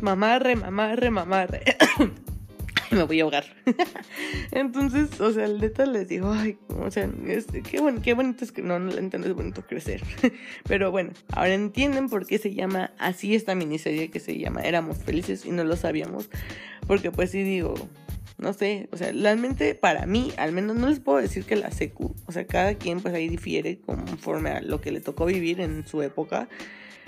mamarre, 0.00 0.56
mamarre, 0.56 1.10
mamarre. 1.10 1.62
me 2.90 3.02
voy 3.02 3.20
a 3.20 3.24
ahogar. 3.24 3.44
Entonces, 4.52 5.20
o 5.20 5.32
sea, 5.32 5.48
neta 5.48 5.86
les 5.86 6.08
digo, 6.08 6.32
ay, 6.32 6.58
o 6.68 6.90
sea, 6.90 7.08
qué, 7.68 7.80
bueno, 7.80 8.00
qué 8.02 8.14
bonito 8.14 8.44
es 8.44 8.52
que 8.52 8.62
no, 8.62 8.78
no 8.78 8.92
entiendo, 8.92 9.28
es 9.28 9.34
bonito 9.34 9.62
crecer. 9.66 10.02
Pero 10.68 10.90
bueno, 10.90 11.10
ahora 11.32 11.54
entienden 11.54 12.08
por 12.08 12.26
qué 12.26 12.38
se 12.38 12.54
llama 12.54 12.92
así 12.98 13.34
esta 13.34 13.54
miniserie 13.54 14.10
que 14.10 14.20
se 14.20 14.38
llama 14.38 14.62
Éramos 14.62 14.98
felices 14.98 15.44
y 15.44 15.50
no 15.50 15.64
lo 15.64 15.76
sabíamos. 15.76 16.30
Porque 16.86 17.10
pues 17.10 17.30
sí 17.30 17.42
digo, 17.42 17.74
no 18.38 18.52
sé, 18.52 18.88
o 18.92 18.96
sea, 18.96 19.12
realmente 19.12 19.74
para 19.74 20.06
mí, 20.06 20.32
al 20.36 20.52
menos 20.52 20.76
no 20.76 20.88
les 20.88 21.00
puedo 21.00 21.18
decir 21.18 21.44
que 21.44 21.56
la 21.56 21.70
secu, 21.70 22.14
o 22.26 22.32
sea, 22.32 22.46
cada 22.46 22.74
quien 22.74 23.00
pues 23.00 23.14
ahí 23.14 23.28
difiere 23.28 23.80
conforme 23.80 24.50
a 24.50 24.60
lo 24.60 24.80
que 24.80 24.92
le 24.92 25.00
tocó 25.00 25.26
vivir 25.26 25.60
en 25.60 25.86
su 25.86 26.02
época. 26.02 26.48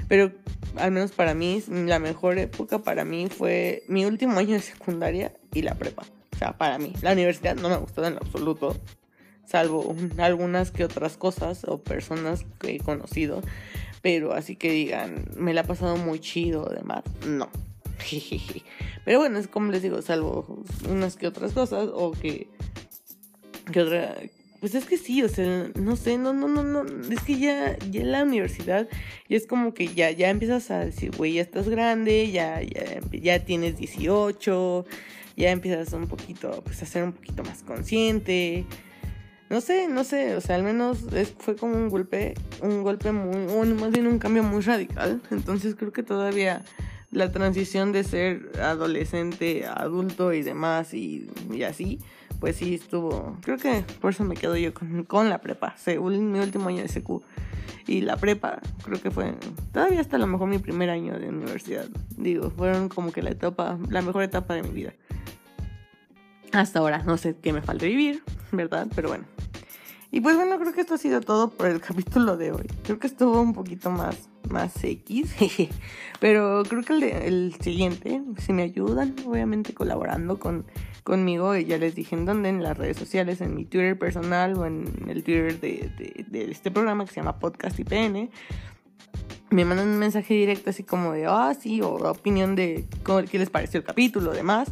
Pero 0.06 0.32
al 0.76 0.90
menos 0.90 1.12
para 1.12 1.34
mí, 1.34 1.62
la 1.68 1.98
mejor 1.98 2.38
época 2.38 2.78
para 2.80 3.04
mí 3.04 3.28
fue 3.28 3.82
mi 3.88 4.04
último 4.04 4.38
año 4.38 4.54
de 4.54 4.60
secundaria 4.60 5.32
y 5.52 5.62
la 5.62 5.74
prepa. 5.74 6.04
O 6.32 6.36
sea, 6.38 6.56
para 6.56 6.78
mí. 6.78 6.92
La 7.02 7.12
universidad 7.12 7.56
no 7.56 7.68
me 7.68 7.76
gustó 7.76 8.04
en 8.06 8.16
absoluto. 8.16 8.76
Salvo 9.44 9.96
algunas 10.18 10.70
que 10.70 10.84
otras 10.84 11.16
cosas 11.16 11.64
o 11.64 11.82
personas 11.82 12.44
que 12.60 12.76
he 12.76 12.78
conocido. 12.78 13.42
Pero 14.02 14.32
así 14.32 14.56
que 14.56 14.70
digan, 14.70 15.24
me 15.36 15.54
la 15.54 15.62
ha 15.62 15.64
pasado 15.64 15.96
muy 15.96 16.20
chido, 16.20 16.64
demás. 16.66 17.02
No. 17.26 17.48
Pero 19.04 19.18
bueno, 19.18 19.38
es 19.38 19.48
como 19.48 19.72
les 19.72 19.82
digo, 19.82 20.00
salvo 20.02 20.62
unas 20.88 21.16
que 21.16 21.26
otras 21.26 21.52
cosas 21.52 21.88
o 21.92 22.12
que, 22.12 22.48
que 23.72 23.80
otra, 23.80 24.14
pues 24.60 24.74
es 24.74 24.84
que 24.84 24.98
sí, 24.98 25.22
o 25.22 25.28
sea, 25.28 25.70
no 25.74 25.96
sé, 25.96 26.18
no, 26.18 26.32
no, 26.32 26.48
no, 26.48 26.62
no, 26.62 26.84
es 26.84 27.20
que 27.20 27.38
ya, 27.38 27.78
ya 27.90 28.00
en 28.00 28.12
la 28.12 28.22
universidad 28.24 28.88
ya 29.28 29.36
es 29.36 29.46
como 29.46 29.74
que 29.74 29.88
ya, 29.88 30.10
ya 30.10 30.30
empiezas 30.30 30.70
a 30.70 30.80
decir, 30.80 31.14
güey, 31.16 31.34
ya 31.34 31.42
estás 31.42 31.68
grande, 31.68 32.30
ya, 32.30 32.60
ya, 32.62 33.00
ya 33.12 33.44
tienes 33.44 33.76
18, 33.76 34.84
ya 35.36 35.50
empiezas 35.50 35.92
un 35.92 36.08
poquito, 36.08 36.62
pues 36.64 36.82
a 36.82 36.86
ser 36.86 37.04
un 37.04 37.12
poquito 37.12 37.44
más 37.44 37.62
consciente, 37.62 38.66
no 39.50 39.62
sé, 39.62 39.88
no 39.88 40.04
sé, 40.04 40.36
o 40.36 40.40
sea, 40.40 40.56
al 40.56 40.62
menos 40.62 41.06
fue 41.38 41.56
como 41.56 41.76
un 41.76 41.88
golpe, 41.88 42.34
un 42.60 42.82
golpe 42.82 43.12
muy, 43.12 43.46
o 43.50 43.64
más 43.76 43.90
bien 43.90 44.06
un 44.06 44.18
cambio 44.18 44.42
muy 44.42 44.60
radical. 44.60 45.22
Entonces 45.30 45.74
creo 45.74 45.90
que 45.90 46.02
todavía 46.02 46.62
la 47.10 47.32
transición 47.32 47.92
de 47.92 48.04
ser 48.04 48.52
adolescente 48.60 49.64
a 49.64 49.72
adulto 49.72 50.34
y 50.34 50.42
demás 50.42 50.92
y, 50.92 51.28
así, 51.66 51.98
pues 52.40 52.56
sí 52.56 52.74
estuvo, 52.74 53.36
creo 53.42 53.58
que 53.58 53.84
por 54.00 54.12
eso 54.12 54.24
me 54.24 54.36
quedo 54.36 54.56
yo 54.56 54.72
con, 55.06 55.28
la 55.28 55.40
prepa, 55.40 55.74
según 55.76 56.30
mi 56.32 56.38
último 56.38 56.68
año 56.68 56.82
de 56.82 56.88
SQ. 56.88 57.22
Y 57.86 58.02
la 58.02 58.16
prepa, 58.16 58.60
creo 58.84 59.00
que 59.00 59.10
fue 59.10 59.34
todavía 59.72 60.00
hasta 60.00 60.16
a 60.16 60.18
lo 60.18 60.26
mejor 60.26 60.48
mi 60.48 60.58
primer 60.58 60.90
año 60.90 61.18
de 61.18 61.28
universidad. 61.28 61.86
Digo, 62.16 62.50
fueron 62.50 62.88
como 62.88 63.12
que 63.12 63.22
la 63.22 63.30
etapa, 63.30 63.78
la 63.88 64.02
mejor 64.02 64.22
etapa 64.22 64.54
de 64.54 64.62
mi 64.62 64.70
vida. 64.70 64.92
Hasta 66.52 66.78
ahora, 66.78 67.02
no 67.02 67.16
sé 67.16 67.36
qué 67.40 67.52
me 67.52 67.62
falta 67.62 67.86
vivir, 67.86 68.22
¿verdad? 68.52 68.88
Pero 68.94 69.08
bueno. 69.08 69.24
Y 70.10 70.20
pues 70.20 70.36
bueno, 70.36 70.58
creo 70.58 70.72
que 70.72 70.80
esto 70.80 70.94
ha 70.94 70.98
sido 70.98 71.20
todo 71.20 71.50
por 71.50 71.66
el 71.66 71.80
capítulo 71.82 72.36
de 72.36 72.52
hoy. 72.52 72.66
Creo 72.84 72.98
que 72.98 73.06
estuvo 73.06 73.40
un 73.40 73.52
poquito 73.52 73.90
más, 73.90 74.28
más 74.48 74.72
X. 74.82 75.34
Pero 76.20 76.62
creo 76.68 76.82
que 76.82 76.92
el, 76.92 77.02
el 77.02 77.54
siguiente, 77.60 78.22
si 78.38 78.52
me 78.52 78.62
ayudan, 78.62 79.14
obviamente 79.26 79.74
colaborando 79.74 80.38
con, 80.38 80.66
conmigo, 81.08 81.56
ya 81.56 81.78
les 81.78 81.94
dije 81.94 82.14
en 82.14 82.24
dónde, 82.24 82.48
en 82.48 82.62
las 82.62 82.78
redes 82.78 82.96
sociales, 82.96 83.40
en 83.40 83.54
mi 83.54 83.64
Twitter 83.64 83.98
personal 83.98 84.56
o 84.56 84.66
en 84.66 85.06
el 85.08 85.24
Twitter 85.24 85.58
de, 85.60 85.90
de, 86.28 86.50
este 86.50 86.70
programa 86.70 87.04
que 87.04 87.12
se 87.12 87.20
llama 87.20 87.38
Podcast 87.38 87.78
IPN 87.78 88.30
me 89.50 89.64
mandan 89.64 89.88
un 89.88 89.98
mensaje 89.98 90.34
directo 90.34 90.70
así 90.70 90.84
como 90.84 91.12
de, 91.12 91.24
ah, 91.26 91.54
sí, 91.58 91.80
o 91.80 91.94
opinión 92.10 92.54
de 92.54 92.84
cómo, 93.02 93.22
qué 93.22 93.38
les 93.38 93.48
pareció 93.48 93.78
el 93.78 93.84
capítulo, 93.84 94.32
demás 94.32 94.70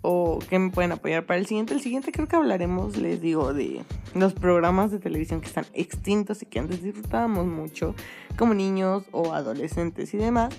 o 0.00 0.38
que 0.48 0.58
me 0.58 0.70
pueden 0.70 0.92
apoyar 0.92 1.26
para 1.26 1.38
el 1.38 1.46
siguiente. 1.46 1.74
El 1.74 1.80
siguiente 1.80 2.12
creo 2.12 2.28
que 2.28 2.36
hablaremos, 2.36 2.96
les 2.96 3.20
digo, 3.20 3.52
de 3.52 3.82
los 4.14 4.32
programas 4.32 4.90
de 4.90 4.98
televisión 4.98 5.40
que 5.40 5.48
están 5.48 5.66
extintos 5.74 6.42
y 6.42 6.46
que 6.46 6.58
antes 6.58 6.82
disfrutábamos 6.82 7.46
mucho 7.46 7.94
como 8.36 8.54
niños 8.54 9.04
o 9.10 9.32
adolescentes 9.34 10.14
y 10.14 10.18
demás. 10.18 10.54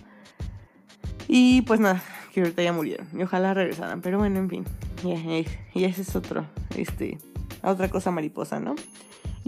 Y 1.28 1.62
pues 1.62 1.80
nada, 1.80 2.04
que 2.34 2.42
ahorita 2.42 2.62
ya 2.62 2.74
murieron 2.74 3.08
y 3.14 3.24
ojalá 3.24 3.54
regresaran, 3.54 4.02
pero 4.02 4.18
bueno, 4.18 4.40
en 4.40 4.50
fin, 4.50 4.66
y, 5.04 5.84
ese 5.84 6.02
es 6.02 6.16
otro, 6.16 6.46
este, 6.76 7.18
otra 7.64 7.90
cosa 7.90 8.12
mariposa, 8.12 8.60
¿no? 8.60 8.76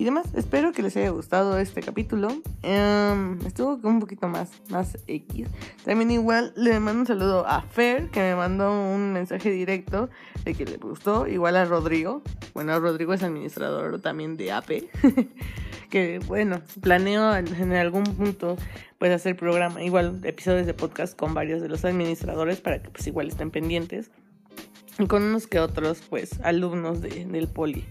Y 0.02 0.04
demás. 0.04 0.26
Espero 0.34 0.72
que 0.72 0.82
les 0.82 0.98
haya 0.98 1.12
gustado 1.12 1.60
este 1.60 1.84
capítulo. 1.84 2.30
Em, 2.64 3.40
estuvo 3.46 3.80
un 3.88 4.00
poquito 4.00 4.28
más, 4.28 4.50
más 4.70 4.98
X. 5.06 5.48
También 5.86 6.10
igual 6.10 6.54
le 6.56 6.80
mando 6.80 7.02
un 7.02 7.06
saludo 7.06 7.46
a 7.46 7.62
Fer, 7.62 8.10
que 8.10 8.20
me 8.20 8.36
mandó 8.36 8.72
un 8.72 9.14
mensaje 9.14 9.52
directo 9.52 10.10
de 10.44 10.56
que 10.56 10.66
le 10.66 10.78
gustó. 10.78 11.28
Igual 11.28 11.56
a 11.56 11.66
Rodrigo. 11.66 12.24
Bueno, 12.56 12.80
Rodrigo 12.80 13.14
es 13.14 13.22
administrador 13.22 14.02
también 14.02 14.38
de 14.38 14.52
AP. 14.52 14.70
que 15.92 16.18
bueno, 16.26 16.64
planeo 16.82 17.36
en, 17.36 17.74
algún 17.74 18.06
punto 18.06 18.58
pues 18.98 19.12
hacer 19.12 19.36
programa, 19.36 19.84
igual 19.84 20.20
episodios 20.24 20.66
de 20.66 20.74
podcast 20.74 21.16
con 21.16 21.36
varios 21.36 21.62
de 21.62 21.70
los 21.70 21.86
administradores 21.86 22.60
para 22.60 22.82
que 22.82 22.90
pues 22.90 23.06
igual 23.06 23.28
estén 23.28 23.52
pendientes. 23.52 24.10
Y 24.98 25.06
con 25.06 25.22
unos 25.22 25.46
que 25.46 25.60
otros 25.60 26.02
pues 26.10 26.40
alumnos 26.42 27.02
del 27.02 27.48
poli. 27.48 27.86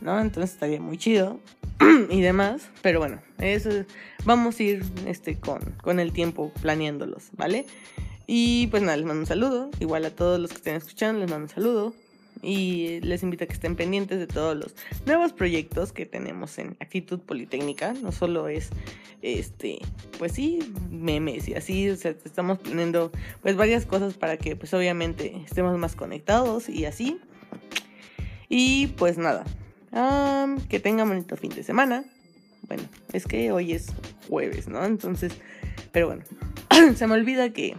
¿No? 0.00 0.20
Entonces 0.20 0.52
estaría 0.52 0.80
muy 0.80 0.98
chido 0.98 1.40
y 2.10 2.20
demás, 2.20 2.68
pero 2.82 3.00
bueno, 3.00 3.20
eso 3.38 3.70
vamos 4.24 4.58
a 4.58 4.62
ir 4.62 4.82
este, 5.06 5.38
con, 5.38 5.60
con 5.82 6.00
el 6.00 6.12
tiempo 6.12 6.52
planeándolos, 6.60 7.28
¿vale? 7.32 7.66
Y 8.26 8.68
pues 8.68 8.82
nada, 8.82 8.96
les 8.96 9.06
mando 9.06 9.20
un 9.20 9.26
saludo, 9.26 9.70
igual 9.80 10.04
a 10.04 10.10
todos 10.10 10.40
los 10.40 10.50
que 10.50 10.56
estén 10.56 10.76
escuchando, 10.76 11.20
les 11.20 11.30
mando 11.30 11.44
un 11.44 11.50
saludo 11.50 11.94
y 12.44 13.00
les 13.00 13.22
invito 13.22 13.44
a 13.44 13.46
que 13.46 13.54
estén 13.54 13.74
pendientes 13.76 14.18
de 14.18 14.26
todos 14.26 14.56
los 14.56 14.74
nuevos 15.06 15.32
proyectos 15.32 15.92
que 15.92 16.06
tenemos 16.06 16.58
en 16.58 16.76
Actitud 16.80 17.18
Politécnica. 17.20 17.94
No 17.94 18.12
solo 18.12 18.48
es, 18.48 18.70
este, 19.22 19.78
pues 20.18 20.32
sí, 20.32 20.58
memes 20.90 21.48
y 21.48 21.54
así, 21.54 21.88
o 21.88 21.96
sea, 21.96 22.14
estamos 22.24 22.58
poniendo 22.58 23.10
pues 23.42 23.56
varias 23.56 23.86
cosas 23.86 24.14
para 24.14 24.36
que 24.36 24.56
pues 24.56 24.74
obviamente 24.74 25.42
estemos 25.44 25.76
más 25.78 25.96
conectados 25.96 26.68
y 26.68 26.84
así. 26.84 27.18
Y 28.48 28.88
pues 28.88 29.16
nada, 29.16 29.44
que 30.68 30.80
tengan 30.80 31.08
bonito 31.08 31.36
fin 31.36 31.50
de 31.54 31.62
semana. 31.62 32.04
Bueno, 32.62 32.82
es 33.12 33.26
que 33.26 33.52
hoy 33.52 33.72
es 33.72 33.92
jueves, 34.28 34.68
¿no? 34.68 34.84
Entonces, 34.84 35.32
pero 35.92 36.06
bueno, 36.06 36.24
se 36.96 37.06
me 37.06 37.14
olvida 37.14 37.50
que 37.50 37.76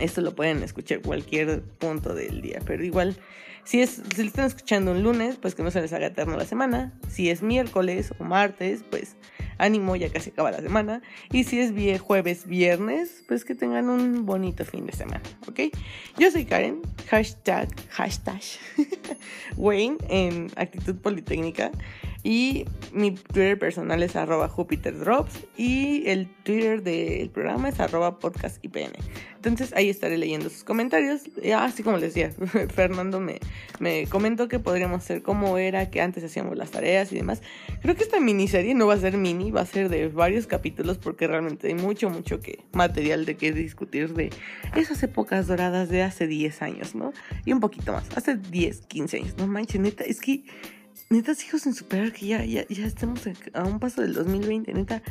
esto 0.00 0.20
lo 0.20 0.34
pueden 0.34 0.62
escuchar 0.62 1.00
cualquier 1.00 1.62
punto 1.62 2.14
del 2.14 2.42
día, 2.42 2.60
pero 2.66 2.84
igual, 2.84 3.16
si 3.64 3.80
es, 3.80 4.02
si 4.14 4.22
lo 4.22 4.28
están 4.28 4.44
escuchando 4.44 4.92
un 4.92 5.02
lunes, 5.02 5.36
pues 5.40 5.54
que 5.54 5.62
no 5.62 5.70
se 5.70 5.80
les 5.80 5.92
haga 5.92 6.08
eterno 6.08 6.36
la 6.36 6.44
semana. 6.44 6.92
Si 7.08 7.30
es 7.30 7.42
miércoles 7.42 8.12
o 8.18 8.24
martes, 8.24 8.84
pues 8.90 9.16
ánimo, 9.62 9.96
ya 9.96 10.10
casi 10.10 10.30
acaba 10.30 10.50
la 10.50 10.60
semana. 10.60 11.02
Y 11.30 11.44
si 11.44 11.60
es 11.60 11.72
jueves, 12.00 12.46
viernes, 12.46 13.24
pues 13.28 13.44
que 13.44 13.54
tengan 13.54 13.88
un 13.88 14.26
bonito 14.26 14.64
fin 14.64 14.86
de 14.86 14.92
semana, 14.92 15.22
¿ok? 15.46 15.60
Yo 16.18 16.30
soy 16.30 16.44
Karen, 16.44 16.82
hashtag, 17.08 17.68
hashtag, 17.90 18.40
Wayne 19.56 19.98
en 20.08 20.50
Actitud 20.56 20.96
Politécnica. 20.96 21.70
Y 22.24 22.66
mi 22.92 23.12
Twitter 23.12 23.58
personal 23.58 24.02
es 24.02 24.14
arroba 24.14 24.48
JupiterDrops 24.48 25.44
y 25.56 26.08
el 26.08 26.28
Twitter 26.44 26.82
del 26.82 27.30
programa 27.30 27.68
es 27.68 27.80
arroba 27.80 28.18
podcastipn. 28.18 28.92
Entonces 29.34 29.72
ahí 29.74 29.88
estaré 29.88 30.18
leyendo 30.18 30.48
sus 30.48 30.62
comentarios. 30.62 31.22
Así 31.56 31.82
como 31.82 31.96
les 31.96 32.14
decía, 32.14 32.30
Fernando 32.74 33.18
me, 33.18 33.40
me 33.80 34.06
comentó 34.06 34.46
que 34.46 34.60
podríamos 34.60 35.02
hacer 35.02 35.22
como 35.22 35.58
era 35.58 35.90
que 35.90 36.00
antes 36.00 36.22
hacíamos 36.22 36.56
las 36.56 36.70
tareas 36.70 37.10
y 37.10 37.16
demás. 37.16 37.42
Creo 37.80 37.96
que 37.96 38.04
esta 38.04 38.20
miniserie 38.20 38.74
no 38.74 38.86
va 38.86 38.94
a 38.94 38.98
ser 38.98 39.16
mini, 39.16 39.50
va 39.50 39.62
a 39.62 39.66
ser 39.66 39.88
de 39.88 40.06
varios 40.06 40.46
capítulos 40.46 40.98
porque 40.98 41.26
realmente 41.26 41.66
hay 41.66 41.74
mucho, 41.74 42.08
mucho 42.08 42.40
que 42.40 42.60
material 42.72 43.24
de 43.24 43.36
que 43.36 43.52
discutir 43.52 44.14
de 44.14 44.30
esas 44.76 45.02
épocas 45.02 45.48
doradas 45.48 45.88
de 45.88 46.02
hace 46.02 46.28
10 46.28 46.62
años, 46.62 46.94
¿no? 46.94 47.12
Y 47.44 47.52
un 47.52 47.58
poquito 47.58 47.92
más, 47.92 48.04
hace 48.16 48.36
10, 48.36 48.86
15 48.86 49.16
años. 49.16 49.34
No 49.38 49.48
manches, 49.48 49.80
neta, 49.80 50.04
es 50.04 50.20
que 50.20 50.44
neta, 51.10 51.32
hijos 51.32 51.62
sin 51.62 51.74
superar 51.74 52.12
que 52.12 52.26
ya, 52.26 52.44
ya, 52.44 52.66
ya 52.68 52.86
estamos 52.86 53.22
a 53.52 53.64
un 53.64 53.78
paso 53.78 54.02
del 54.02 54.14
2020, 54.14 54.72
neta. 54.74 55.02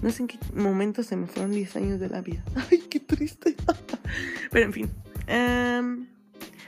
No 0.00 0.10
sé 0.10 0.22
en 0.22 0.28
qué 0.28 0.38
momento 0.54 1.02
se 1.02 1.16
me 1.16 1.26
fueron 1.26 1.52
10 1.52 1.76
años 1.76 2.00
de 2.00 2.08
la 2.08 2.20
vida. 2.22 2.42
Ay, 2.70 2.78
qué 2.90 2.98
triste. 2.98 3.54
Pero 4.50 4.66
en 4.66 4.72
fin. 4.72 4.90
Em, 5.26 6.06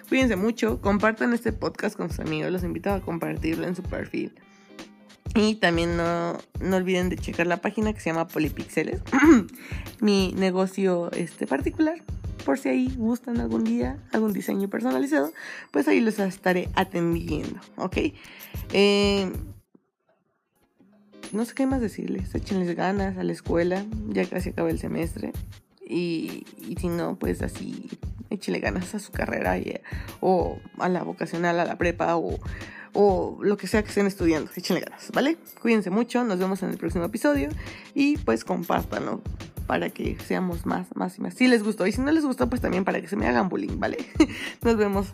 cuídense 0.09 0.37
mucho. 0.37 0.81
Compartan 0.81 1.33
este 1.33 1.53
podcast 1.53 1.97
con 1.97 2.11
sus 2.11 2.21
amigos. 2.21 2.53
Los 2.53 2.63
invito 2.63 2.93
a 2.93 3.01
compartirlo 3.01 3.67
en 3.67 3.75
su 3.75 3.83
perfil. 3.83 4.35
Y 5.35 5.57
también 5.57 5.97
no, 5.97 6.39
no 6.61 6.77
olviden 6.77 7.09
de 7.09 7.17
checar 7.17 7.49
la 7.49 7.57
página 7.57 7.93
que 7.93 8.01
se 8.01 8.11
llama 8.11 8.29
Polipixeles. 8.29 9.01
Mi 10.01 10.33
negocio 10.37 11.11
este 11.13 11.47
particular 11.47 12.03
por 12.45 12.59
si 12.59 12.69
ahí 12.69 12.95
gustan 12.97 13.41
algún 13.41 13.65
día 13.65 13.99
algún 14.13 14.33
diseño 14.33 14.69
personalizado, 14.69 15.33
pues 15.71 15.89
ahí 15.89 16.01
los 16.01 16.19
estaré 16.19 16.69
atendiendo, 16.75 17.61
¿ok? 17.77 17.97
Eh, 18.73 19.33
no 21.33 21.45
sé 21.45 21.55
qué 21.55 21.67
más 21.67 21.81
decirles, 21.81 22.35
échenles 22.35 22.77
ganas 22.77 23.19
a 23.19 23.25
la 23.25 23.33
escuela, 23.33 23.85
ya 24.09 24.25
casi 24.27 24.51
acaba 24.51 24.71
el 24.71 24.79
semestre. 24.79 25.33
Y, 25.87 26.47
si 26.81 26.89
no, 26.89 27.17
pues 27.17 27.43
así, 27.43 27.91
échenle 28.31 28.61
ganas 28.61 28.95
a 28.95 28.99
su 28.99 29.13
carrera 29.13 29.57
o 30.21 30.59
a 30.79 30.89
la 30.89 31.03
vocacional, 31.03 31.61
a 31.61 31.65
la 31.65 31.77
prepa 31.77 32.17
o, 32.17 32.39
o 32.95 33.39
lo 33.43 33.57
que 33.57 33.67
sea 33.67 33.83
que 33.83 33.89
estén 33.89 34.07
estudiando. 34.07 34.51
Échenle 34.55 34.81
ganas, 34.81 35.11
¿vale? 35.13 35.37
Cuídense 35.61 35.91
mucho, 35.91 36.25
nos 36.25 36.39
vemos 36.39 36.63
en 36.63 36.71
el 36.71 36.79
próximo 36.79 37.05
episodio 37.05 37.49
y 37.95 38.17
pues 38.19 38.45
compártanlo 38.45 39.21
para 39.67 39.91
que 39.91 40.19
seamos 40.19 40.67
más, 40.67 40.95
más 40.95 41.19
y 41.19 41.23
más. 41.23 41.35
Si 41.35 41.49
les 41.49 41.63
gustó 41.63 41.87
y 41.87 41.93
si 41.93 42.01
no 42.01 42.11
les 42.13 42.25
gustó, 42.25 42.49
pues 42.49 42.61
también 42.61 42.85
para 42.85 43.01
que 43.01 43.09
se 43.09 43.17
me 43.17 43.27
hagan 43.27 43.49
bullying, 43.49 43.79
¿vale? 43.79 43.99
Nos 44.63 44.77
vemos. 44.77 45.13